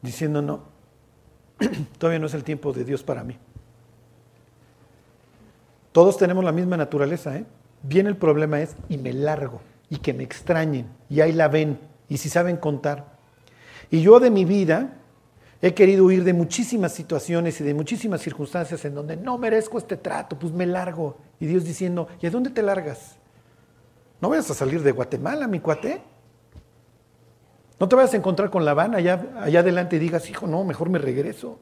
Diciendo, 0.00 0.40
no, 0.40 0.64
todavía 1.98 2.18
no 2.18 2.26
es 2.26 2.34
el 2.34 2.44
tiempo 2.44 2.72
de 2.72 2.84
Dios 2.84 3.02
para 3.02 3.22
mí. 3.22 3.38
Todos 5.92 6.16
tenemos 6.16 6.42
la 6.42 6.52
misma 6.52 6.76
naturaleza, 6.76 7.36
¿eh? 7.36 7.44
Bien 7.82 8.06
el 8.06 8.16
problema 8.16 8.60
es, 8.60 8.76
y 8.88 8.96
me 8.96 9.12
largo 9.12 9.60
y 9.92 9.98
que 9.98 10.14
me 10.14 10.24
extrañen 10.24 10.86
y 11.10 11.20
ahí 11.20 11.32
la 11.32 11.48
ven 11.48 11.78
y 12.08 12.16
si 12.16 12.30
saben 12.30 12.56
contar. 12.56 13.18
Y 13.90 14.00
yo 14.00 14.20
de 14.20 14.30
mi 14.30 14.46
vida 14.46 14.94
he 15.60 15.74
querido 15.74 16.06
huir 16.06 16.24
de 16.24 16.32
muchísimas 16.32 16.94
situaciones 16.94 17.60
y 17.60 17.64
de 17.64 17.74
muchísimas 17.74 18.22
circunstancias 18.22 18.82
en 18.86 18.94
donde 18.94 19.18
no 19.18 19.36
merezco 19.36 19.76
este 19.76 19.98
trato, 19.98 20.38
pues 20.38 20.50
me 20.50 20.64
largo. 20.64 21.18
Y 21.38 21.44
Dios 21.44 21.64
diciendo, 21.64 22.08
¿y 22.22 22.26
a 22.26 22.30
dónde 22.30 22.48
te 22.48 22.62
largas? 22.62 23.16
No 24.22 24.30
vayas 24.30 24.50
a 24.50 24.54
salir 24.54 24.82
de 24.82 24.92
Guatemala, 24.92 25.46
mi 25.46 25.60
cuate. 25.60 26.00
No 27.78 27.86
te 27.86 27.94
vayas 27.94 28.14
a 28.14 28.16
encontrar 28.16 28.48
con 28.48 28.64
la 28.64 28.72
van 28.72 28.94
allá, 28.94 29.26
allá 29.42 29.60
adelante 29.60 29.96
y 29.96 29.98
digas, 29.98 30.30
hijo, 30.30 30.46
no, 30.46 30.64
mejor 30.64 30.88
me 30.88 31.00
regreso. 31.00 31.58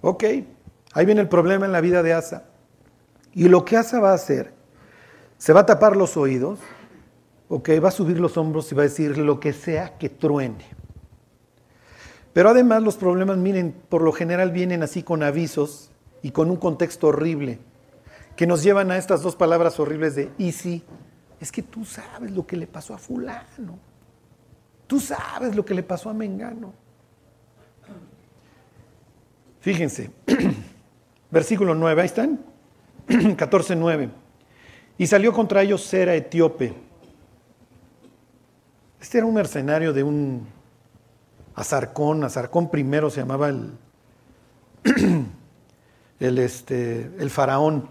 Ok, 0.00 0.24
ahí 0.92 1.06
viene 1.06 1.20
el 1.20 1.28
problema 1.28 1.66
en 1.66 1.72
la 1.72 1.80
vida 1.80 2.02
de 2.02 2.14
Asa. 2.14 2.49
Y 3.32 3.48
lo 3.48 3.64
que 3.64 3.76
Asa 3.76 4.00
va 4.00 4.10
a 4.10 4.14
hacer, 4.14 4.52
se 5.38 5.52
va 5.52 5.60
a 5.60 5.66
tapar 5.66 5.96
los 5.96 6.16
oídos, 6.16 6.58
ok, 7.48 7.70
va 7.82 7.88
a 7.88 7.92
subir 7.92 8.18
los 8.20 8.36
hombros 8.36 8.70
y 8.70 8.74
va 8.74 8.82
a 8.82 8.86
decir 8.86 9.18
lo 9.18 9.40
que 9.40 9.52
sea 9.52 9.98
que 9.98 10.08
truene. 10.08 10.64
Pero 12.32 12.50
además 12.50 12.82
los 12.82 12.96
problemas, 12.96 13.36
miren, 13.38 13.74
por 13.88 14.02
lo 14.02 14.12
general 14.12 14.52
vienen 14.52 14.82
así 14.82 15.02
con 15.02 15.22
avisos 15.22 15.90
y 16.22 16.30
con 16.30 16.50
un 16.50 16.56
contexto 16.56 17.08
horrible, 17.08 17.58
que 18.36 18.46
nos 18.46 18.62
llevan 18.62 18.90
a 18.90 18.98
estas 18.98 19.22
dos 19.22 19.36
palabras 19.36 19.80
horribles 19.80 20.14
de 20.14 20.30
y 20.38 20.52
si, 20.52 20.84
es 21.40 21.50
que 21.50 21.62
tú 21.62 21.84
sabes 21.84 22.30
lo 22.30 22.46
que 22.46 22.56
le 22.56 22.66
pasó 22.66 22.94
a 22.94 22.98
fulano, 22.98 23.78
tú 24.86 25.00
sabes 25.00 25.56
lo 25.56 25.64
que 25.64 25.74
le 25.74 25.82
pasó 25.82 26.10
a 26.10 26.14
Mengano. 26.14 26.72
Fíjense, 29.60 30.10
versículo 31.30 31.74
9, 31.74 32.00
ahí 32.00 32.06
están. 32.06 32.49
14.9. 33.36 34.08
Y 34.98 35.06
salió 35.06 35.32
contra 35.32 35.62
ellos 35.62 35.82
Sera 35.82 36.14
etíope. 36.14 36.72
Este 39.00 39.18
era 39.18 39.26
un 39.26 39.34
mercenario 39.34 39.92
de 39.92 40.04
un 40.04 40.46
Azarcón. 41.56 42.22
Azarcón 42.22 42.70
primero 42.70 43.10
se 43.10 43.20
llamaba 43.20 43.48
el, 43.48 43.72
el, 46.20 46.38
este, 46.38 47.10
el 47.18 47.30
faraón 47.30 47.88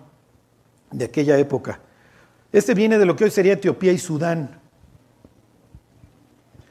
de 0.91 1.05
aquella 1.05 1.37
época. 1.37 1.81
Este 2.53 2.73
viene 2.73 2.97
de 2.97 3.05
lo 3.05 3.15
que 3.15 3.25
hoy 3.25 3.31
sería 3.31 3.53
Etiopía 3.53 3.91
y 3.91 3.97
Sudán. 3.97 4.57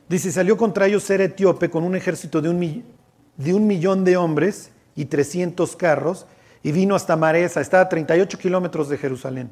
Dice, 0.08 0.32
salió 0.32 0.56
contra 0.56 0.86
ellos 0.86 1.02
Sera 1.02 1.24
etíope 1.24 1.68
con 1.68 1.84
un 1.84 1.94
ejército 1.94 2.40
de 2.40 2.48
un, 2.48 2.84
de 3.36 3.54
un 3.54 3.66
millón 3.66 4.04
de 4.04 4.16
hombres 4.16 4.70
y 4.96 5.04
300 5.04 5.76
carros 5.76 6.26
y 6.68 6.72
vino 6.72 6.94
hasta 6.94 7.16
Maresa, 7.16 7.62
está 7.62 7.80
a 7.80 7.88
38 7.88 8.36
kilómetros 8.36 8.90
de 8.90 8.98
Jerusalén. 8.98 9.50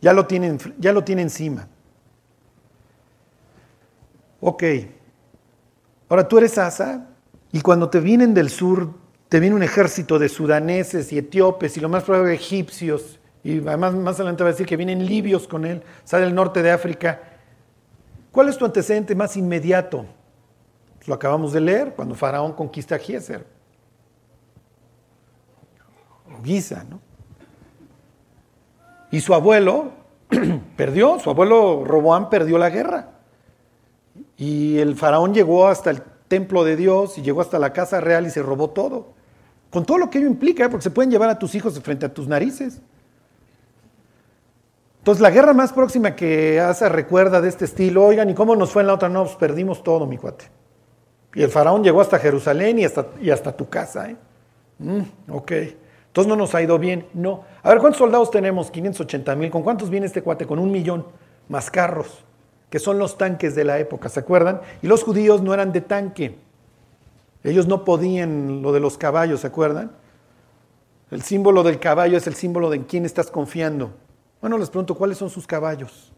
Ya 0.00 0.12
lo, 0.12 0.28
tiene, 0.28 0.56
ya 0.78 0.92
lo 0.92 1.02
tiene 1.02 1.22
encima. 1.22 1.66
Ok. 4.40 4.62
Ahora 6.08 6.28
tú 6.28 6.38
eres 6.38 6.56
Asa 6.56 7.08
y 7.50 7.60
cuando 7.62 7.90
te 7.90 7.98
vienen 7.98 8.32
del 8.32 8.48
sur, 8.48 8.94
te 9.28 9.40
viene 9.40 9.56
un 9.56 9.64
ejército 9.64 10.20
de 10.20 10.28
sudaneses 10.28 11.12
y 11.12 11.18
etíopes 11.18 11.76
y 11.76 11.80
lo 11.80 11.88
más 11.88 12.04
probable 12.04 12.32
egipcios. 12.34 13.18
Y 13.42 13.58
además 13.66 13.94
más 13.94 14.14
adelante 14.14 14.44
va 14.44 14.50
a 14.50 14.52
decir 14.52 14.66
que 14.66 14.76
vienen 14.76 15.06
libios 15.06 15.48
con 15.48 15.64
él, 15.64 15.82
sale 16.04 16.26
del 16.26 16.34
norte 16.36 16.62
de 16.62 16.70
África. 16.70 17.22
¿Cuál 18.30 18.50
es 18.50 18.56
tu 18.56 18.64
antecedente 18.64 19.16
más 19.16 19.36
inmediato? 19.36 20.06
Lo 21.06 21.14
acabamos 21.14 21.52
de 21.52 21.60
leer 21.60 21.92
cuando 21.96 22.14
Faraón 22.14 22.52
conquista 22.52 22.94
a 22.94 22.98
Gieser. 22.98 23.53
Guisa, 26.44 26.84
¿no? 26.88 27.00
Y 29.10 29.20
su 29.20 29.34
abuelo 29.34 29.92
perdió, 30.76 31.18
su 31.18 31.30
abuelo 31.30 31.84
Roboán 31.84 32.30
perdió 32.30 32.58
la 32.58 32.70
guerra. 32.70 33.10
Y 34.36 34.78
el 34.78 34.96
faraón 34.96 35.34
llegó 35.34 35.68
hasta 35.68 35.90
el 35.90 36.02
templo 36.28 36.64
de 36.64 36.76
Dios 36.76 37.18
y 37.18 37.22
llegó 37.22 37.40
hasta 37.40 37.58
la 37.58 37.72
casa 37.72 38.00
real 38.00 38.26
y 38.26 38.30
se 38.30 38.42
robó 38.42 38.70
todo. 38.70 39.12
Con 39.70 39.84
todo 39.84 39.98
lo 39.98 40.10
que 40.10 40.18
ello 40.18 40.26
implica, 40.26 40.64
¿eh? 40.64 40.68
porque 40.68 40.84
se 40.84 40.90
pueden 40.90 41.10
llevar 41.10 41.30
a 41.30 41.38
tus 41.38 41.54
hijos 41.54 41.78
frente 41.80 42.06
a 42.06 42.12
tus 42.12 42.28
narices. 42.28 42.80
Entonces 44.98 45.20
la 45.20 45.30
guerra 45.30 45.52
más 45.52 45.72
próxima 45.72 46.16
que 46.16 46.60
hace 46.60 46.88
recuerda 46.88 47.40
de 47.40 47.48
este 47.48 47.66
estilo, 47.66 48.04
oigan, 48.04 48.30
¿y 48.30 48.34
cómo 48.34 48.56
nos 48.56 48.70
fue 48.70 48.82
en 48.82 48.88
la 48.88 48.94
otra? 48.94 49.08
No, 49.08 49.24
pues 49.24 49.36
perdimos 49.36 49.82
todo, 49.82 50.06
mi 50.06 50.16
cuate. 50.16 50.46
Y 51.34 51.42
el 51.42 51.50
faraón 51.50 51.84
llegó 51.84 52.00
hasta 52.00 52.18
Jerusalén 52.18 52.78
y 52.78 52.84
hasta, 52.84 53.06
y 53.20 53.30
hasta 53.30 53.56
tu 53.56 53.68
casa. 53.68 54.10
¿eh? 54.10 54.16
Mm, 54.78 55.02
ok. 55.30 55.52
Entonces 56.14 56.28
no 56.28 56.36
nos 56.36 56.54
ha 56.54 56.62
ido 56.62 56.78
bien. 56.78 57.08
No. 57.12 57.42
A 57.60 57.70
ver, 57.70 57.80
¿cuántos 57.80 57.98
soldados 57.98 58.30
tenemos? 58.30 58.70
580 58.70 59.34
mil. 59.34 59.50
¿Con 59.50 59.64
cuántos 59.64 59.90
viene 59.90 60.06
este 60.06 60.22
cuate? 60.22 60.46
Con 60.46 60.60
un 60.60 60.70
millón. 60.70 61.04
Más 61.48 61.72
carros, 61.72 62.24
que 62.70 62.78
son 62.78 63.00
los 63.00 63.18
tanques 63.18 63.56
de 63.56 63.64
la 63.64 63.80
época, 63.80 64.08
¿se 64.08 64.20
acuerdan? 64.20 64.60
Y 64.80 64.86
los 64.86 65.02
judíos 65.02 65.42
no 65.42 65.52
eran 65.52 65.72
de 65.72 65.80
tanque. 65.80 66.38
Ellos 67.42 67.66
no 67.66 67.84
podían 67.84 68.62
lo 68.62 68.72
de 68.72 68.78
los 68.78 68.96
caballos, 68.96 69.40
¿se 69.40 69.48
acuerdan? 69.48 69.90
El 71.10 71.22
símbolo 71.22 71.64
del 71.64 71.80
caballo 71.80 72.16
es 72.16 72.28
el 72.28 72.34
símbolo 72.34 72.70
de 72.70 72.76
en 72.76 72.84
quién 72.84 73.04
estás 73.04 73.28
confiando. 73.28 73.90
Bueno, 74.40 74.56
les 74.56 74.70
pregunto, 74.70 74.94
¿cuáles 74.94 75.18
son 75.18 75.30
sus 75.30 75.48
caballos? 75.48 76.12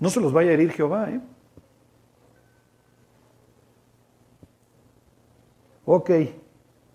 No 0.00 0.10
se 0.10 0.20
los 0.20 0.34
vaya 0.34 0.50
a 0.50 0.52
herir 0.52 0.70
Jehová, 0.70 1.08
¿eh? 1.08 1.20
Ok, 5.86 6.10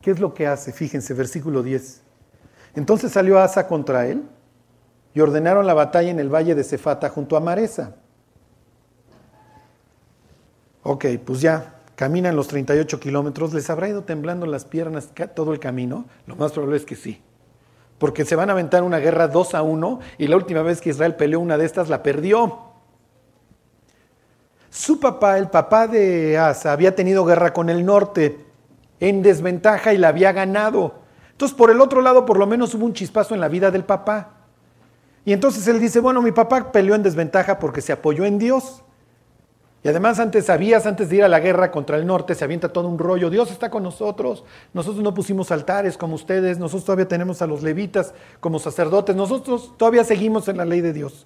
¿qué 0.02 0.12
es 0.12 0.20
lo 0.20 0.34
que 0.34 0.48
hace? 0.48 0.72
Fíjense, 0.72 1.14
versículo 1.14 1.64
10. 1.64 2.02
Entonces 2.76 3.12
salió 3.12 3.40
Asa 3.40 3.68
contra 3.68 4.08
él 4.08 4.24
y 5.14 5.20
ordenaron 5.20 5.68
la 5.68 5.74
batalla 5.74 6.10
en 6.10 6.20
el 6.20 6.30
valle 6.30 6.56
de 6.56 6.64
Cefata 6.64 7.10
junto 7.10 7.36
a 7.36 7.40
Maresa. 7.40 7.96
Ok, 10.84 11.06
pues 11.24 11.42
ya, 11.42 11.76
caminan 11.96 12.36
los 12.36 12.48
38 12.48 13.00
kilómetros, 13.00 13.54
¿les 13.54 13.70
habrá 13.70 13.90
ido 13.90 14.04
temblando 14.04 14.46
las 14.46 14.66
piernas 14.66 15.10
todo 15.36 15.54
el 15.54 15.60
camino? 15.60 16.06
Lo 16.26 16.36
más 16.36 16.52
probable 16.52 16.78
es 16.78 16.86
que 16.86 16.96
sí. 16.96 17.22
Porque 18.00 18.26
se 18.26 18.36
van 18.36 18.50
a 18.50 18.54
aventar 18.54 18.82
una 18.82 18.98
guerra 18.98 19.28
2 19.28 19.54
a 19.54 19.62
1 19.62 20.00
y 20.18 20.28
la 20.28 20.38
última 20.38 20.64
vez 20.64 20.82
que 20.82 20.90
Israel 20.90 21.16
peleó 21.16 21.40
una 21.40 21.58
de 21.58 21.66
estas 21.66 21.88
la 21.88 22.02
perdió. 22.02 22.72
Su 24.72 25.00
papá, 25.00 25.38
el 25.38 25.50
papá 25.50 25.86
de 25.88 26.38
Asa, 26.38 26.72
había 26.72 26.96
tenido 26.96 27.26
guerra 27.26 27.54
con 27.54 27.70
el 27.70 27.86
norte 27.86 28.51
en 29.02 29.22
desventaja 29.22 29.94
y 29.94 29.98
la 29.98 30.08
había 30.08 30.32
ganado. 30.32 31.02
Entonces, 31.32 31.58
por 31.58 31.72
el 31.72 31.82
otro 31.82 32.02
lado, 32.02 32.26
por 32.26 32.38
lo 32.38 32.48
menos 32.48 32.74
hubo 32.76 32.86
un 32.86 32.94
chispazo 32.94 33.34
en 33.34 33.42
la 33.42 33.50
vida 33.50 33.72
del 33.72 33.84
papá. 33.84 34.38
Y 35.26 35.34
entonces 35.34 35.68
él 35.68 35.80
dice, 35.80 36.00
bueno, 36.00 36.22
mi 36.22 36.32
papá 36.32 36.72
peleó 36.72 36.96
en 36.96 37.04
desventaja 37.04 37.60
porque 37.60 37.82
se 37.82 37.92
apoyó 37.92 38.26
en 38.26 38.38
Dios. 38.38 38.84
Y 39.84 39.88
además 39.88 40.20
antes 40.20 40.46
sabías, 40.46 40.86
antes 40.86 41.10
de 41.10 41.16
ir 41.18 41.24
a 41.24 41.28
la 41.28 41.40
guerra 41.40 41.72
contra 41.72 41.98
el 41.98 42.06
norte, 42.06 42.36
se 42.36 42.44
avienta 42.44 42.72
todo 42.72 42.88
un 42.88 43.00
rollo, 43.00 43.32
Dios 43.32 43.50
está 43.50 43.72
con 43.72 43.82
nosotros, 43.82 44.44
nosotros 44.74 45.04
no 45.04 45.16
pusimos 45.16 45.52
altares 45.52 45.98
como 45.98 46.14
ustedes, 46.14 46.60
nosotros 46.60 46.86
todavía 46.86 47.08
tenemos 47.08 47.42
a 47.42 47.48
los 47.48 47.64
levitas 47.64 48.14
como 48.40 48.60
sacerdotes, 48.60 49.16
nosotros 49.16 49.74
todavía 49.78 50.04
seguimos 50.04 50.48
en 50.48 50.58
la 50.58 50.66
ley 50.66 50.82
de 50.82 50.94
Dios. 50.94 51.26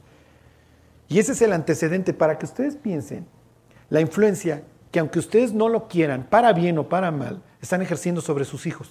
Y 1.10 1.20
ese 1.20 1.34
es 1.34 1.42
el 1.42 1.52
antecedente 1.52 2.14
para 2.14 2.40
que 2.40 2.46
ustedes 2.46 2.78
piensen 2.78 3.28
la 3.90 4.00
influencia 4.00 4.64
que 4.90 5.00
aunque 5.00 5.20
ustedes 5.20 5.54
no 5.54 5.68
lo 5.68 5.90
quieran, 5.90 6.26
para 6.30 6.54
bien 6.54 6.78
o 6.78 6.88
para 6.88 7.12
mal, 7.12 7.44
están 7.66 7.82
ejerciendo 7.82 8.22
sobre 8.22 8.46
sus 8.46 8.66
hijos. 8.66 8.90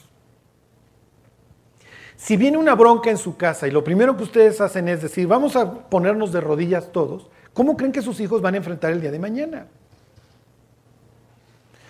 Si 2.16 2.36
viene 2.36 2.58
una 2.58 2.74
bronca 2.74 3.10
en 3.10 3.18
su 3.18 3.36
casa 3.36 3.66
y 3.66 3.70
lo 3.70 3.82
primero 3.82 4.16
que 4.16 4.22
ustedes 4.22 4.60
hacen 4.60 4.88
es 4.88 5.02
decir, 5.02 5.26
vamos 5.26 5.56
a 5.56 5.88
ponernos 5.88 6.32
de 6.32 6.40
rodillas 6.40 6.92
todos, 6.92 7.28
¿cómo 7.52 7.76
creen 7.76 7.92
que 7.92 8.02
sus 8.02 8.20
hijos 8.20 8.40
van 8.40 8.54
a 8.54 8.58
enfrentar 8.58 8.92
el 8.92 9.00
día 9.00 9.10
de 9.10 9.18
mañana? 9.18 9.66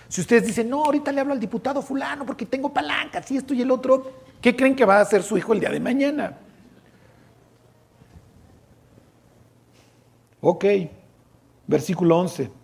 Si 0.08 0.20
ustedes 0.20 0.46
dicen, 0.46 0.70
no, 0.70 0.84
ahorita 0.84 1.10
le 1.10 1.20
hablo 1.20 1.32
al 1.32 1.40
diputado 1.40 1.82
fulano 1.82 2.24
porque 2.24 2.46
tengo 2.46 2.72
palancas 2.72 3.30
y 3.30 3.36
esto 3.36 3.52
y 3.52 3.62
el 3.62 3.70
otro, 3.70 4.12
¿qué 4.40 4.54
creen 4.54 4.76
que 4.76 4.84
va 4.84 4.98
a 4.98 5.00
hacer 5.00 5.22
su 5.22 5.36
hijo 5.36 5.52
el 5.52 5.60
día 5.60 5.70
de 5.70 5.80
mañana? 5.80 6.38
Ok, 10.40 10.64
versículo 11.66 12.18
11. 12.18 12.63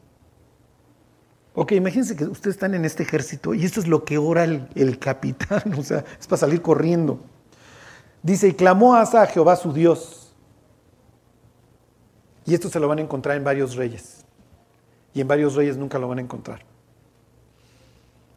Ok, 1.55 1.73
imagínense 1.73 2.15
que 2.15 2.25
ustedes 2.25 2.57
están 2.57 2.75
en 2.75 2.85
este 2.85 3.03
ejército 3.03 3.55
y 3.55 3.65
esto 3.65 3.81
es 3.81 3.89
lo 3.89 4.05
que 4.05 4.19
ora 4.19 4.45
el, 4.45 4.99
capitán, 4.99 5.75
o 5.79 5.83
sea, 5.83 6.05
es 6.19 6.27
para 6.27 6.39
salir 6.39 6.63
corriendo. 6.63 7.21
Dice, 8.23 8.49
y 8.49 8.55
clamó 8.55 8.95
Asa 8.95 9.23
a 9.23 9.27
Jehová 9.27 9.57
su 9.57 9.73
Dios. 9.73 10.35
Y 12.45 12.55
esto 12.55 12.69
se 12.69 12.79
lo 12.79 12.89
van 12.89 12.99
a 12.99 13.03
encontrar 13.03 13.37
en 13.37 13.45
varios 13.45 13.77
reyes. 13.77 14.25
Y 15.15 15.21
en 15.21 15.29
varios 15.29 15.55
reyes 15.55 15.77
nunca 15.77 15.99
lo 15.99 16.09
van 16.09 16.19
a 16.19 16.23
encontrar. 16.23 16.65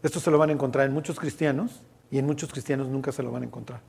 Esto 0.02 0.20
se 0.20 0.32
lo 0.32 0.38
van 0.38 0.50
a 0.50 0.54
encontrar 0.54 0.86
en 0.88 0.94
muchos 0.94 1.20
cristianos 1.20 1.82
y 2.10 2.20
en 2.20 2.26
muchos 2.26 2.52
cristianos 2.52 2.88
nunca 2.88 3.12
se 3.12 3.24
lo 3.24 3.32
van 3.32 3.44
a 3.44 3.46
encontrar. 3.46 3.82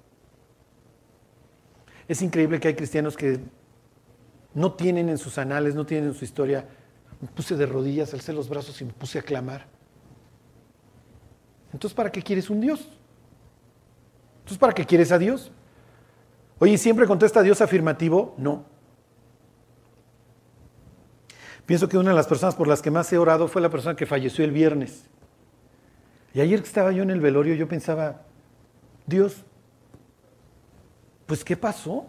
Es 2.07 2.23
increíble 2.23 2.61
que 2.61 2.69
hay 2.69 2.75
cristianos 2.75 3.17
que 3.17 3.41
no 4.53 4.73
tienen 4.75 5.09
en 5.09 5.19
sus 5.19 5.39
anales, 5.39 5.75
no 5.75 5.87
tienen 5.87 6.11
en 6.11 6.15
su 6.15 6.25
historia 6.25 6.69
me 7.21 7.29
puse 7.29 7.57
de 7.57 7.67
rodillas, 7.67 8.13
alcé 8.15 8.33
los 8.33 8.49
brazos 8.49 8.81
y 8.81 8.85
me 8.85 8.93
puse 8.93 9.19
a 9.19 9.23
clamar. 9.23 9.67
Entonces, 11.73 11.95
¿para 11.95 12.11
qué 12.11 12.23
quieres 12.23 12.51
un 12.51 12.61
Dios? 12.61 12.89
Entonces, 14.39 14.59
¿para 14.59 14.73
qué 14.73 14.85
quieres 14.85 15.11
a 15.11 15.19
Dios? 15.19 15.51
Oye, 16.59 16.79
¿siempre 16.79 17.07
contesta 17.07 17.43
Dios 17.43 17.61
afirmativo? 17.61 18.35
No. 18.39 18.65
Pienso 21.67 21.89
que 21.89 21.97
una 21.97 22.11
de 22.11 22.17
las 22.17 22.27
personas 22.27 22.55
por 22.55 22.69
las 22.69 22.83
que 22.83 22.91
más 22.91 23.13
he 23.13 23.19
orado 23.19 23.49
fue 23.49 23.63
la 23.63 23.71
persona 23.71 23.97
que 23.97 24.07
falleció 24.07 24.45
el 24.45 24.53
viernes. 24.53 25.05
Y 26.35 26.41
ayer 26.41 26.61
que 26.61 26.69
estaba 26.69 26.93
yo 26.93 27.03
en 27.03 27.11
el 27.11 27.21
velorio, 27.21 27.55
yo 27.55 27.67
pensaba, 27.67 28.23
Dios, 29.07 29.45
pues 31.27 31.45
¿qué 31.45 31.57
pasó? 31.57 32.07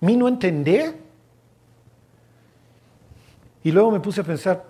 ¿Mi 0.00 0.16
no 0.16 0.26
entender? 0.26 1.03
Y 3.64 3.72
luego 3.72 3.90
me 3.90 3.98
puse 3.98 4.20
a 4.20 4.24
pensar, 4.24 4.62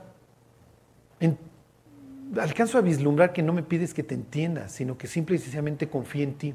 alcanzo 2.40 2.78
a 2.78 2.80
vislumbrar 2.80 3.32
que 3.32 3.42
no 3.42 3.52
me 3.52 3.64
pides 3.64 3.92
que 3.92 4.04
te 4.04 4.14
entienda, 4.14 4.68
sino 4.68 4.96
que 4.96 5.08
simple 5.08 5.34
y 5.36 5.38
sencillamente 5.40 5.88
confíe 5.90 6.22
en 6.22 6.34
ti. 6.34 6.54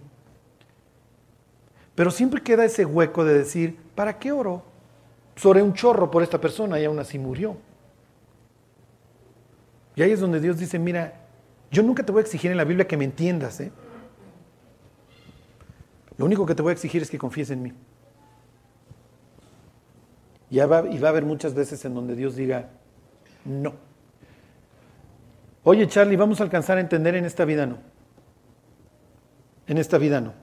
Pero 1.96 2.12
siempre 2.12 2.42
queda 2.42 2.64
ese 2.64 2.86
hueco 2.86 3.26
de 3.26 3.38
decir, 3.38 3.78
¿para 3.94 4.18
qué 4.18 4.32
oro? 4.32 4.64
Pues 5.34 5.62
un 5.62 5.74
chorro 5.74 6.10
por 6.10 6.24
esta 6.24 6.40
persona 6.40 6.80
y 6.80 6.86
aún 6.86 6.98
así 7.00 7.20
murió. 7.20 7.58
Y 9.96 10.02
ahí 10.02 10.12
es 10.12 10.22
donde 10.22 10.40
Dios 10.40 10.58
dice, 10.58 10.80
mira, 10.80 11.20
yo 11.72 11.84
nunca 11.84 12.04
te 12.04 12.14
voy 12.14 12.20
a 12.20 12.24
exigir 12.24 12.52
en 12.52 12.58
la 12.58 12.64
Biblia 12.64 12.88
que 12.88 12.96
me 12.96 13.04
entiendas. 13.04 13.60
¿eh? 13.60 13.72
Lo 16.18 16.26
único 16.26 16.46
que 16.46 16.56
te 16.56 16.62
voy 16.62 16.70
a 16.70 16.74
exigir 16.74 17.02
es 17.02 17.10
que 17.10 17.18
confíes 17.18 17.50
en 17.52 17.64
mí. 17.64 17.74
Y 20.50 20.60
va, 20.60 20.88
y 20.90 20.98
va 20.98 21.10
a 21.10 21.12
haber 21.12 21.26
muchas 21.26 21.54
veces 21.54 21.84
en 21.86 21.94
donde 21.94 22.16
Dios 22.16 22.36
diga, 22.36 22.70
no. 23.46 23.74
Oye 25.64 25.88
Charlie, 25.88 26.16
vamos 26.16 26.40
a 26.40 26.44
alcanzar 26.44 26.78
a 26.78 26.82
entender 26.82 27.16
en 27.16 27.26
esta 27.26 27.46
vida 27.46 27.66
no. 27.66 27.78
En 29.68 29.78
esta 29.78 29.98
vida 29.98 30.20
no. 30.22 30.34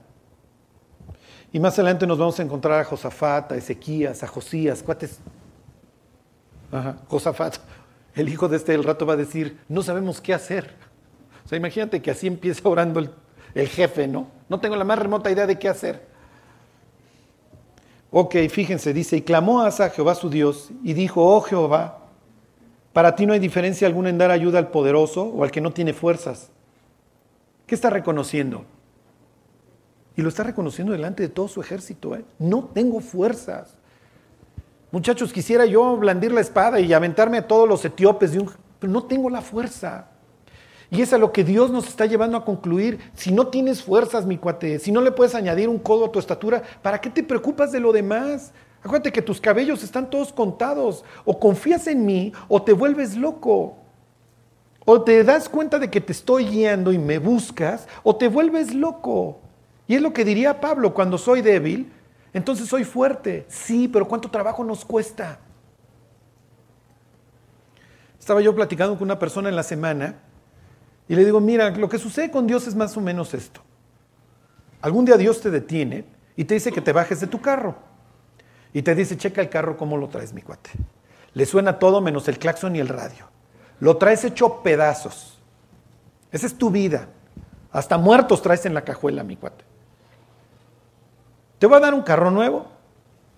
Y 1.52 1.58
más 1.58 1.74
adelante 1.78 2.06
nos 2.06 2.18
vamos 2.18 2.38
a 2.38 2.42
encontrar 2.42 2.80
a 2.80 2.84
Josafat, 2.84 3.52
a 3.52 3.56
Ezequías, 3.56 4.22
a 4.22 4.26
Josías, 4.26 4.82
cuates. 4.82 5.18
Ajá, 6.70 6.98
Josafat, 7.08 7.56
el 8.14 8.28
hijo 8.28 8.48
de 8.48 8.56
este 8.56 8.74
el 8.74 8.84
rato 8.84 9.06
va 9.06 9.14
a 9.14 9.16
decir, 9.16 9.58
no 9.68 9.82
sabemos 9.82 10.20
qué 10.20 10.34
hacer. 10.34 10.74
O 11.44 11.48
sea, 11.48 11.56
imagínate 11.58 12.02
que 12.02 12.10
así 12.10 12.26
empieza 12.26 12.68
orando 12.68 13.00
el, 13.00 13.10
el 13.54 13.68
jefe, 13.68 14.06
¿no? 14.06 14.28
No 14.48 14.60
tengo 14.60 14.76
la 14.76 14.84
más 14.84 14.98
remota 14.98 15.30
idea 15.30 15.46
de 15.46 15.58
qué 15.58 15.68
hacer. 15.68 16.06
Ok, 18.10 18.36
fíjense, 18.48 18.92
dice, 18.92 19.16
y 19.16 19.22
clamó 19.22 19.62
a 19.62 19.70
Jehová 19.70 20.14
su 20.14 20.30
Dios 20.30 20.70
y 20.82 20.94
dijo, 20.94 21.24
oh 21.24 21.40
Jehová, 21.40 21.98
para 22.92 23.14
ti 23.14 23.26
no 23.26 23.32
hay 23.32 23.38
diferencia 23.38 23.86
alguna 23.86 24.08
en 24.08 24.18
dar 24.18 24.30
ayuda 24.30 24.58
al 24.58 24.70
poderoso 24.70 25.24
o 25.24 25.44
al 25.44 25.50
que 25.50 25.60
no 25.60 25.72
tiene 25.72 25.92
fuerzas. 25.92 26.50
¿Qué 27.66 27.74
está 27.74 27.90
reconociendo? 27.90 28.64
Y 30.16 30.22
lo 30.22 30.28
está 30.28 30.44
reconociendo 30.44 30.92
delante 30.92 31.22
de 31.22 31.28
todo 31.28 31.48
su 31.48 31.60
ejército. 31.60 32.14
¿eh? 32.14 32.24
No 32.38 32.70
tengo 32.72 33.00
fuerzas. 33.00 33.76
Muchachos, 34.90 35.32
quisiera 35.32 35.66
yo 35.66 35.96
blandir 35.96 36.32
la 36.32 36.40
espada 36.40 36.80
y 36.80 36.92
aventarme 36.92 37.38
a 37.38 37.46
todos 37.46 37.68
los 37.68 37.84
etíopes 37.84 38.32
de 38.32 38.38
un... 38.38 38.50
Pero 38.78 38.92
no 38.92 39.04
tengo 39.04 39.28
la 39.28 39.42
fuerza. 39.42 40.08
Y 40.90 41.02
es 41.02 41.12
a 41.12 41.18
lo 41.18 41.32
que 41.32 41.44
Dios 41.44 41.70
nos 41.70 41.88
está 41.88 42.06
llevando 42.06 42.36
a 42.36 42.44
concluir. 42.44 42.98
Si 43.14 43.32
no 43.32 43.48
tienes 43.48 43.82
fuerzas, 43.82 44.24
mi 44.24 44.38
cuate, 44.38 44.78
si 44.78 44.92
no 44.92 45.00
le 45.00 45.10
puedes 45.10 45.34
añadir 45.34 45.68
un 45.68 45.78
codo 45.78 46.06
a 46.06 46.12
tu 46.12 46.18
estatura, 46.18 46.62
¿para 46.82 47.00
qué 47.00 47.10
te 47.10 47.22
preocupas 47.22 47.72
de 47.72 47.80
lo 47.80 47.92
demás? 47.92 48.52
Acuérdate 48.82 49.12
que 49.12 49.22
tus 49.22 49.40
cabellos 49.40 49.82
están 49.82 50.08
todos 50.08 50.32
contados. 50.32 51.04
O 51.24 51.40
confías 51.40 51.88
en 51.88 52.06
mí 52.06 52.32
o 52.48 52.62
te 52.62 52.72
vuelves 52.72 53.16
loco. 53.16 53.76
O 54.84 55.02
te 55.02 55.24
das 55.24 55.48
cuenta 55.48 55.80
de 55.80 55.90
que 55.90 56.00
te 56.00 56.12
estoy 56.12 56.44
guiando 56.44 56.92
y 56.92 56.98
me 56.98 57.18
buscas 57.18 57.88
o 58.04 58.14
te 58.14 58.28
vuelves 58.28 58.72
loco. 58.72 59.40
Y 59.88 59.96
es 59.96 60.02
lo 60.02 60.12
que 60.12 60.24
diría 60.24 60.60
Pablo, 60.60 60.94
cuando 60.94 61.18
soy 61.18 61.42
débil, 61.42 61.92
entonces 62.32 62.68
soy 62.68 62.84
fuerte. 62.84 63.44
Sí, 63.48 63.88
pero 63.88 64.06
¿cuánto 64.06 64.30
trabajo 64.30 64.62
nos 64.62 64.84
cuesta? 64.84 65.40
Estaba 68.20 68.40
yo 68.40 68.54
platicando 68.54 68.94
con 68.94 69.04
una 69.04 69.18
persona 69.18 69.48
en 69.48 69.56
la 69.56 69.62
semana 69.64 70.20
y 71.08 71.14
le 71.14 71.24
digo, 71.24 71.40
mira, 71.40 71.70
lo 71.70 71.88
que 71.88 71.98
sucede 71.98 72.30
con 72.30 72.46
Dios 72.46 72.66
es 72.66 72.74
más 72.74 72.96
o 72.96 73.00
menos 73.00 73.32
esto. 73.34 73.60
Algún 74.80 75.04
día 75.04 75.16
Dios 75.16 75.40
te 75.40 75.50
detiene 75.50 76.04
y 76.36 76.44
te 76.44 76.54
dice 76.54 76.72
que 76.72 76.80
te 76.80 76.92
bajes 76.92 77.20
de 77.20 77.26
tu 77.26 77.40
carro. 77.40 77.76
Y 78.72 78.82
te 78.82 78.94
dice, 78.94 79.16
checa 79.16 79.40
el 79.40 79.48
carro, 79.48 79.76
¿cómo 79.76 79.96
lo 79.96 80.08
traes, 80.08 80.32
mi 80.32 80.42
cuate? 80.42 80.70
Le 81.32 81.46
suena 81.46 81.78
todo 81.78 82.00
menos 82.00 82.28
el 82.28 82.38
claxon 82.38 82.76
y 82.76 82.80
el 82.80 82.88
radio. 82.88 83.26
Lo 83.80 83.96
traes 83.96 84.24
hecho 84.24 84.62
pedazos. 84.62 85.38
Esa 86.32 86.46
es 86.46 86.58
tu 86.58 86.70
vida. 86.70 87.08
Hasta 87.70 87.98
muertos 87.98 88.42
traes 88.42 88.66
en 88.66 88.74
la 88.74 88.82
cajuela, 88.82 89.22
mi 89.22 89.36
cuate. 89.36 89.64
Te 91.58 91.66
voy 91.66 91.76
a 91.76 91.80
dar 91.80 91.94
un 91.94 92.02
carro 92.02 92.30
nuevo. 92.30 92.66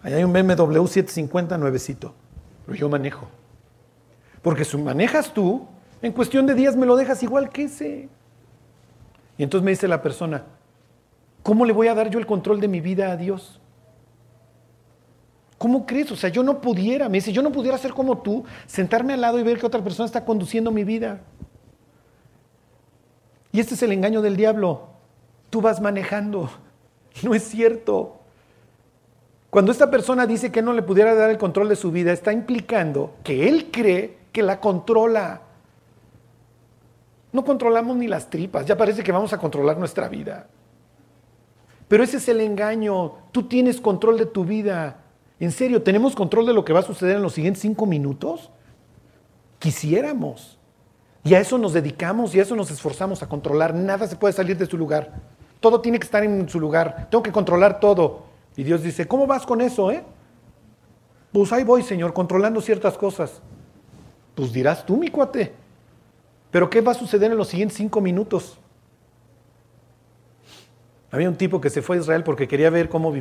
Ahí 0.03 0.15
hay 0.15 0.25
un 0.25 0.33
BMW 0.33 0.87
750 0.87 1.59
nuevecito. 1.59 2.15
Pero 2.67 2.79
yo 2.79 2.89
manejo. 2.89 3.29
Porque 4.43 4.65
si 4.65 4.77
manejas 4.77 5.33
tú, 5.33 5.67
en 6.03 6.13
cuestión 6.13 6.47
de 6.47 6.55
días 6.55 6.77
me 6.77 6.87
lo 6.87 6.97
dejas 6.97 7.23
igual 7.23 7.51
que 7.51 7.65
ese. 7.65 8.09
Y 9.37 9.43
entonces 9.43 9.65
me 9.65 9.71
dice 9.71 9.89
la 9.89 10.03
persona, 10.03 10.45
¿cómo 11.43 11.65
le 11.65 11.73
voy 11.73 11.89
a 11.89 11.95
dar 11.95 12.11
yo 12.11 12.19
el 12.19 12.27
control 12.27 12.61
de 12.61 12.69
mi 12.69 12.81
vida 12.81 13.11
a 13.11 13.17
Dios? 13.17 13.61
¿Cómo 15.59 15.87
crees? 15.87 16.11
O 16.13 16.17
sea, 16.17 16.31
yo 16.31 16.43
no 16.43 16.61
pudiera, 16.61 17.09
me 17.09 17.19
dice, 17.19 17.33
yo 17.33 17.43
no 17.43 17.51
pudiera 17.51 17.77
ser 17.79 17.93
como 17.93 18.19
tú, 18.19 18.45
sentarme 18.67 19.15
al 19.15 19.21
lado 19.21 19.41
y 19.41 19.43
ver 19.43 19.59
que 19.59 19.67
otra 19.67 19.83
persona 19.83 20.07
está 20.07 20.25
conduciendo 20.25 20.71
mi 20.71 20.85
vida. 20.85 21.21
Y 23.51 23.61
este 23.61 23.75
es 23.75 23.83
el 23.83 23.93
engaño 23.93 24.23
del 24.23 24.37
diablo. 24.37 24.89
Tú 25.51 25.61
vas 25.61 25.81
manejando. 25.81 26.51
No 27.25 27.35
es 27.35 27.43
cierto. 27.43 28.21
Cuando 29.51 29.73
esta 29.73 29.91
persona 29.91 30.25
dice 30.25 30.53
que 30.53 30.63
no 30.63 30.73
le 30.73 30.83
pudiera 30.83 31.17
dar 31.17 31.31
el 31.31 31.39
control 31.39 31.69
de 31.69 31.75
su 31.75 31.91
vida, 31.91 32.13
está 32.13 32.33
implicando 32.33 33.17
que 33.25 33.49
él 33.49 33.71
cree 33.73 34.19
que 34.31 34.45
la 34.45 34.61
controla. 34.61 35.43
No 37.33 37.45
controlamos 37.45 37.97
ni 37.97 38.09
las 38.09 38.31
tripas, 38.31 38.67
ya 38.67 38.77
parece 38.77 39.03
que 39.03 39.13
vamos 39.13 39.33
a 39.33 39.39
controlar 39.39 39.79
nuestra 39.79 40.09
vida. 40.09 40.49
Pero 41.89 42.05
ese 42.05 42.19
es 42.19 42.29
el 42.29 42.41
engaño. 42.41 43.15
Tú 43.33 43.45
tienes 43.45 43.81
control 43.81 44.19
de 44.19 44.27
tu 44.27 44.45
vida. 44.45 44.99
En 45.41 45.53
serio, 45.53 45.83
¿tenemos 45.83 46.15
control 46.15 46.47
de 46.47 46.53
lo 46.53 46.65
que 46.65 46.73
va 46.73 46.81
a 46.81 46.83
suceder 46.83 47.17
en 47.17 47.23
los 47.23 47.33
siguientes 47.33 47.63
cinco 47.63 47.87
minutos? 47.87 48.51
Quisiéramos. 49.59 50.59
Y 51.25 51.35
a 51.35 51.41
eso 51.41 51.59
nos 51.59 51.73
dedicamos 51.73 52.35
y 52.35 52.41
a 52.41 52.43
eso 52.43 52.55
nos 52.55 52.71
esforzamos 52.71 53.23
a 53.23 53.29
controlar. 53.29 53.75
Nada 53.75 54.07
se 54.07 54.17
puede 54.17 54.33
salir 54.33 54.57
de 54.57 54.67
su 54.67 54.77
lugar. 54.77 55.21
Todo 55.61 55.81
tiene 55.81 55.99
que 55.99 56.05
estar 56.05 56.23
en 56.23 56.49
su 56.49 56.61
lugar. 56.61 57.09
Tengo 57.11 57.23
que 57.23 57.33
controlar 57.33 57.81
todo. 57.81 58.25
Y 58.57 58.65
Dios 58.65 58.83
dice, 58.83 59.07
¿cómo 59.07 59.27
vas 59.27 59.47
con 59.47 59.61
eso, 59.61 59.91
eh? 59.91 60.05
Pues 61.33 61.53
ahí 61.53 61.65
voy, 61.65 61.83
Señor, 61.83 62.13
controlando 62.13 62.61
ciertas 62.61 62.97
cosas. 62.97 63.41
Pues 64.35 64.53
dirás 64.53 64.85
tú, 64.85 64.97
mi 64.97 65.09
cuate. 65.09 65.53
Pero 66.51 66.71
¿qué 66.71 66.81
va 66.81 66.93
a 66.93 66.95
suceder 66.95 67.31
en 67.31 67.37
los 67.37 67.49
siguientes 67.49 67.77
cinco 67.77 68.01
minutos? 68.01 68.59
Había 71.11 71.29
un 71.29 71.37
tipo 71.37 71.61
que 71.61 71.71
se 71.71 71.83
fue 71.83 71.97
a 71.97 72.01
Israel 72.01 72.23
porque 72.25 72.49
quería 72.49 72.71
ver 72.71 72.89
cómo 72.89 73.13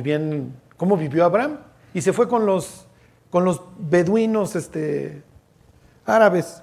cómo 0.76 0.96
vivió 0.96 1.24
Abraham. 1.24 1.58
Y 1.94 2.02
se 2.02 2.12
fue 2.12 2.28
con 2.28 2.46
los, 2.46 2.86
con 3.30 3.44
los 3.44 3.62
beduinos 3.78 4.56
este, 4.56 5.22
árabes. 6.04 6.62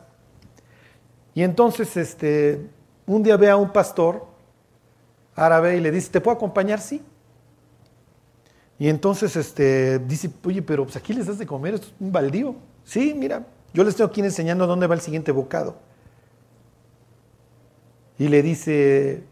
Y 1.34 1.44
entonces 1.44 1.98
este, 1.98 2.70
un 3.06 3.24
día 3.24 3.38
ve 3.38 3.50
a 3.50 3.58
un 3.58 3.72
pastor 3.72 4.26
árabe 5.36 5.78
y 5.78 5.82
le 5.82 5.92
dice, 5.92 6.12
¿te 6.12 6.22
puedo 6.22 6.38
acompañar? 6.38 6.80
Sí. 6.80 7.02
Y 8.78 8.90
entonces 8.90 9.36
este, 9.36 10.00
dice, 10.00 10.30
oye, 10.44 10.62
pero 10.62 10.84
pues 10.84 10.96
aquí 10.96 11.14
les 11.14 11.28
das 11.28 11.38
de 11.38 11.46
comer, 11.46 11.76
es 11.76 11.94
un 12.00 12.12
baldío. 12.12 12.56
Sí, 12.84 13.14
mira, 13.14 13.46
yo 13.74 13.84
les 13.84 13.96
tengo 13.96 14.10
aquí 14.10 14.22
enseñando 14.22 14.68
dónde 14.68 14.88
va 14.88 14.96
el 14.96 15.02
siguiente 15.02 15.32
bocado. 15.32 15.78
Y 18.18 18.28
le 18.30 18.42
dice, 18.42 19.24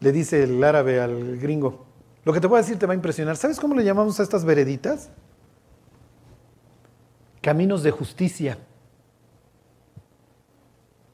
le 0.00 0.12
dice 0.12 0.44
el 0.44 0.62
árabe 0.62 1.00
al 1.00 1.38
gringo, 1.38 1.84
lo 2.24 2.32
que 2.32 2.40
te 2.40 2.46
voy 2.46 2.58
a 2.58 2.62
decir 2.62 2.78
te 2.78 2.86
va 2.86 2.92
a 2.92 2.96
impresionar. 2.96 3.36
¿Sabes 3.36 3.60
cómo 3.60 3.74
le 3.74 3.84
llamamos 3.84 4.18
a 4.18 4.22
estas 4.22 4.44
vereditas? 4.44 5.10
Caminos 7.42 7.82
de 7.82 7.90
justicia. 7.90 8.58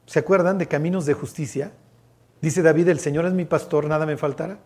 ¿Se 0.05 0.19
acuerdan 0.19 0.57
de 0.57 0.67
caminos 0.67 1.05
de 1.05 1.13
justicia? 1.13 1.73
Dice 2.41 2.61
David, 2.61 2.87
el 2.89 2.99
Señor 2.99 3.25
es 3.25 3.33
mi 3.33 3.45
pastor, 3.45 3.85
nada 3.85 4.05
me 4.05 4.17
faltará. 4.17 4.59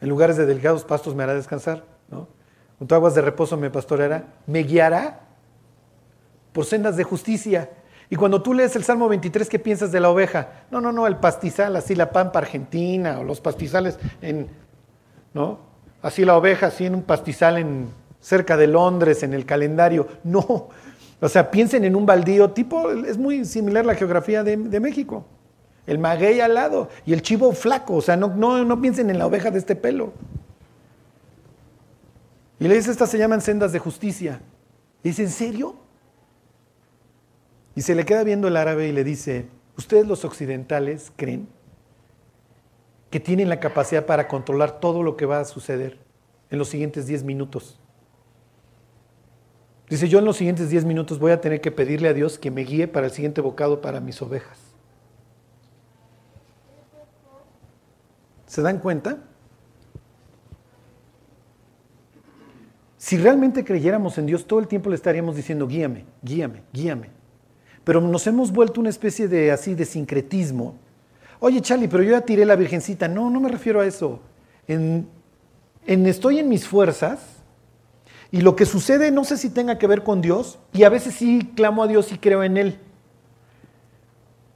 En 0.00 0.08
lugares 0.08 0.36
de 0.36 0.46
delgados 0.46 0.84
pastos 0.84 1.14
me 1.14 1.22
hará 1.22 1.34
descansar, 1.34 1.84
¿no? 2.10 2.28
Junto 2.78 2.94
a 2.94 2.98
aguas 2.98 3.14
de 3.14 3.22
reposo 3.22 3.56
me 3.56 3.70
pastoreará, 3.70 4.34
me 4.46 4.60
guiará 4.60 5.20
por 6.52 6.64
sendas 6.64 6.96
de 6.96 7.04
justicia. 7.04 7.70
Y 8.10 8.16
cuando 8.16 8.42
tú 8.42 8.54
lees 8.54 8.76
el 8.76 8.84
Salmo 8.84 9.08
23, 9.08 9.48
¿qué 9.48 9.58
piensas 9.58 9.92
de 9.92 10.00
la 10.00 10.10
oveja? 10.10 10.64
No, 10.70 10.80
no, 10.80 10.92
no, 10.92 11.06
el 11.06 11.16
pastizal, 11.16 11.74
así 11.76 11.94
la 11.94 12.10
pampa 12.10 12.38
argentina, 12.38 13.18
o 13.18 13.24
los 13.24 13.40
pastizales 13.40 13.98
en, 14.20 14.48
¿no? 15.32 15.58
Así 16.02 16.24
la 16.24 16.36
oveja, 16.36 16.66
así 16.66 16.86
en 16.86 16.94
un 16.94 17.02
pastizal 17.02 17.58
en, 17.58 17.88
cerca 18.20 18.56
de 18.56 18.66
Londres, 18.66 19.22
en 19.22 19.32
el 19.32 19.46
calendario. 19.46 20.06
No, 20.22 20.68
o 21.20 21.28
sea, 21.28 21.50
piensen 21.50 21.84
en 21.84 21.96
un 21.96 22.04
baldío 22.06 22.50
tipo, 22.50 22.90
es 22.90 23.16
muy 23.16 23.44
similar 23.44 23.86
la 23.86 23.94
geografía 23.94 24.42
de, 24.42 24.56
de 24.56 24.80
México 24.80 25.24
el 25.86 25.98
maguey 25.98 26.40
al 26.40 26.54
lado 26.54 26.88
y 27.04 27.12
el 27.12 27.22
chivo 27.22 27.52
flaco. 27.52 27.96
O 27.96 28.00
sea, 28.00 28.16
no, 28.16 28.28
no, 28.28 28.64
no 28.64 28.80
piensen 28.80 29.10
en 29.10 29.18
la 29.18 29.26
oveja 29.26 29.50
de 29.50 29.58
este 29.58 29.76
pelo. 29.76 30.12
Y 32.58 32.68
le 32.68 32.76
dice, 32.76 32.90
estas 32.90 33.10
se 33.10 33.18
llaman 33.18 33.40
sendas 33.40 33.72
de 33.72 33.78
justicia. 33.78 34.40
Y 35.02 35.08
dice, 35.08 35.22
¿en 35.22 35.30
serio? 35.30 35.76
Y 37.74 37.82
se 37.82 37.94
le 37.94 38.04
queda 38.04 38.24
viendo 38.24 38.48
el 38.48 38.56
árabe 38.56 38.88
y 38.88 38.92
le 38.92 39.04
dice, 39.04 39.48
¿ustedes 39.76 40.06
los 40.06 40.24
occidentales 40.24 41.12
creen 41.16 41.48
que 43.10 43.20
tienen 43.20 43.48
la 43.48 43.60
capacidad 43.60 44.06
para 44.06 44.28
controlar 44.28 44.80
todo 44.80 45.02
lo 45.02 45.16
que 45.16 45.26
va 45.26 45.40
a 45.40 45.44
suceder 45.44 45.98
en 46.50 46.58
los 46.58 46.68
siguientes 46.68 47.06
10 47.06 47.24
minutos? 47.24 47.80
Dice, 49.88 50.08
yo 50.08 50.18
en 50.18 50.24
los 50.24 50.36
siguientes 50.36 50.70
10 50.70 50.84
minutos 50.84 51.18
voy 51.18 51.32
a 51.32 51.40
tener 51.40 51.60
que 51.60 51.70
pedirle 51.70 52.08
a 52.08 52.14
Dios 52.14 52.38
que 52.38 52.50
me 52.50 52.62
guíe 52.62 52.88
para 52.88 53.06
el 53.06 53.12
siguiente 53.12 53.40
bocado 53.40 53.80
para 53.80 54.00
mis 54.00 54.20
ovejas. 54.22 54.58
¿Se 58.46 58.62
dan 58.62 58.78
cuenta? 58.78 59.18
Si 62.96 63.18
realmente 63.18 63.64
creyéramos 63.64 64.16
en 64.16 64.26
Dios, 64.26 64.46
todo 64.46 64.60
el 64.60 64.68
tiempo 64.68 64.88
le 64.88 64.96
estaríamos 64.96 65.36
diciendo, 65.36 65.66
guíame, 65.66 66.06
guíame, 66.22 66.62
guíame. 66.72 67.23
Pero 67.84 68.00
nos 68.00 68.26
hemos 68.26 68.50
vuelto 68.50 68.80
una 68.80 68.90
especie 68.90 69.28
de 69.28 69.52
así 69.52 69.74
de 69.74 69.84
sincretismo. 69.84 70.74
Oye, 71.38 71.60
Charlie, 71.60 71.88
pero 71.88 72.02
yo 72.02 72.12
ya 72.12 72.22
tiré 72.22 72.44
la 72.44 72.56
virgencita. 72.56 73.08
No, 73.08 73.30
no 73.30 73.40
me 73.40 73.48
refiero 73.48 73.80
a 73.80 73.86
eso. 73.86 74.20
En, 74.66 75.06
estoy 75.86 76.38
en 76.38 76.48
mis 76.48 76.66
fuerzas 76.66 77.20
y 78.30 78.40
lo 78.40 78.56
que 78.56 78.64
sucede 78.64 79.10
no 79.10 79.24
sé 79.24 79.36
si 79.36 79.50
tenga 79.50 79.78
que 79.78 79.86
ver 79.86 80.02
con 80.02 80.22
Dios 80.22 80.58
y 80.72 80.84
a 80.84 80.88
veces 80.88 81.14
sí 81.14 81.52
clamo 81.54 81.82
a 81.82 81.86
Dios 81.86 82.10
y 82.12 82.18
creo 82.18 82.42
en 82.42 82.56
Él. 82.56 82.78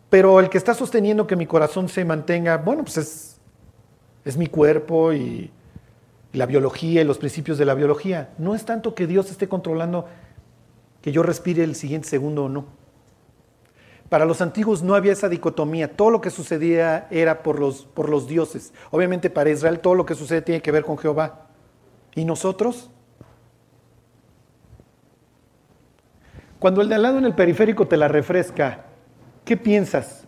Pero 0.09 0.41
el 0.41 0.49
que 0.49 0.57
está 0.57 0.72
sosteniendo 0.72 1.26
que 1.26 1.37
mi 1.37 1.47
corazón 1.47 1.89
se 1.91 2.05
mantenga, 2.05 2.57
bueno, 2.57 2.83
pues 2.83 2.97
es 2.97 3.29
es 4.29 4.37
mi 4.37 4.47
cuerpo 4.47 5.14
y 5.14 5.51
la 6.35 6.45
biología 6.45 7.01
y 7.01 7.05
los 7.05 7.16
principios 7.16 7.57
de 7.57 7.64
la 7.64 7.74
biología. 7.74 8.35
No 8.37 8.55
es 8.55 8.66
tanto 8.66 8.95
que 8.95 9.07
Dios 9.07 9.31
esté 9.31 9.49
controlando 9.49 10.07
que 11.01 11.12
yo 11.12 11.22
respire 11.22 11.64
el 11.64 11.74
siguiente 11.74 12.09
segundo 12.09 12.45
o 12.45 12.49
no. 12.51 12.66
Para 14.09 14.24
los 14.24 14.40
antiguos 14.40 14.82
no 14.82 14.94
había 14.94 15.12
esa 15.12 15.28
dicotomía. 15.28 15.94
Todo 15.94 16.11
lo 16.11 16.20
que 16.20 16.30
sucedía 16.30 17.06
era 17.11 17.42
por 17.42 17.59
los, 17.59 17.84
por 17.84 18.09
los 18.09 18.26
dioses. 18.26 18.72
Obviamente 18.90 19.28
para 19.28 19.50
Israel 19.50 19.80
todo 19.80 19.94
lo 19.94 20.06
que 20.06 20.14
sucede 20.14 20.42
tiene 20.42 20.62
que 20.62 20.72
ver 20.72 20.84
con 20.84 20.96
Jehová. 20.96 21.46
¿Y 22.14 22.24
nosotros? 22.24 22.90
Cuando 26.59 26.80
el 26.80 26.88
de 26.88 26.94
al 26.94 27.02
lado 27.02 27.18
en 27.18 27.24
el 27.24 27.34
periférico 27.34 27.86
te 27.86 27.96
la 27.96 28.09
refresca, 28.09 28.86
¿qué 29.44 29.56
piensas? 29.56 30.26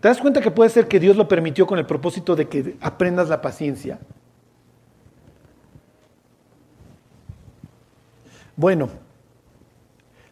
¿Te 0.00 0.08
das 0.08 0.18
cuenta 0.18 0.40
que 0.40 0.50
puede 0.50 0.70
ser 0.70 0.86
que 0.86 1.00
Dios 1.00 1.16
lo 1.16 1.26
permitió 1.26 1.66
con 1.66 1.78
el 1.78 1.86
propósito 1.86 2.36
de 2.36 2.48
que 2.48 2.76
aprendas 2.80 3.28
la 3.28 3.40
paciencia? 3.40 3.98
Bueno, 8.54 8.90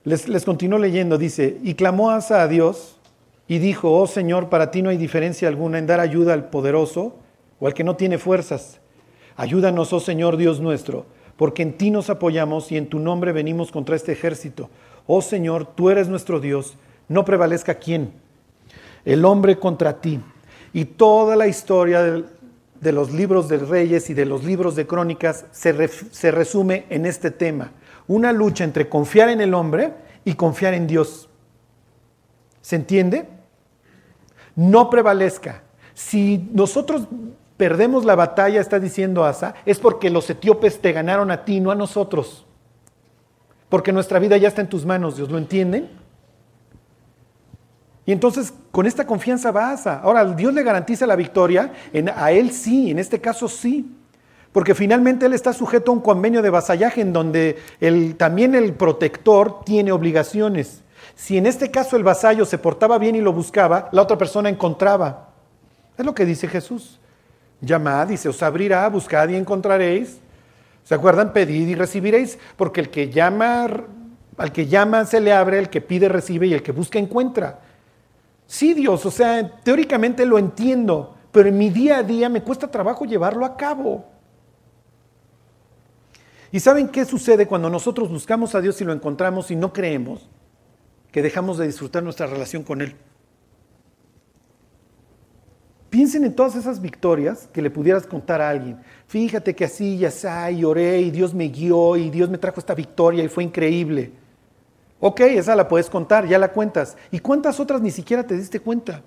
les, 0.07 0.29
les 0.29 0.45
continúo 0.45 0.79
leyendo, 0.79 1.19
dice, 1.19 1.59
y 1.63 1.75
clamó 1.75 2.11
Asa 2.11 2.41
a 2.41 2.49
Dios 2.49 2.97
y 3.49 3.59
dijo, 3.59 3.93
oh 3.93 4.07
Señor, 4.07 4.49
para 4.49 4.71
ti 4.71 4.81
no 4.81 4.89
hay 4.89 4.97
diferencia 4.97 5.49
alguna 5.49 5.79
en 5.79 5.87
dar 5.87 6.01
ayuda 6.01 6.33
al 6.33 6.49
poderoso 6.49 7.17
o 7.61 7.67
al 7.67 7.75
que 7.75 7.85
no 7.85 7.97
tiene 7.97 8.17
fuerzas. 8.17 8.81
Ayúdanos, 9.37 9.93
oh 9.93 10.01
Señor 10.01 10.39
Dios 10.39 10.61
nuestro, 10.61 11.05
porque 11.37 11.63
en 11.63 11.77
ti 11.77 11.91
nos 11.91 12.09
apoyamos 12.09 12.73
y 12.73 12.79
en 12.79 12.87
tu 12.87 12.99
nombre 12.99 13.33
venimos 13.33 13.71
contra 13.71 13.97
este 13.97 14.13
ejército. 14.13 14.71
Oh 15.07 15.21
Señor, 15.21 15.67
tú 15.75 15.91
eres 15.91 16.09
nuestro 16.09 16.41
Dios, 16.41 16.79
no 17.09 17.27
prevalezca 17.27 17.75
quién 17.75 18.13
el 19.07 19.25
hombre 19.25 19.59
contra 19.59 20.01
ti. 20.01 20.21
Y 20.75 20.85
toda 20.85 21.37
la 21.37 21.47
historia 21.47 22.03
de, 22.03 22.93
los 22.93 23.13
libros 23.13 23.49
de 23.49 23.59
reyes 23.59 24.11
y 24.11 24.15
de 24.15 24.27
los 24.27 24.45
libros 24.45 24.77
de 24.77 24.87
crónicas 24.87 25.47
se, 25.53 25.89
se 25.89 26.31
resume 26.31 26.85
en 26.91 27.07
este 27.07 27.31
tema. 27.31 27.73
Una 28.09 28.33
lucha 28.33 28.65
entre 28.65 28.89
confiar 28.89 29.29
en 29.29 29.41
el 29.41 29.55
hombre 29.55 29.95
y 30.25 30.35
confiar 30.35 30.75
en 30.75 30.87
Dios. 30.87 31.29
¿Se 32.61 32.77
entiende? 32.77 33.29
No 34.55 34.91
prevalezca. 34.91 35.63
Si 35.95 36.49
nosotros 36.53 37.07
perdemos 37.57 38.05
la 38.05 38.15
batalla, 38.15 38.61
está 38.61 38.79
diciendo 38.79 39.25
Asa, 39.25 39.55
es 39.65 39.79
porque 39.79 40.11
los 40.11 40.29
etíopes 40.29 40.81
te 40.81 40.93
ganaron 40.93 41.31
a 41.31 41.45
ti, 41.45 41.61
no 41.61 41.71
a 41.71 41.75
nosotros. 41.75 42.45
Porque 43.69 43.93
nuestra 43.93 44.19
vida 44.19 44.37
ya 44.37 44.49
está 44.49 44.61
en 44.61 44.69
tus 44.69 44.85
manos, 44.85 45.17
Dios, 45.17 45.31
¿lo 45.31 45.39
entienden? 45.39 45.91
Y 48.05 48.13
entonces 48.13 48.55
con 48.71 48.87
esta 48.87 49.07
confianza 49.07 49.51
vas 49.51 49.87
a... 49.87 50.01
Ahora, 50.01 50.25
Dios 50.25 50.55
le 50.55 50.63
garantiza 50.63 51.07
la 51.07 51.17
victoria, 51.17 51.73
en, 51.93 52.09
a 52.09 52.31
él 52.31 52.53
sí, 52.53 52.91
en 52.91 52.99
este 52.99 53.21
caso 53.21 53.49
sí. 53.49 53.97
Porque 54.53 54.74
finalmente 54.74 55.26
él 55.26 55.34
está 55.34 55.53
sujeto 55.53 55.90
a 55.90 55.94
un 55.94 56.01
convenio 56.01 56.42
de 56.42 56.51
vasallaje 56.51 57.01
en 57.01 57.12
donde 57.12 57.59
también 58.16 58.55
el 58.55 58.72
protector 58.74 59.64
tiene 59.64 59.92
obligaciones. 59.92 60.82
Si 61.14 61.36
en 61.36 61.47
este 61.47 61.70
caso 61.70 61.97
el 61.97 62.05
vasallo 62.05 62.44
se 62.44 62.59
portaba 62.59 62.99
bien 62.99 63.16
y 63.16 63.20
lo 63.20 63.32
buscaba, 63.32 63.88
la 63.92 64.03
otra 64.03 64.18
persona 64.18 64.49
encontraba. 64.49 65.30
Es 65.97 66.05
lo 66.05 66.14
que 66.14 66.24
dice 66.24 66.49
Jesús. 66.49 66.99
Llamad 67.61 68.11
se 68.16 68.28
os 68.28 68.42
abrirá, 68.42 68.88
buscad 68.88 69.28
y 69.28 69.36
encontraréis. 69.36 70.18
¿Se 70.84 70.94
acuerdan? 70.94 71.32
Pedid 71.32 71.68
y 71.68 71.74
recibiréis, 71.74 72.38
porque 72.57 72.80
el 72.80 72.90
que 72.90 73.11
llama, 73.11 73.66
al 74.36 74.53
que 74.53 74.66
llama 74.66 75.05
se 75.05 75.20
le 75.20 75.32
abre, 75.32 75.59
el 75.59 75.68
que 75.68 75.80
pide 75.80 76.09
recibe 76.09 76.47
y 76.47 76.55
el 76.55 76.62
que 76.62 76.72
busca 76.72 76.99
encuentra. 76.99 77.61
Sí, 78.47 78.74
Dios, 78.74 79.05
o 79.05 79.11
sea, 79.11 79.61
teóricamente 79.64 80.24
lo 80.24 80.38
entiendo, 80.38 81.16
pero 81.32 81.49
en 81.49 81.59
mi 81.59 81.70
día 81.70 81.99
a 81.99 82.03
día 82.03 82.28
me 82.28 82.42
cuesta 82.42 82.70
trabajo 82.70 83.05
llevarlo 83.05 83.44
a 83.44 83.57
cabo. 83.57 84.05
¿Y 86.53 86.61
saben 86.61 86.88
qué 86.88 87.05
sucede 87.05 87.47
cuando 87.47 87.68
nosotros 87.70 88.09
buscamos 88.09 88.55
a 88.55 88.61
Dios 88.61 88.80
y 88.80 88.84
lo 88.84 88.92
encontramos 88.92 89.51
y 89.51 89.57
no 89.57 89.72
creemos? 89.72 90.28
Que 91.11 91.22
dejamos 91.22 91.59
de 91.59 91.66
disfrutar 91.66 92.03
nuestra 92.03 92.26
relación 92.26 92.62
con 92.62 92.80
Él. 92.80 92.94
Piensen 95.90 96.24
en 96.24 96.34
todas 96.34 96.57
esas 96.57 96.80
victorias 96.80 97.49
que 97.53 97.62
le 97.62 97.70
pudieras 97.70 98.07
contar 98.07 98.40
a 98.40 98.51
alguien. 98.51 98.80
Fíjate 99.07 99.55
que 99.55 99.64
así, 99.64 99.99
ya 99.99 100.09
está, 100.09 100.51
y 100.51 100.64
oré, 100.64 101.01
y 101.01 101.11
Dios 101.11 101.32
me 101.32 101.49
guió, 101.49 101.97
y 101.97 102.11
Dios 102.11 102.28
me 102.28 102.38
trajo 102.38 102.61
esta 102.61 102.74
victoria, 102.74 103.24
y 103.24 103.28
fue 103.28 103.44
increíble. 103.44 104.12
Ok, 105.01 105.20
esa 105.20 105.57
la 105.57 105.68
puedes 105.68 105.88
contar, 105.88 106.26
ya 106.26 106.38
la 106.38 106.53
cuentas. 106.53 106.97
¿Y 107.11 107.20
cuántas 107.20 107.61
otras 107.61 107.80
ni 107.80 107.90
siquiera 107.90 108.26
te 108.26 108.36
diste 108.36 108.61
cuenta? 108.61 109.03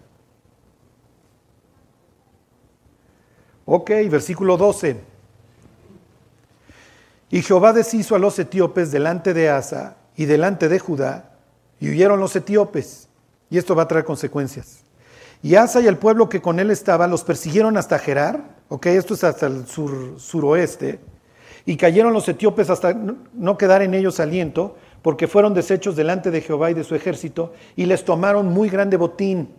Ok, 3.65 3.91
versículo 4.09 4.57
12. 4.57 5.18
Y 7.29 7.41
Jehová 7.41 7.73
deshizo 7.73 8.15
a 8.15 8.19
los 8.19 8.39
etíopes 8.39 8.91
delante 8.91 9.33
de 9.33 9.49
Asa 9.49 9.97
y 10.15 10.25
delante 10.25 10.67
de 10.67 10.79
Judá, 10.79 11.31
y 11.79 11.89
huyeron 11.89 12.19
los 12.19 12.35
etíopes. 12.35 13.07
Y 13.49 13.57
esto 13.57 13.75
va 13.75 13.83
a 13.83 13.87
traer 13.87 14.05
consecuencias. 14.05 14.83
Y 15.41 15.55
Asa 15.55 15.79
y 15.79 15.87
el 15.87 15.97
pueblo 15.97 16.27
que 16.27 16.41
con 16.41 16.59
él 16.59 16.71
estaba 16.71 17.07
los 17.07 17.23
persiguieron 17.23 17.77
hasta 17.77 17.99
Gerar, 17.99 18.57
ok, 18.67 18.87
esto 18.87 19.13
es 19.13 19.23
hasta 19.23 19.47
el 19.47 19.65
sur, 19.67 20.19
suroeste, 20.19 20.99
y 21.65 21.77
cayeron 21.77 22.13
los 22.13 22.27
etíopes 22.27 22.69
hasta 22.69 22.93
no 22.93 23.57
quedar 23.57 23.81
en 23.81 23.93
ellos 23.93 24.19
aliento, 24.19 24.75
porque 25.01 25.27
fueron 25.27 25.53
deshechos 25.53 25.95
delante 25.95 26.31
de 26.31 26.41
Jehová 26.41 26.71
y 26.71 26.73
de 26.73 26.83
su 26.83 26.95
ejército, 26.95 27.53
y 27.75 27.85
les 27.85 28.03
tomaron 28.03 28.47
muy 28.47 28.69
grande 28.69 28.97
botín. 28.97 29.53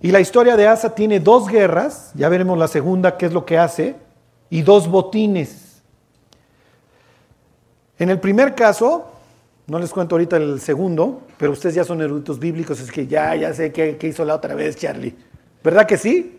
Y 0.00 0.12
la 0.12 0.20
historia 0.20 0.56
de 0.56 0.68
Asa 0.68 0.94
tiene 0.94 1.20
dos 1.20 1.48
guerras, 1.48 2.12
ya 2.14 2.28
veremos 2.28 2.56
la 2.58 2.68
segunda, 2.68 3.16
qué 3.16 3.26
es 3.26 3.32
lo 3.32 3.44
que 3.44 3.58
hace, 3.58 3.96
y 4.50 4.62
dos 4.62 4.88
botines. 4.88 5.65
En 7.98 8.10
el 8.10 8.20
primer 8.20 8.54
caso, 8.54 9.10
no 9.66 9.78
les 9.78 9.90
cuento 9.90 10.14
ahorita 10.14 10.36
el 10.36 10.60
segundo, 10.60 11.22
pero 11.38 11.52
ustedes 11.52 11.74
ya 11.74 11.84
son 11.84 12.00
eruditos 12.02 12.38
bíblicos, 12.38 12.80
es 12.80 12.92
que 12.92 13.06
ya, 13.06 13.34
ya 13.34 13.52
sé 13.54 13.72
qué, 13.72 13.98
hizo 14.02 14.24
la 14.24 14.34
otra 14.34 14.54
vez 14.54 14.76
Charlie. 14.76 15.14
¿Verdad 15.64 15.86
que 15.86 15.96
sí? 15.96 16.38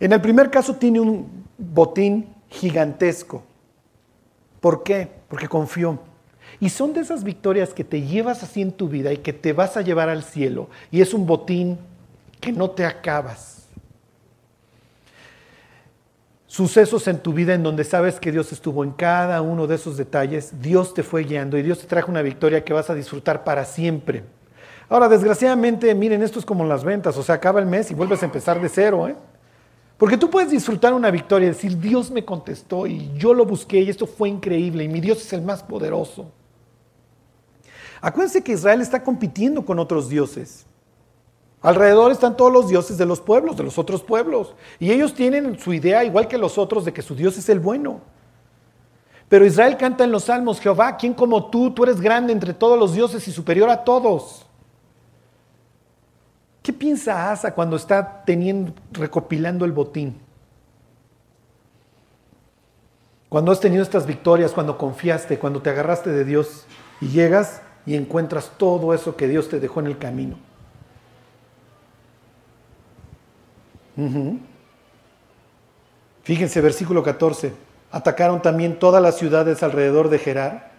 En 0.00 0.12
el 0.12 0.20
primer 0.20 0.50
caso 0.50 0.74
tiene 0.74 0.98
un 0.98 1.44
botín 1.56 2.34
gigantesco. 2.48 3.44
¿Por 4.60 4.82
qué? 4.82 5.08
Porque 5.28 5.46
confió. 5.46 6.00
Y 6.58 6.70
son 6.70 6.92
de 6.92 7.00
esas 7.00 7.22
victorias 7.22 7.72
que 7.72 7.84
te 7.84 8.02
llevas 8.02 8.42
así 8.42 8.62
en 8.62 8.72
tu 8.72 8.88
vida 8.88 9.12
y 9.12 9.18
que 9.18 9.32
te 9.32 9.52
vas 9.52 9.76
a 9.76 9.82
llevar 9.82 10.08
al 10.08 10.24
cielo. 10.24 10.68
Y 10.90 11.00
es 11.00 11.14
un 11.14 11.26
botín 11.26 11.78
que 12.40 12.50
no 12.52 12.70
te 12.70 12.84
acabas. 12.84 13.53
Sucesos 16.54 17.08
en 17.08 17.18
tu 17.18 17.32
vida 17.32 17.52
en 17.52 17.64
donde 17.64 17.82
sabes 17.82 18.20
que 18.20 18.30
Dios 18.30 18.52
estuvo 18.52 18.84
en 18.84 18.92
cada 18.92 19.42
uno 19.42 19.66
de 19.66 19.74
esos 19.74 19.96
detalles, 19.96 20.62
Dios 20.62 20.94
te 20.94 21.02
fue 21.02 21.24
guiando 21.24 21.58
y 21.58 21.64
Dios 21.64 21.80
te 21.80 21.88
trajo 21.88 22.12
una 22.12 22.22
victoria 22.22 22.62
que 22.62 22.72
vas 22.72 22.88
a 22.88 22.94
disfrutar 22.94 23.42
para 23.42 23.64
siempre. 23.64 24.22
Ahora, 24.88 25.08
desgraciadamente, 25.08 25.92
miren, 25.96 26.22
esto 26.22 26.38
es 26.38 26.44
como 26.44 26.64
las 26.64 26.84
ventas, 26.84 27.16
o 27.16 27.24
sea, 27.24 27.34
acaba 27.34 27.58
el 27.58 27.66
mes 27.66 27.90
y 27.90 27.94
vuelves 27.94 28.22
a 28.22 28.26
empezar 28.26 28.60
de 28.60 28.68
cero, 28.68 29.08
¿eh? 29.08 29.16
Porque 29.98 30.16
tú 30.16 30.30
puedes 30.30 30.52
disfrutar 30.52 30.94
una 30.94 31.10
victoria 31.10 31.46
y 31.46 31.48
decir, 31.48 31.76
Dios 31.76 32.12
me 32.12 32.24
contestó 32.24 32.86
y 32.86 33.10
yo 33.16 33.34
lo 33.34 33.44
busqué 33.44 33.80
y 33.80 33.90
esto 33.90 34.06
fue 34.06 34.28
increíble 34.28 34.84
y 34.84 34.88
mi 34.88 35.00
Dios 35.00 35.26
es 35.26 35.32
el 35.32 35.42
más 35.42 35.60
poderoso. 35.64 36.30
Acuérdense 38.00 38.44
que 38.44 38.52
Israel 38.52 38.80
está 38.80 39.02
compitiendo 39.02 39.64
con 39.64 39.80
otros 39.80 40.08
dioses. 40.08 40.66
Alrededor 41.64 42.12
están 42.12 42.36
todos 42.36 42.52
los 42.52 42.68
dioses 42.68 42.98
de 42.98 43.06
los 43.06 43.22
pueblos, 43.22 43.56
de 43.56 43.62
los 43.62 43.78
otros 43.78 44.02
pueblos. 44.02 44.54
Y 44.78 44.90
ellos 44.90 45.14
tienen 45.14 45.58
su 45.58 45.72
idea, 45.72 46.04
igual 46.04 46.28
que 46.28 46.36
los 46.36 46.58
otros, 46.58 46.84
de 46.84 46.92
que 46.92 47.00
su 47.00 47.14
Dios 47.14 47.38
es 47.38 47.48
el 47.48 47.58
bueno. 47.58 48.02
Pero 49.30 49.46
Israel 49.46 49.78
canta 49.78 50.04
en 50.04 50.12
los 50.12 50.24
salmos, 50.24 50.60
Jehová, 50.60 50.98
¿quién 50.98 51.14
como 51.14 51.46
tú? 51.46 51.70
Tú 51.70 51.84
eres 51.84 52.02
grande 52.02 52.34
entre 52.34 52.52
todos 52.52 52.78
los 52.78 52.92
dioses 52.92 53.26
y 53.28 53.32
superior 53.32 53.70
a 53.70 53.82
todos. 53.82 54.44
¿Qué 56.62 56.70
piensa 56.70 57.32
Asa 57.32 57.54
cuando 57.54 57.76
está 57.76 58.24
teniendo, 58.26 58.74
recopilando 58.92 59.64
el 59.64 59.72
botín? 59.72 60.20
Cuando 63.30 63.52
has 63.52 63.60
tenido 63.60 63.82
estas 63.82 64.04
victorias, 64.04 64.52
cuando 64.52 64.76
confiaste, 64.76 65.38
cuando 65.38 65.62
te 65.62 65.70
agarraste 65.70 66.10
de 66.10 66.26
Dios 66.26 66.66
y 67.00 67.08
llegas 67.08 67.62
y 67.86 67.94
encuentras 67.94 68.52
todo 68.58 68.92
eso 68.92 69.16
que 69.16 69.28
Dios 69.28 69.48
te 69.48 69.60
dejó 69.60 69.80
en 69.80 69.86
el 69.86 69.96
camino. 69.96 70.36
Fíjense, 76.22 76.60
versículo 76.60 77.02
14. 77.02 77.52
Atacaron 77.90 78.42
también 78.42 78.78
todas 78.78 79.02
las 79.02 79.16
ciudades 79.16 79.62
alrededor 79.62 80.08
de 80.08 80.18
Gerar, 80.18 80.72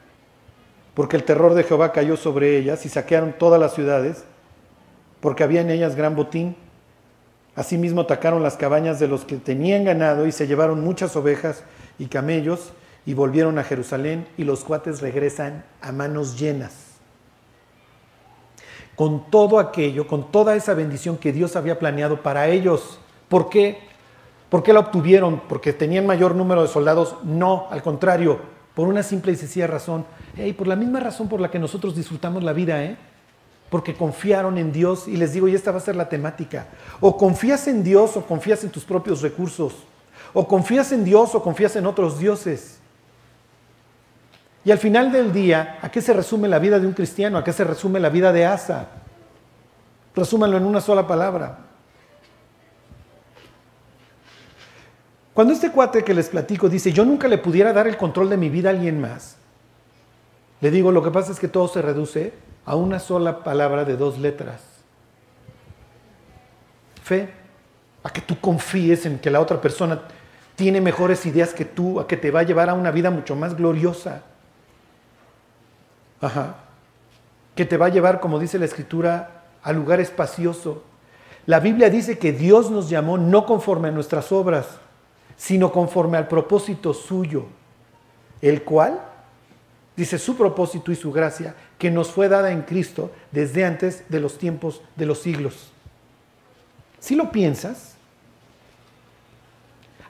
porque 0.94 1.16
el 1.16 1.24
terror 1.24 1.54
de 1.54 1.64
Jehová 1.64 1.92
cayó 1.92 2.18
sobre 2.18 2.58
ellas 2.58 2.86
y 2.86 2.90
saquearon 2.90 3.34
todas 3.38 3.60
las 3.60 3.74
ciudades 3.74 4.26
porque 5.26 5.44
había 5.44 5.62
en 5.62 5.72
ellas 5.72 5.96
gran 5.96 6.16
botín. 6.16 6.56
Asimismo 7.56 8.02
atacaron 8.02 8.44
las 8.44 8.58
cabañas 8.58 9.00
de 9.00 9.08
los 9.08 9.26
que 9.26 9.38
tenían 9.38 9.84
ganado 9.84 10.28
y 10.28 10.32
se 10.32 10.46
llevaron 10.46 10.84
muchas 10.84 11.16
ovejas 11.16 11.64
y 11.98 12.06
camellos 12.06 12.74
y 13.08 13.16
volvieron 13.16 13.58
a 13.58 13.64
Jerusalén 13.64 14.28
y 14.38 14.44
los 14.44 14.64
cuates 14.64 15.02
regresan 15.02 15.66
a 15.82 15.92
manos 15.92 16.40
llenas. 16.40 16.74
Con 18.96 19.32
todo 19.32 19.58
aquello, 19.60 20.08
con 20.08 20.32
toda 20.32 20.56
esa 20.56 20.74
bendición 20.74 21.18
que 21.18 21.34
Dios 21.34 21.56
había 21.56 21.80
planeado 21.80 22.22
para 22.22 22.48
ellos. 22.48 23.00
¿Por 23.30 23.50
qué? 23.50 23.80
¿Por 24.50 24.64
qué 24.64 24.74
la 24.74 24.80
obtuvieron? 24.80 25.42
¿Porque 25.50 25.74
tenían 25.74 26.06
mayor 26.06 26.36
número 26.36 26.62
de 26.62 26.68
soldados? 26.68 27.18
No, 27.24 27.68
al 27.72 27.82
contrario, 27.82 28.40
por 28.74 28.88
una 28.88 29.04
simple 29.04 29.32
y 29.32 29.36
sencilla 29.36 29.68
razón. 29.68 30.06
Y 30.38 30.54
por 30.54 30.68
la 30.68 30.76
misma 30.76 31.00
razón 31.00 31.28
por 31.28 31.40
la 31.40 31.50
que 31.50 31.60
nosotros 31.60 31.96
disfrutamos 31.96 32.44
la 32.44 32.54
vida, 32.54 32.84
¿eh? 32.84 32.98
porque 33.70 33.96
confiaron 33.96 34.58
en 34.58 34.72
Dios 34.72 35.08
y 35.08 35.18
les 35.18 35.34
digo, 35.34 35.48
y 35.48 35.56
esta 35.56 35.72
va 35.72 35.78
a 35.78 35.82
ser 35.82 35.96
la 35.96 36.08
temática. 36.08 36.68
O 37.02 37.18
confías 37.18 37.68
en 37.68 37.84
Dios 37.84 38.16
o 38.16 38.26
confías 38.26 38.64
en 38.64 38.70
tus 38.70 38.84
propios 38.84 39.22
recursos. 39.22 39.74
O 40.34 40.48
confías 40.48 40.92
en 40.92 41.04
Dios 41.04 41.34
o 41.34 41.42
confías 41.42 41.76
en 41.76 41.86
otros 41.86 42.20
dioses. 42.20 42.80
Y 44.64 44.72
al 44.72 44.78
final 44.78 45.12
del 45.12 45.32
día, 45.32 45.80
¿a 45.82 45.90
qué 45.90 46.02
se 46.02 46.14
resume 46.14 46.48
la 46.48 46.60
vida 46.60 46.80
de 46.80 46.88
un 46.88 46.94
cristiano? 46.94 47.38
¿A 47.38 47.44
qué 47.44 47.54
se 47.54 47.64
resume 47.64 48.00
la 48.00 48.10
vida 48.10 48.32
de 48.32 48.46
Asa? 48.46 48.88
Resúmanlo 50.16 50.58
en 50.58 50.66
una 50.66 50.82
sola 50.82 51.06
palabra. 51.06 51.65
Cuando 55.36 55.54
este 55.54 55.70
cuate 55.70 56.06
que 56.06 56.14
les 56.14 56.30
platico 56.30 56.70
dice, 56.70 56.94
yo 56.94 57.04
nunca 57.04 57.28
le 57.28 57.38
pudiera 57.38 57.74
dar 57.74 57.88
el 57.88 57.98
control 57.98 58.30
de 58.30 58.38
mi 58.38 58.50
vida 58.50 58.70
a 58.70 58.72
alguien 58.72 59.02
más, 59.02 59.36
le 60.62 60.72
digo, 60.72 60.94
lo 60.94 61.04
que 61.04 61.12
pasa 61.12 61.34
es 61.34 61.40
que 61.42 61.50
todo 61.50 61.68
se 61.68 61.82
reduce 61.82 62.32
a 62.66 62.78
una 62.78 63.00
sola 63.00 63.44
palabra 63.44 63.84
de 63.84 63.98
dos 63.98 64.18
letras. 64.18 64.62
Fe, 67.04 67.30
a 68.02 68.10
que 68.12 68.22
tú 68.22 68.40
confíes 68.40 69.06
en 69.06 69.20
que 69.20 69.30
la 69.30 69.42
otra 69.42 69.60
persona 69.60 70.04
tiene 70.56 70.80
mejores 70.80 71.26
ideas 71.26 71.54
que 71.54 71.66
tú, 71.66 72.00
a 72.00 72.08
que 72.08 72.16
te 72.16 72.32
va 72.32 72.40
a 72.40 72.44
llevar 72.44 72.70
a 72.70 72.74
una 72.74 72.92
vida 72.92 73.12
mucho 73.12 73.36
más 73.36 73.58
gloriosa. 73.58 74.24
Ajá. 76.22 76.56
Que 77.56 77.66
te 77.66 77.76
va 77.76 77.88
a 77.88 77.90
llevar, 77.90 78.22
como 78.22 78.40
dice 78.40 78.58
la 78.58 78.66
escritura, 78.66 79.44
a 79.62 79.74
lugar 79.74 80.00
espacioso. 80.00 80.84
La 81.46 81.60
Biblia 81.60 81.90
dice 81.90 82.18
que 82.18 82.32
Dios 82.32 82.72
nos 82.72 82.90
llamó 82.90 83.18
no 83.18 83.46
conforme 83.46 83.90
a 83.90 83.92
nuestras 83.92 84.32
obras, 84.32 84.80
sino 85.38 85.72
conforme 85.72 86.18
al 86.18 86.28
propósito 86.28 86.94
suyo, 86.94 87.46
el 88.42 88.64
cual 88.64 89.02
dice 89.96 90.18
su 90.18 90.36
propósito 90.36 90.92
y 90.92 90.96
su 90.96 91.12
gracia, 91.12 91.56
que 91.78 91.90
nos 91.92 92.10
fue 92.10 92.28
dada 92.30 92.52
en 92.52 92.64
Cristo 92.64 93.12
desde 93.32 93.66
antes 93.66 94.04
de 94.10 94.20
los 94.20 94.38
tiempos 94.38 94.82
de 94.96 95.06
los 95.06 95.20
siglos. 95.20 95.72
Si 97.00 97.16
lo 97.16 97.32
piensas, 97.32 97.96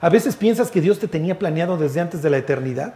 a 0.00 0.08
veces 0.08 0.36
piensas 0.36 0.70
que 0.70 0.80
Dios 0.80 0.98
te 0.98 1.08
tenía 1.08 1.38
planeado 1.38 1.76
desde 1.76 2.00
antes 2.00 2.22
de 2.22 2.30
la 2.30 2.38
eternidad. 2.38 2.94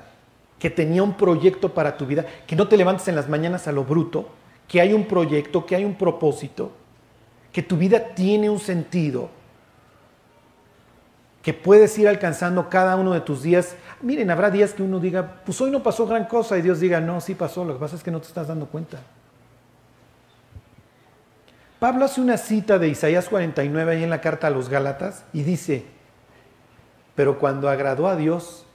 que 0.60 0.68
tenía 0.68 1.02
un 1.02 1.14
proyecto 1.14 1.72
para 1.72 1.96
tu 1.96 2.04
vida, 2.04 2.26
que 2.46 2.54
no 2.54 2.68
te 2.68 2.76
levantes 2.76 3.08
en 3.08 3.16
las 3.16 3.30
mañanas 3.30 3.66
a 3.66 3.72
lo 3.72 3.82
bruto, 3.82 4.28
que 4.68 4.80
hay 4.80 4.92
un 4.92 5.06
proyecto, 5.06 5.64
que 5.64 5.74
hay 5.74 5.86
un 5.86 5.94
propósito, 5.94 6.70
que 7.50 7.62
tu 7.62 7.78
vida 7.78 8.14
tiene 8.14 8.50
un 8.50 8.60
sentido, 8.60 9.30
que 11.42 11.54
puedes 11.54 11.98
ir 11.98 12.08
alcanzando 12.08 12.68
cada 12.68 12.96
uno 12.96 13.12
de 13.12 13.20
tus 13.20 13.42
días. 13.42 13.74
Miren, 14.02 14.30
habrá 14.30 14.50
días 14.50 14.74
que 14.74 14.82
uno 14.82 15.00
diga, 15.00 15.40
pues 15.44 15.60
hoy 15.60 15.70
no 15.70 15.82
pasó 15.82 16.06
gran 16.06 16.26
cosa 16.26 16.58
y 16.58 16.62
Dios 16.62 16.80
diga, 16.80 17.00
no, 17.00 17.20
sí 17.20 17.34
pasó, 17.34 17.64
lo 17.64 17.74
que 17.74 17.80
pasa 17.80 17.96
es 17.96 18.02
que 18.02 18.10
no 18.10 18.20
te 18.20 18.28
estás 18.28 18.48
dando 18.48 18.66
cuenta. 18.66 18.98
Pablo 21.78 22.04
hace 22.04 22.20
una 22.20 22.36
cita 22.36 22.78
de 22.78 22.88
Isaías 22.88 23.28
49 23.30 23.92
ahí 23.92 24.04
en 24.04 24.10
la 24.10 24.20
carta 24.20 24.48
a 24.48 24.50
los 24.50 24.68
Gálatas 24.68 25.24
y 25.32 25.42
dice, 25.42 25.86
pero 27.14 27.38
cuando 27.38 27.70
agradó 27.70 28.06
a 28.06 28.16
Dios, 28.16 28.66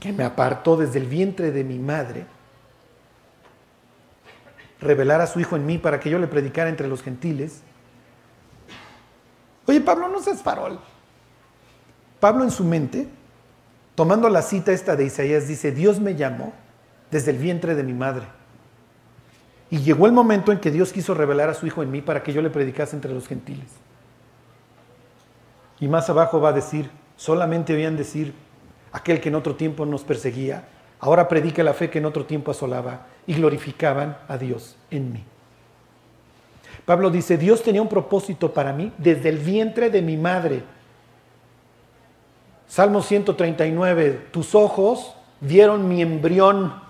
que 0.00 0.12
me 0.12 0.24
apartó 0.24 0.76
desde 0.76 0.98
el 0.98 1.06
vientre 1.06 1.52
de 1.52 1.62
mi 1.62 1.78
madre, 1.78 2.26
revelar 4.80 5.20
a 5.20 5.28
su 5.28 5.38
Hijo 5.38 5.54
en 5.54 5.64
mí 5.66 5.78
para 5.78 6.00
que 6.00 6.10
yo 6.10 6.18
le 6.18 6.26
predicara 6.26 6.68
entre 6.68 6.88
los 6.88 7.02
gentiles. 7.02 7.62
Oye, 9.66 9.80
Pablo, 9.80 10.08
no 10.08 10.20
seas 10.20 10.42
farol. 10.42 10.80
Pablo 12.20 12.44
en 12.44 12.50
su 12.50 12.64
mente, 12.64 13.08
tomando 13.94 14.28
la 14.28 14.42
cita 14.42 14.72
esta 14.72 14.96
de 14.96 15.04
Isaías, 15.04 15.48
dice, 15.48 15.72
Dios 15.72 16.00
me 16.00 16.14
llamó 16.14 16.52
desde 17.10 17.30
el 17.30 17.38
vientre 17.38 17.74
de 17.74 17.82
mi 17.82 17.92
madre. 17.92 18.26
Y 19.70 19.78
llegó 19.78 20.06
el 20.06 20.12
momento 20.12 20.52
en 20.52 20.60
que 20.60 20.70
Dios 20.70 20.92
quiso 20.92 21.14
revelar 21.14 21.48
a 21.48 21.54
su 21.54 21.66
Hijo 21.66 21.82
en 21.82 21.90
mí 21.90 22.00
para 22.00 22.22
que 22.22 22.32
yo 22.32 22.40
le 22.40 22.50
predicase 22.50 22.94
entre 22.94 23.12
los 23.12 23.26
gentiles. 23.26 23.68
Y 25.80 25.88
más 25.88 26.08
abajo 26.08 26.40
va 26.40 26.50
a 26.50 26.54
decir, 26.54 26.90
solamente 27.16 27.74
oían 27.74 27.96
decir, 27.96 28.32
aquel 28.92 29.20
que 29.20 29.28
en 29.28 29.34
otro 29.34 29.56
tiempo 29.56 29.84
nos 29.84 30.04
perseguía, 30.04 30.64
ahora 31.00 31.28
predica 31.28 31.62
la 31.62 31.74
fe 31.74 31.90
que 31.90 31.98
en 31.98 32.06
otro 32.06 32.24
tiempo 32.24 32.50
asolaba 32.50 33.06
y 33.26 33.34
glorificaban 33.34 34.16
a 34.28 34.38
Dios 34.38 34.76
en 34.90 35.12
mí. 35.12 35.24
Pablo 36.84 37.10
dice, 37.10 37.36
Dios 37.36 37.62
tenía 37.62 37.82
un 37.82 37.88
propósito 37.88 38.54
para 38.54 38.72
mí 38.72 38.92
desde 38.96 39.28
el 39.28 39.38
vientre 39.38 39.90
de 39.90 40.02
mi 40.02 40.16
madre. 40.16 40.62
Salmo 42.68 43.02
139, 43.02 44.28
tus 44.32 44.54
ojos 44.54 45.14
vieron 45.40 45.88
mi 45.88 46.02
embrión 46.02 46.86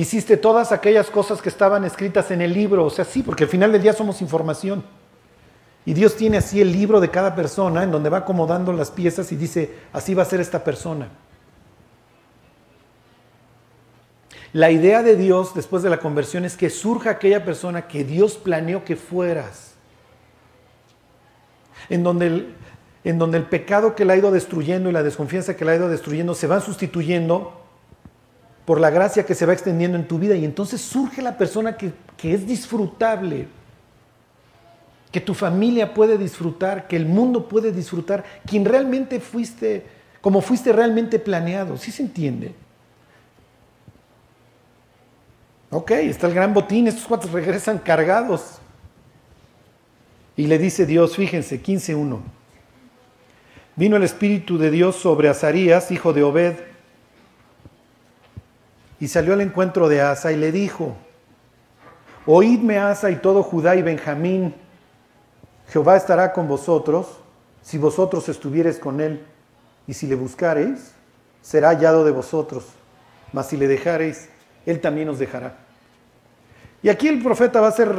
hiciste 0.00 0.36
todas 0.36 0.70
aquellas 0.70 1.10
cosas 1.10 1.42
que 1.42 1.48
estaban 1.48 1.84
escritas 1.84 2.30
en 2.30 2.40
el 2.40 2.52
libro. 2.52 2.84
O 2.84 2.90
sea, 2.90 3.04
sí, 3.04 3.24
porque 3.24 3.44
al 3.44 3.50
final 3.50 3.72
del 3.72 3.82
día 3.82 3.92
somos 3.92 4.22
información. 4.22 4.84
Y 5.84 5.92
Dios 5.92 6.14
tiene 6.14 6.36
así 6.36 6.60
el 6.60 6.70
libro 6.70 7.00
de 7.00 7.10
cada 7.10 7.34
persona 7.34 7.82
en 7.82 7.90
donde 7.90 8.08
va 8.08 8.18
acomodando 8.18 8.72
las 8.72 8.92
piezas 8.92 9.32
y 9.32 9.36
dice, 9.36 9.74
así 9.92 10.14
va 10.14 10.22
a 10.22 10.26
ser 10.26 10.40
esta 10.40 10.62
persona. 10.62 11.08
La 14.52 14.70
idea 14.70 15.02
de 15.02 15.16
Dios 15.16 15.52
después 15.52 15.82
de 15.82 15.90
la 15.90 15.98
conversión 15.98 16.44
es 16.44 16.56
que 16.56 16.70
surja 16.70 17.10
aquella 17.10 17.44
persona 17.44 17.88
que 17.88 18.04
Dios 18.04 18.36
planeó 18.36 18.84
que 18.84 18.94
fueras. 18.94 19.72
En 21.88 22.04
donde 22.04 22.54
en 23.04 23.18
donde 23.18 23.38
el 23.38 23.44
pecado 23.44 23.94
que 23.94 24.04
la 24.04 24.14
ha 24.14 24.16
ido 24.16 24.30
destruyendo 24.30 24.90
y 24.90 24.92
la 24.92 25.02
desconfianza 25.02 25.56
que 25.56 25.64
la 25.64 25.72
ha 25.72 25.76
ido 25.76 25.88
destruyendo 25.88 26.34
se 26.34 26.46
van 26.46 26.60
sustituyendo 26.60 27.58
por 28.64 28.80
la 28.80 28.90
gracia 28.90 29.24
que 29.24 29.34
se 29.34 29.46
va 29.46 29.54
extendiendo 29.54 29.96
en 29.96 30.06
tu 30.06 30.18
vida 30.18 30.34
y 30.34 30.44
entonces 30.44 30.80
surge 30.82 31.22
la 31.22 31.38
persona 31.38 31.76
que, 31.76 31.92
es 32.22 32.46
disfrutable, 32.46 33.48
que 35.10 35.22
tu 35.22 35.32
familia 35.32 35.94
puede 35.94 36.18
disfrutar, 36.18 36.86
que 36.86 36.96
el 36.96 37.06
mundo 37.06 37.48
puede 37.48 37.72
disfrutar, 37.72 38.24
quien 38.46 38.66
realmente 38.66 39.20
fuiste, 39.20 39.86
como 40.20 40.42
fuiste 40.42 40.70
realmente 40.72 41.18
planeado, 41.18 41.78
¿sí 41.78 41.90
se 41.90 42.02
entiende? 42.02 42.54
Ok, 45.70 45.92
está 45.92 46.26
el 46.26 46.34
gran 46.34 46.52
botín, 46.52 46.88
estos 46.88 47.06
cuatro 47.06 47.30
regresan 47.32 47.78
cargados. 47.78 48.58
Y 50.36 50.46
le 50.46 50.58
dice 50.58 50.84
Dios, 50.84 51.16
fíjense, 51.16 51.62
15.1. 51.62 52.20
Vino 53.78 53.94
el 53.94 54.02
Espíritu 54.02 54.58
de 54.58 54.72
Dios 54.72 54.96
sobre 54.96 55.28
Azarías, 55.28 55.92
hijo 55.92 56.12
de 56.12 56.24
Obed, 56.24 56.56
y 58.98 59.06
salió 59.06 59.34
al 59.34 59.40
encuentro 59.40 59.88
de 59.88 60.00
Asa 60.00 60.32
y 60.32 60.36
le 60.36 60.50
dijo, 60.50 60.96
Oídme 62.26 62.78
Asa 62.78 63.08
y 63.12 63.16
todo 63.18 63.44
Judá 63.44 63.76
y 63.76 63.82
Benjamín, 63.82 64.52
Jehová 65.68 65.96
estará 65.96 66.32
con 66.32 66.48
vosotros 66.48 67.06
si 67.62 67.78
vosotros 67.78 68.28
estuviereis 68.28 68.80
con 68.80 69.00
él, 69.00 69.24
y 69.86 69.94
si 69.94 70.08
le 70.08 70.16
buscareis, 70.16 70.90
será 71.40 71.68
hallado 71.68 72.04
de 72.04 72.10
vosotros, 72.10 72.64
mas 73.32 73.46
si 73.46 73.56
le 73.56 73.68
dejareis, 73.68 74.28
él 74.66 74.80
también 74.80 75.08
os 75.08 75.20
dejará. 75.20 75.56
Y 76.82 76.88
aquí 76.88 77.06
el 77.06 77.22
profeta 77.22 77.60
va 77.60 77.68
a 77.68 77.70
hacer 77.70 77.94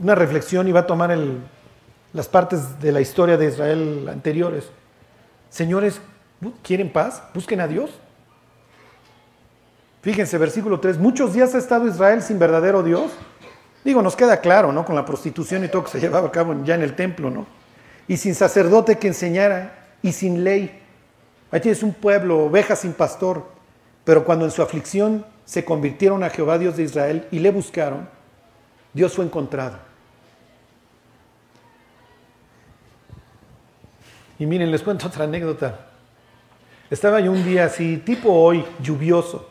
una 0.00 0.16
reflexión 0.16 0.66
y 0.66 0.72
va 0.72 0.80
a 0.80 0.86
tomar 0.88 1.16
las 2.12 2.26
partes 2.26 2.80
de 2.80 2.90
la 2.90 3.00
historia 3.00 3.36
de 3.36 3.46
Israel 3.46 4.08
anteriores. 4.08 4.79
Señores, 5.50 6.00
¿quieren 6.62 6.90
paz? 6.90 7.22
Busquen 7.34 7.60
a 7.60 7.68
Dios. 7.68 7.90
Fíjense, 10.02 10.38
versículo 10.38 10.80
3, 10.80 10.98
muchos 10.98 11.34
días 11.34 11.54
ha 11.54 11.58
estado 11.58 11.86
Israel 11.86 12.22
sin 12.22 12.38
verdadero 12.38 12.82
Dios. 12.82 13.12
Digo, 13.84 14.00
nos 14.00 14.16
queda 14.16 14.40
claro, 14.40 14.72
¿no? 14.72 14.84
Con 14.84 14.94
la 14.94 15.04
prostitución 15.04 15.64
y 15.64 15.68
todo 15.68 15.84
que 15.84 15.90
se 15.90 16.00
llevaba 16.00 16.28
a 16.28 16.32
cabo 16.32 16.54
ya 16.64 16.74
en 16.74 16.82
el 16.82 16.96
templo, 16.96 17.30
¿no? 17.30 17.46
Y 18.08 18.16
sin 18.16 18.34
sacerdote 18.34 18.98
que 18.98 19.08
enseñara 19.08 19.88
y 20.02 20.12
sin 20.12 20.42
ley. 20.42 20.80
Ahí 21.50 21.60
tienes 21.60 21.82
un 21.82 21.92
pueblo, 21.92 22.44
ovejas 22.44 22.80
sin 22.80 22.92
pastor. 22.92 23.44
Pero 24.04 24.24
cuando 24.24 24.44
en 24.44 24.50
su 24.50 24.62
aflicción 24.62 25.26
se 25.44 25.64
convirtieron 25.64 26.22
a 26.22 26.30
Jehová 26.30 26.58
Dios 26.58 26.76
de 26.76 26.84
Israel 26.84 27.28
y 27.30 27.40
le 27.40 27.50
buscaron, 27.50 28.08
Dios 28.94 29.14
fue 29.14 29.24
encontrado. 29.24 29.89
Y 34.40 34.46
miren, 34.46 34.72
les 34.72 34.82
cuento 34.82 35.06
otra 35.06 35.24
anécdota. 35.24 35.86
Estaba 36.90 37.20
yo 37.20 37.30
un 37.30 37.44
día 37.44 37.66
así, 37.66 37.98
tipo 37.98 38.32
hoy, 38.32 38.64
lluvioso 38.82 39.50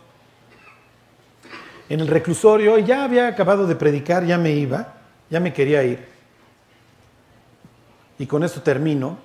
en 1.89 1.99
el 1.99 2.07
reclusorio, 2.07 2.77
ya 2.77 3.03
había 3.03 3.27
acabado 3.27 3.65
de 3.65 3.75
predicar, 3.75 4.23
ya 4.23 4.37
me 4.37 4.51
iba, 4.51 4.93
ya 5.29 5.39
me 5.39 5.51
quería 5.51 5.83
ir. 5.83 6.07
Y 8.19 8.27
con 8.27 8.43
esto 8.43 8.61
termino. 8.61 9.17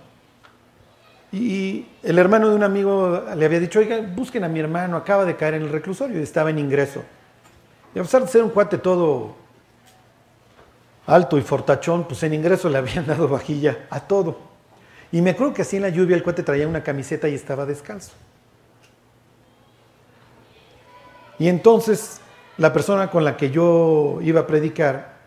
Y 1.30 1.86
el 2.02 2.18
hermano 2.18 2.48
de 2.48 2.56
un 2.56 2.62
amigo 2.62 3.24
le 3.36 3.44
había 3.44 3.60
dicho, 3.60 3.80
oiga, 3.80 4.00
busquen 4.00 4.44
a 4.44 4.48
mi 4.48 4.60
hermano, 4.60 4.96
acaba 4.96 5.26
de 5.26 5.36
caer 5.36 5.54
en 5.54 5.62
el 5.62 5.68
reclusorio 5.68 6.18
y 6.18 6.22
estaba 6.22 6.50
en 6.50 6.58
ingreso. 6.58 7.02
Y 7.94 7.98
a 7.98 8.02
pesar 8.02 8.22
de 8.22 8.28
ser 8.28 8.42
un 8.42 8.50
cuate 8.50 8.78
todo 8.78 9.36
alto 11.06 11.36
y 11.36 11.42
fortachón, 11.42 12.04
pues 12.04 12.22
en 12.22 12.32
ingreso 12.32 12.70
le 12.70 12.78
habían 12.78 13.04
dado 13.06 13.28
vajilla 13.28 13.86
a 13.90 14.00
todo. 14.00 14.53
Y 15.14 15.22
me 15.22 15.30
acuerdo 15.30 15.54
que 15.54 15.62
así 15.62 15.76
en 15.76 15.82
la 15.82 15.90
lluvia 15.90 16.16
el 16.16 16.24
cuate 16.24 16.42
traía 16.42 16.66
una 16.66 16.82
camiseta 16.82 17.28
y 17.28 17.36
estaba 17.36 17.64
descalzo. 17.64 18.10
Y 21.38 21.46
entonces 21.46 22.18
la 22.58 22.72
persona 22.72 23.08
con 23.12 23.24
la 23.24 23.36
que 23.36 23.52
yo 23.52 24.18
iba 24.22 24.40
a 24.40 24.46
predicar, 24.48 25.18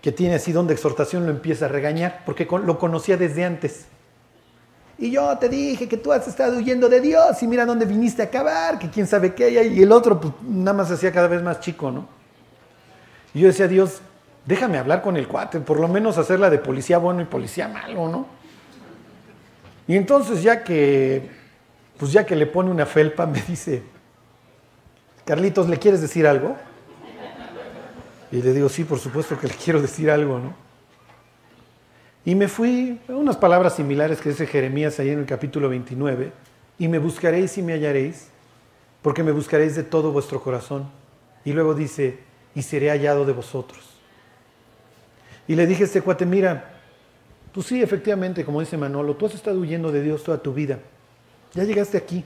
que 0.00 0.10
tiene 0.10 0.36
así 0.36 0.52
don 0.52 0.66
de 0.66 0.72
exhortación, 0.72 1.26
lo 1.26 1.32
empieza 1.32 1.66
a 1.66 1.68
regañar, 1.68 2.22
porque 2.24 2.48
lo 2.64 2.78
conocía 2.78 3.18
desde 3.18 3.44
antes. 3.44 3.84
Y 4.96 5.10
yo 5.10 5.36
te 5.36 5.50
dije 5.50 5.86
que 5.86 5.98
tú 5.98 6.10
has 6.10 6.26
estado 6.26 6.56
huyendo 6.56 6.88
de 6.88 7.02
Dios 7.02 7.42
y 7.42 7.46
mira 7.46 7.66
dónde 7.66 7.84
viniste 7.84 8.22
a 8.22 8.24
acabar, 8.24 8.78
que 8.78 8.88
quién 8.88 9.06
sabe 9.06 9.34
qué. 9.34 9.50
Y 9.50 9.82
el 9.82 9.92
otro 9.92 10.18
pues, 10.18 10.32
nada 10.48 10.78
más 10.78 10.90
hacía 10.90 11.12
cada 11.12 11.28
vez 11.28 11.42
más 11.42 11.60
chico, 11.60 11.90
¿no? 11.90 12.08
Y 13.34 13.40
yo 13.40 13.48
decía, 13.48 13.68
Dios, 13.68 14.00
déjame 14.46 14.78
hablar 14.78 15.02
con 15.02 15.18
el 15.18 15.28
cuate, 15.28 15.60
por 15.60 15.78
lo 15.78 15.88
menos 15.88 16.16
hacerla 16.16 16.48
de 16.48 16.56
policía 16.56 16.96
bueno 16.96 17.20
y 17.20 17.26
policía 17.26 17.68
malo, 17.68 18.08
¿no? 18.08 18.40
Y 19.92 19.96
entonces 19.98 20.42
ya 20.42 20.64
que, 20.64 21.20
pues 21.98 22.12
ya 22.12 22.24
que 22.24 22.34
le 22.34 22.46
pone 22.46 22.70
una 22.70 22.86
felpa, 22.86 23.26
me 23.26 23.42
dice, 23.42 23.82
Carlitos, 25.26 25.68
¿le 25.68 25.76
quieres 25.76 26.00
decir 26.00 26.26
algo? 26.26 26.56
Y 28.30 28.40
le 28.40 28.54
digo, 28.54 28.70
sí, 28.70 28.84
por 28.84 28.98
supuesto 28.98 29.38
que 29.38 29.48
le 29.48 29.54
quiero 29.54 29.82
decir 29.82 30.10
algo, 30.10 30.38
¿no? 30.38 30.54
Y 32.24 32.34
me 32.34 32.48
fui, 32.48 33.00
unas 33.06 33.36
palabras 33.36 33.76
similares 33.76 34.22
que 34.22 34.30
dice 34.30 34.46
Jeremías 34.46 34.98
ahí 34.98 35.10
en 35.10 35.18
el 35.18 35.26
capítulo 35.26 35.68
29, 35.68 36.32
y 36.78 36.88
me 36.88 36.98
buscaréis 36.98 37.58
y 37.58 37.62
me 37.62 37.74
hallaréis, 37.74 38.28
porque 39.02 39.22
me 39.22 39.32
buscaréis 39.32 39.76
de 39.76 39.82
todo 39.82 40.10
vuestro 40.10 40.42
corazón. 40.42 40.88
Y 41.44 41.52
luego 41.52 41.74
dice, 41.74 42.18
y 42.54 42.62
seré 42.62 42.88
hallado 42.88 43.26
de 43.26 43.34
vosotros. 43.34 43.90
Y 45.46 45.54
le 45.54 45.66
dije 45.66 45.82
a 45.82 45.86
este 45.86 46.00
cuate, 46.00 46.24
mira, 46.24 46.71
tú 47.52 47.62
sí, 47.62 47.82
efectivamente, 47.82 48.44
como 48.44 48.60
dice 48.60 48.76
Manolo, 48.76 49.16
tú 49.16 49.26
has 49.26 49.34
estado 49.34 49.60
huyendo 49.60 49.92
de 49.92 50.02
Dios 50.02 50.24
toda 50.24 50.38
tu 50.38 50.52
vida. 50.52 50.78
Ya 51.54 51.64
llegaste 51.64 51.96
aquí, 51.96 52.24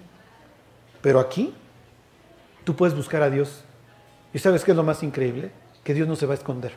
pero 1.03 1.21
aquí 1.21 1.53
tú 2.65 2.75
puedes 2.77 2.95
buscar 2.97 3.23
a 3.23 3.31
Dios. 3.31 3.65
¿Y 4.33 4.39
sabes 4.39 4.65
qué 4.65 4.71
es 4.71 4.77
lo 4.77 4.83
más 4.83 5.03
increíble? 5.03 5.51
Que 5.83 5.95
Dios 5.95 6.07
no 6.07 6.17
se 6.17 6.27
va 6.27 6.33
a 6.33 6.37
esconder. 6.37 6.73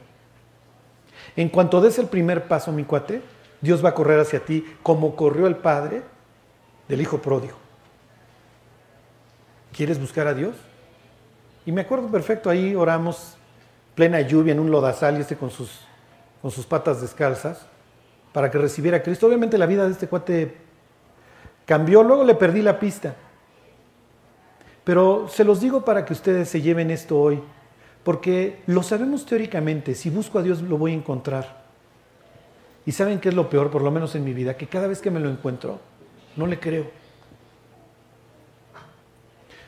En 1.36 1.50
cuanto 1.50 1.82
des 1.82 2.00
el 2.00 2.08
primer 2.08 2.48
paso, 2.48 2.72
mi 2.72 2.84
cuate, 2.84 3.22
Dios 3.62 3.84
va 3.84 3.90
a 3.90 3.94
correr 3.94 4.20
hacia 4.20 4.44
ti 4.44 4.66
como 4.84 5.16
corrió 5.16 5.48
el 5.48 5.58
padre 5.58 6.02
del 6.88 7.02
hijo 7.02 7.22
pródigo. 7.22 7.58
¿Quieres 9.74 10.00
buscar 10.00 10.28
a 10.28 10.34
Dios? 10.34 10.56
Y 11.66 11.72
me 11.72 11.82
acuerdo 11.82 12.08
perfecto, 12.10 12.50
ahí 12.50 12.74
oramos, 12.76 13.36
plena 13.96 14.22
lluvia 14.22 14.54
en 14.54 14.60
un 14.60 14.72
lodazal 14.72 15.18
y 15.18 15.22
este 15.22 15.36
con 15.36 15.52
sus, 15.52 15.82
con 16.42 16.52
sus 16.52 16.66
patas 16.66 17.02
descalzas, 17.02 17.66
para 18.34 18.52
que 18.52 18.58
recibiera 18.58 18.98
a 18.98 19.04
Cristo. 19.04 19.28
Obviamente 19.28 19.58
la 19.58 19.66
vida 19.66 19.86
de 19.86 19.92
este 19.92 20.08
cuate 20.08 20.58
cambió, 21.66 22.04
luego 22.04 22.24
le 22.24 22.36
perdí 22.36 22.62
la 22.62 22.80
pista. 22.80 23.16
Pero 24.84 25.28
se 25.30 25.44
los 25.44 25.62
digo 25.62 25.86
para 25.86 26.06
que 26.06 26.14
ustedes 26.14 26.50
se 26.50 26.62
lleven 26.62 26.90
esto 26.90 27.20
hoy, 27.20 27.42
porque 28.04 28.62
lo 28.66 28.82
sabemos 28.82 29.26
teóricamente, 29.26 29.94
si 29.94 30.10
busco 30.10 30.40
a 30.40 30.44
Dios 30.44 30.62
lo 30.62 30.78
voy 30.78 30.92
a 30.92 30.96
encontrar. 30.96 31.60
Y 32.86 32.92
saben 32.92 33.20
qué 33.20 33.30
es 33.30 33.36
lo 33.36 33.50
peor, 33.50 33.70
por 33.70 33.84
lo 33.84 33.92
menos 33.92 34.16
en 34.16 34.24
mi 34.24 34.34
vida, 34.34 34.58
que 34.58 34.68
cada 34.68 34.88
vez 34.88 35.00
que 35.00 35.12
me 35.12 35.20
lo 35.20 35.30
encuentro, 35.30 35.80
no 36.36 36.48
le 36.48 36.60
creo. 36.60 36.90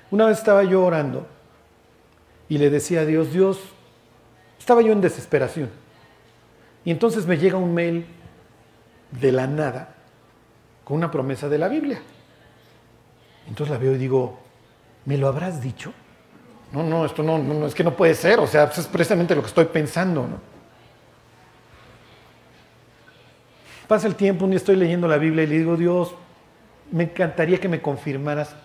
Una 0.09 0.25
vez 0.25 0.39
estaba 0.39 0.63
yo 0.63 0.83
orando 0.83 1.27
y 2.49 2.57
le 2.57 2.69
decía 2.69 3.01
a 3.01 3.05
Dios, 3.05 3.31
Dios, 3.31 3.59
estaba 4.57 4.81
yo 4.81 4.91
en 4.91 5.01
desesperación. 5.01 5.69
Y 6.83 6.91
entonces 6.91 7.27
me 7.27 7.37
llega 7.37 7.57
un 7.57 7.73
mail 7.73 8.05
de 9.11 9.31
la 9.31 9.47
nada 9.47 9.95
con 10.83 10.97
una 10.97 11.11
promesa 11.11 11.49
de 11.49 11.57
la 11.57 11.67
Biblia. 11.67 12.01
Entonces 13.47 13.71
la 13.71 13.77
veo 13.77 13.95
y 13.95 13.97
digo, 13.97 14.39
¿me 15.05 15.17
lo 15.17 15.27
habrás 15.27 15.61
dicho? 15.61 15.93
No, 16.71 16.83
no, 16.83 17.05
esto 17.05 17.21
no, 17.21 17.37
no, 17.37 17.65
es 17.65 17.75
que 17.75 17.83
no 17.83 17.95
puede 17.95 18.15
ser, 18.15 18.39
o 18.39 18.47
sea, 18.47 18.63
es 18.65 18.87
precisamente 18.87 19.35
lo 19.35 19.41
que 19.41 19.47
estoy 19.47 19.65
pensando, 19.65 20.21
¿no? 20.21 20.51
Pasa 23.87 24.07
el 24.07 24.15
tiempo, 24.15 24.45
un 24.45 24.51
día 24.51 24.57
estoy 24.57 24.77
leyendo 24.77 25.05
la 25.05 25.17
Biblia 25.17 25.43
y 25.43 25.47
le 25.47 25.57
digo, 25.57 25.75
Dios, 25.75 26.15
me 26.91 27.03
encantaría 27.03 27.59
que 27.59 27.67
me 27.67 27.81
confirmaras 27.81 28.55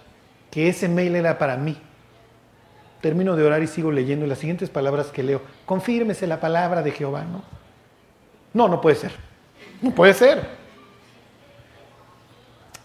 que 0.53 0.69
ese 0.69 0.89
mail 0.89 1.17
era 1.17 1.37
para 1.37 1.57
mí. 1.57 1.77
Termino 3.01 3.35
de 3.35 3.45
orar 3.45 3.61
y 3.61 3.67
sigo 3.67 3.91
leyendo 3.91 4.25
las 4.27 4.39
siguientes 4.39 4.71
palabras 4.71 5.09
que 5.09 5.25
leo. 5.25 5.43
Confírmese 5.65 6.29
la 6.29 6.39
palabra 6.39 6.83
de 6.83 6.93
Jehová, 6.93 7.25
¿no? 7.25 7.43
No, 8.55 8.69
no 8.69 8.81
puede 8.81 8.97
ser. 8.97 9.13
No 9.81 9.91
puede 9.91 10.15
ser. 10.15 10.67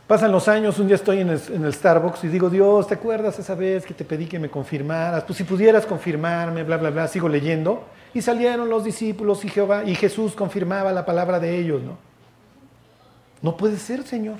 Pasan 0.08 0.32
los 0.32 0.50
años, 0.50 0.78
un 0.78 0.88
día 0.88 0.98
estoy 0.98 1.22
en 1.22 1.30
el, 1.30 1.74
Starbucks 1.74 2.26
y 2.26 2.28
digo, 2.28 2.50
Dios, 2.50 2.86
¿te 2.88 2.96
acuerdas 2.96 3.40
esa 3.40 3.56
vez 3.56 3.86
que 3.86 3.94
te 3.94 4.04
pedí 4.04 4.26
que 4.26 4.40
me 4.40 4.50
confirmaras? 4.50 5.24
Pues 5.24 5.38
si 5.38 5.46
pudieras 5.46 5.86
confirmarme, 5.86 6.64
bla, 6.64 6.76
bla, 6.76 6.90
bla, 6.90 7.08
sigo 7.08 7.30
leyendo. 7.30 7.86
Y 8.14 8.22
salieron 8.22 8.70
los 8.70 8.84
discípulos 8.84 9.46
y 9.46 9.50
Jehová, 9.50 9.86
y 9.86 9.96
Jesús 9.96 10.34
confirmaba 10.34 10.92
la 10.92 11.06
palabra 11.06 11.40
de 11.40 11.58
ellos, 11.58 11.82
¿no? 11.82 11.98
No 13.42 13.56
puede 13.56 13.78
ser, 13.78 14.04
Señor. 14.04 14.36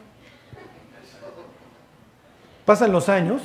Pasan 2.66 2.92
los 2.92 3.08
años 3.08 3.42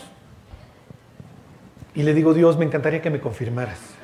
y 1.94 2.02
le 2.02 2.12
digo, 2.12 2.34
Dios, 2.34 2.58
me 2.58 2.64
encantaría 2.64 3.00
que 3.00 3.10
me 3.10 3.20
confirmaras. 3.20 3.95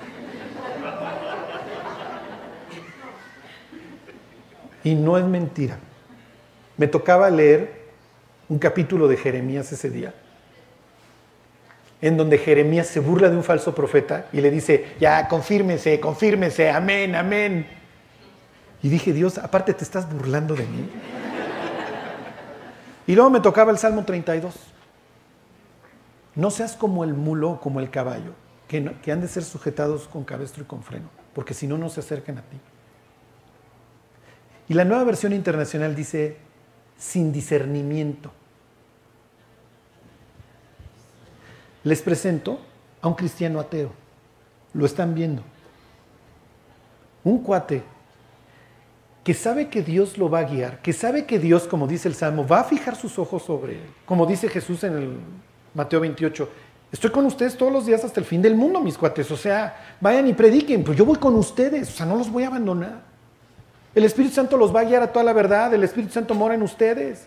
Y 4.85 4.95
no 4.95 5.19
es 5.19 5.25
mentira. 5.25 5.79
Me 6.77 6.87
tocaba 6.87 7.31
leer 7.31 7.83
un 8.49 8.59
capítulo 8.59 9.09
de 9.09 9.17
Jeremías 9.17 9.73
ese 9.73 9.91
día, 9.91 10.15
en 12.01 12.17
donde 12.17 12.39
Jeremías 12.39 12.89
se 12.89 13.01
burla 13.01 13.29
de 13.31 13.37
un 13.37 13.45
falso 13.45 13.75
profeta 13.75 14.27
y 14.33 14.41
le 14.41 14.51
dice, 14.51 14.95
ya, 15.01 15.29
confírmese, 15.29 16.01
confírmese, 16.01 16.71
amén, 16.71 17.15
amén. 17.15 17.67
Y 18.83 18.89
dije, 18.89 19.13
Dios, 19.13 19.39
aparte 19.39 19.73
te 19.75 19.85
estás 19.85 20.13
burlando 20.13 20.55
de 20.55 20.65
mí. 20.67 20.91
Y 23.07 23.15
luego 23.15 23.31
me 23.31 23.41
tocaba 23.41 23.71
el 23.71 23.79
Salmo 23.79 24.05
32. 24.05 24.55
No 26.35 26.51
seas 26.51 26.77
como 26.77 27.05
el 27.05 27.15
mulo 27.15 27.53
o 27.53 27.61
como 27.61 27.81
el 27.81 27.91
caballo, 27.91 28.33
que, 28.69 29.13
han 29.13 29.21
de 29.21 29.29
ser 29.29 29.45
sujetados 29.45 30.09
con 30.09 30.25
cabestro 30.25 30.63
y 30.63 30.67
con 30.67 30.83
freno, 30.83 31.09
porque 31.35 31.53
si 31.53 31.67
no, 31.67 31.77
no 31.77 31.91
se 31.91 32.01
acercan 32.01 32.39
a 32.39 32.43
ti. 32.43 32.59
Y 34.73 34.75
la 34.75 34.87
nueva 34.87 35.05
versión 35.05 35.35
internacional 35.35 35.95
dice, 35.95 36.39
sin 36.97 37.31
discernimiento. 37.31 38.33
Les 41.85 42.01
presento 42.01 42.59
a 43.03 43.09
un 43.09 43.13
cristiano 43.13 43.61
ateo. 43.61 43.93
Lo 44.73 44.87
están 44.87 45.15
viendo. 45.15 45.43
Un 47.23 47.43
cuate 47.43 47.83
que 49.23 49.35
sabe 49.35 49.69
que 49.69 49.83
Dios 49.83 50.17
lo 50.17 50.31
va 50.31 50.39
a 50.39 50.45
guiar, 50.45 50.81
que 50.81 50.95
sabe 50.95 51.27
que 51.27 51.39
Dios, 51.39 51.65
como 51.65 51.87
dice 51.87 52.09
el 52.09 52.15
Salmo, 52.15 52.49
va 52.49 52.61
a 52.61 52.65
fijar 52.65 52.97
sus 52.97 53.19
ojos 53.19 53.43
sobre 53.43 53.75
él. 53.75 53.91
Como 54.07 54.25
dice 54.25 54.49
Jesús 54.49 54.85
en 54.85 54.97
el 54.97 55.19
Mateo 55.75 56.01
28, 56.01 56.49
estoy 56.91 57.11
con 57.11 57.27
ustedes 57.27 57.59
todos 57.59 57.75
los 57.75 57.85
días 57.85 58.03
hasta 58.05 58.21
el 58.21 58.25
fin 58.25 58.41
del 58.41 58.55
mundo, 58.55 58.81
mis 58.81 58.97
cuates. 58.97 59.31
O 59.31 59.37
sea, 59.37 59.97
vayan 60.01 60.27
y 60.29 60.33
prediquen, 60.33 60.83
pues 60.83 60.97
yo 60.97 61.05
voy 61.05 61.19
con 61.19 61.35
ustedes, 61.35 61.91
o 61.91 61.93
sea, 61.93 62.07
no 62.07 62.17
los 62.17 62.33
voy 62.33 62.45
a 62.45 62.47
abandonar. 62.47 63.12
El 63.95 64.05
Espíritu 64.05 64.35
Santo 64.35 64.57
los 64.57 64.75
va 64.75 64.81
a 64.81 64.85
guiar 64.85 65.03
a 65.03 65.13
toda 65.13 65.25
la 65.25 65.33
verdad, 65.33 65.73
el 65.75 65.85
Espíritu 65.85 66.13
Santo 66.13 66.35
mora 66.35 66.55
en 66.55 66.63
ustedes. 66.63 67.27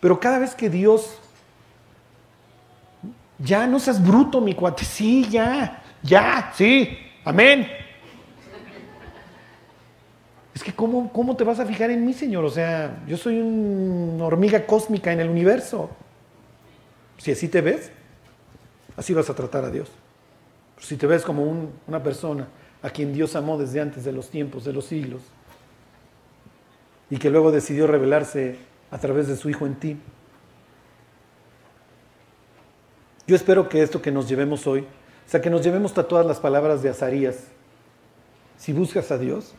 Pero 0.00 0.18
cada 0.18 0.38
vez 0.38 0.54
que 0.54 0.68
Dios, 0.68 1.18
ya 3.38 3.66
no 3.66 3.78
seas 3.78 4.04
bruto, 4.04 4.40
mi 4.40 4.54
cuate, 4.54 4.84
sí, 4.84 5.28
ya, 5.30 5.82
ya, 6.02 6.52
sí, 6.56 6.98
amén. 7.24 7.68
Es 10.54 10.62
que 10.62 10.72
¿cómo, 10.72 11.12
¿cómo 11.12 11.36
te 11.36 11.44
vas 11.44 11.60
a 11.60 11.66
fijar 11.66 11.90
en 11.90 12.04
mí, 12.04 12.12
Señor? 12.12 12.44
O 12.44 12.50
sea, 12.50 13.02
yo 13.06 13.16
soy 13.16 13.40
una 13.40 14.24
hormiga 14.24 14.66
cósmica 14.66 15.12
en 15.12 15.20
el 15.20 15.28
universo. 15.28 15.90
Si 17.18 17.30
así 17.30 17.48
te 17.48 17.60
ves, 17.60 17.90
así 18.96 19.14
vas 19.14 19.30
a 19.30 19.34
tratar 19.34 19.64
a 19.64 19.70
Dios. 19.70 19.88
Si 20.78 20.96
te 20.96 21.06
ves 21.06 21.22
como 21.22 21.70
una 21.86 22.02
persona 22.02 22.48
a 22.82 22.90
quien 22.90 23.12
Dios 23.12 23.36
amó 23.36 23.56
desde 23.56 23.80
antes 23.80 24.04
de 24.04 24.12
los 24.12 24.28
tiempos, 24.28 24.64
de 24.64 24.72
los 24.72 24.86
siglos, 24.86 25.22
y 27.12 27.18
que 27.18 27.28
luego 27.28 27.52
decidió 27.52 27.86
revelarse 27.86 28.56
a 28.90 28.96
través 28.96 29.28
de 29.28 29.36
su 29.36 29.50
Hijo 29.50 29.66
en 29.66 29.74
ti. 29.74 29.98
Yo 33.26 33.36
espero 33.36 33.68
que 33.68 33.82
esto 33.82 34.00
que 34.00 34.10
nos 34.10 34.30
llevemos 34.30 34.66
hoy, 34.66 34.80
o 34.80 35.30
sea, 35.30 35.42
que 35.42 35.50
nos 35.50 35.62
llevemos 35.62 35.92
todas 35.92 36.24
las 36.24 36.40
palabras 36.40 36.82
de 36.82 36.88
Azarías. 36.88 37.48
Si 38.56 38.72
buscas 38.72 39.10
a 39.10 39.18
Dios, 39.18 39.52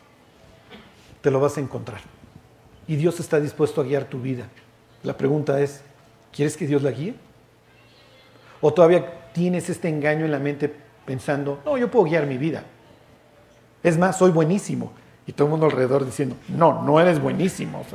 te 1.22 1.30
lo 1.30 1.40
vas 1.40 1.56
a 1.58 1.62
encontrar. 1.62 2.02
Y 2.88 2.96
Dios 2.96 3.20
está 3.20 3.40
dispuesto 3.40 3.82
a 3.82 3.84
guiar 3.84 4.06
tu 4.06 4.20
vida. 4.20 4.50
La 5.04 5.16
pregunta 5.16 5.62
es, 5.62 5.84
¿quieres 6.32 6.58
que 6.58 6.66
Dios 6.66 6.82
la 6.82 6.90
guíe? 6.90 7.14
¿O 8.62 8.74
todavía 8.74 9.30
tienes 9.32 9.70
este 9.70 9.90
engaño 9.90 10.26
en 10.26 10.32
la 10.32 10.40
mente 10.40 10.74
pensando, 11.06 11.62
no, 11.64 11.78
yo 11.78 11.92
puedo 11.92 12.06
guiar 12.06 12.26
mi 12.26 12.40
vida? 12.40 12.64
Es 13.84 13.96
más, 13.96 14.18
soy 14.18 14.32
buenísimo. 14.32 15.03
Y 15.26 15.32
todo 15.32 15.48
el 15.48 15.52
mundo 15.52 15.66
alrededor 15.68 16.06
diciendo, 16.06 16.36
no, 16.50 16.82
no 16.84 17.00
eres 17.00 17.22
buenísimo. 17.22 17.86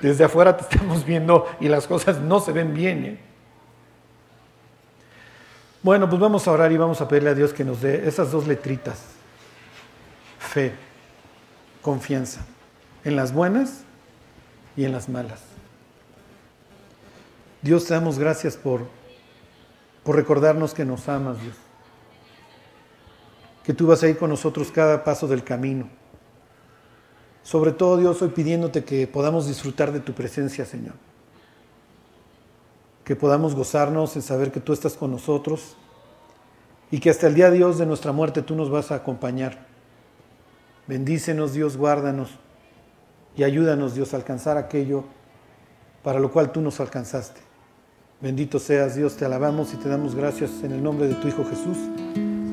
desde 0.00 0.24
afuera 0.24 0.56
te 0.56 0.62
estamos 0.70 1.04
viendo 1.04 1.46
y 1.60 1.68
las 1.68 1.86
cosas 1.86 2.20
no 2.20 2.40
se 2.40 2.52
ven 2.52 2.74
bien. 2.74 3.04
¿eh? 3.04 3.18
Bueno, 5.82 6.08
pues 6.08 6.20
vamos 6.20 6.46
a 6.46 6.52
orar 6.52 6.70
y 6.72 6.76
vamos 6.76 7.00
a 7.00 7.08
pedirle 7.08 7.30
a 7.30 7.34
Dios 7.34 7.52
que 7.52 7.64
nos 7.64 7.80
dé 7.80 8.06
esas 8.06 8.30
dos 8.30 8.46
letritas. 8.46 9.02
Fe 10.38 10.72
confianza, 11.82 12.40
en 13.04 13.16
las 13.16 13.32
buenas 13.32 13.82
y 14.76 14.84
en 14.84 14.92
las 14.92 15.08
malas. 15.08 15.40
Dios, 17.62 17.86
te 17.86 17.94
damos 17.94 18.18
gracias 18.18 18.56
por, 18.56 18.86
por 20.02 20.16
recordarnos 20.16 20.74
que 20.74 20.84
nos 20.84 21.08
amas, 21.08 21.40
Dios. 21.40 21.56
Que 23.64 23.74
tú 23.74 23.86
vas 23.86 24.02
a 24.02 24.08
ir 24.08 24.18
con 24.18 24.30
nosotros 24.30 24.70
cada 24.70 25.04
paso 25.04 25.26
del 25.26 25.44
camino. 25.44 25.88
Sobre 27.50 27.72
todo, 27.72 27.96
Dios, 27.96 28.22
hoy 28.22 28.28
pidiéndote 28.28 28.84
que 28.84 29.08
podamos 29.08 29.48
disfrutar 29.48 29.90
de 29.90 29.98
tu 29.98 30.12
presencia, 30.12 30.64
Señor. 30.64 30.94
Que 33.02 33.16
podamos 33.16 33.56
gozarnos 33.56 34.14
en 34.14 34.22
saber 34.22 34.52
que 34.52 34.60
tú 34.60 34.72
estás 34.72 34.94
con 34.94 35.10
nosotros 35.10 35.74
y 36.92 37.00
que 37.00 37.10
hasta 37.10 37.26
el 37.26 37.34
día 37.34 37.50
Dios 37.50 37.76
de 37.76 37.86
nuestra 37.86 38.12
muerte 38.12 38.42
tú 38.42 38.54
nos 38.54 38.70
vas 38.70 38.92
a 38.92 38.94
acompañar. 38.94 39.66
Bendícenos 40.86 41.52
Dios, 41.52 41.76
guárdanos 41.76 42.30
y 43.36 43.42
ayúdanos 43.42 43.96
Dios 43.96 44.14
a 44.14 44.18
alcanzar 44.18 44.56
aquello 44.56 45.02
para 46.04 46.20
lo 46.20 46.30
cual 46.30 46.52
tú 46.52 46.60
nos 46.60 46.78
alcanzaste. 46.78 47.40
Bendito 48.20 48.60
seas 48.60 48.94
Dios, 48.94 49.16
te 49.16 49.24
alabamos 49.24 49.74
y 49.74 49.76
te 49.76 49.88
damos 49.88 50.14
gracias 50.14 50.62
en 50.62 50.70
el 50.70 50.84
nombre 50.84 51.08
de 51.08 51.14
tu 51.16 51.26
Hijo 51.26 51.44
Jesús. 51.44 51.78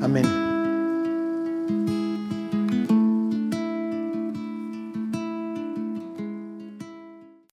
Amén. 0.02 0.47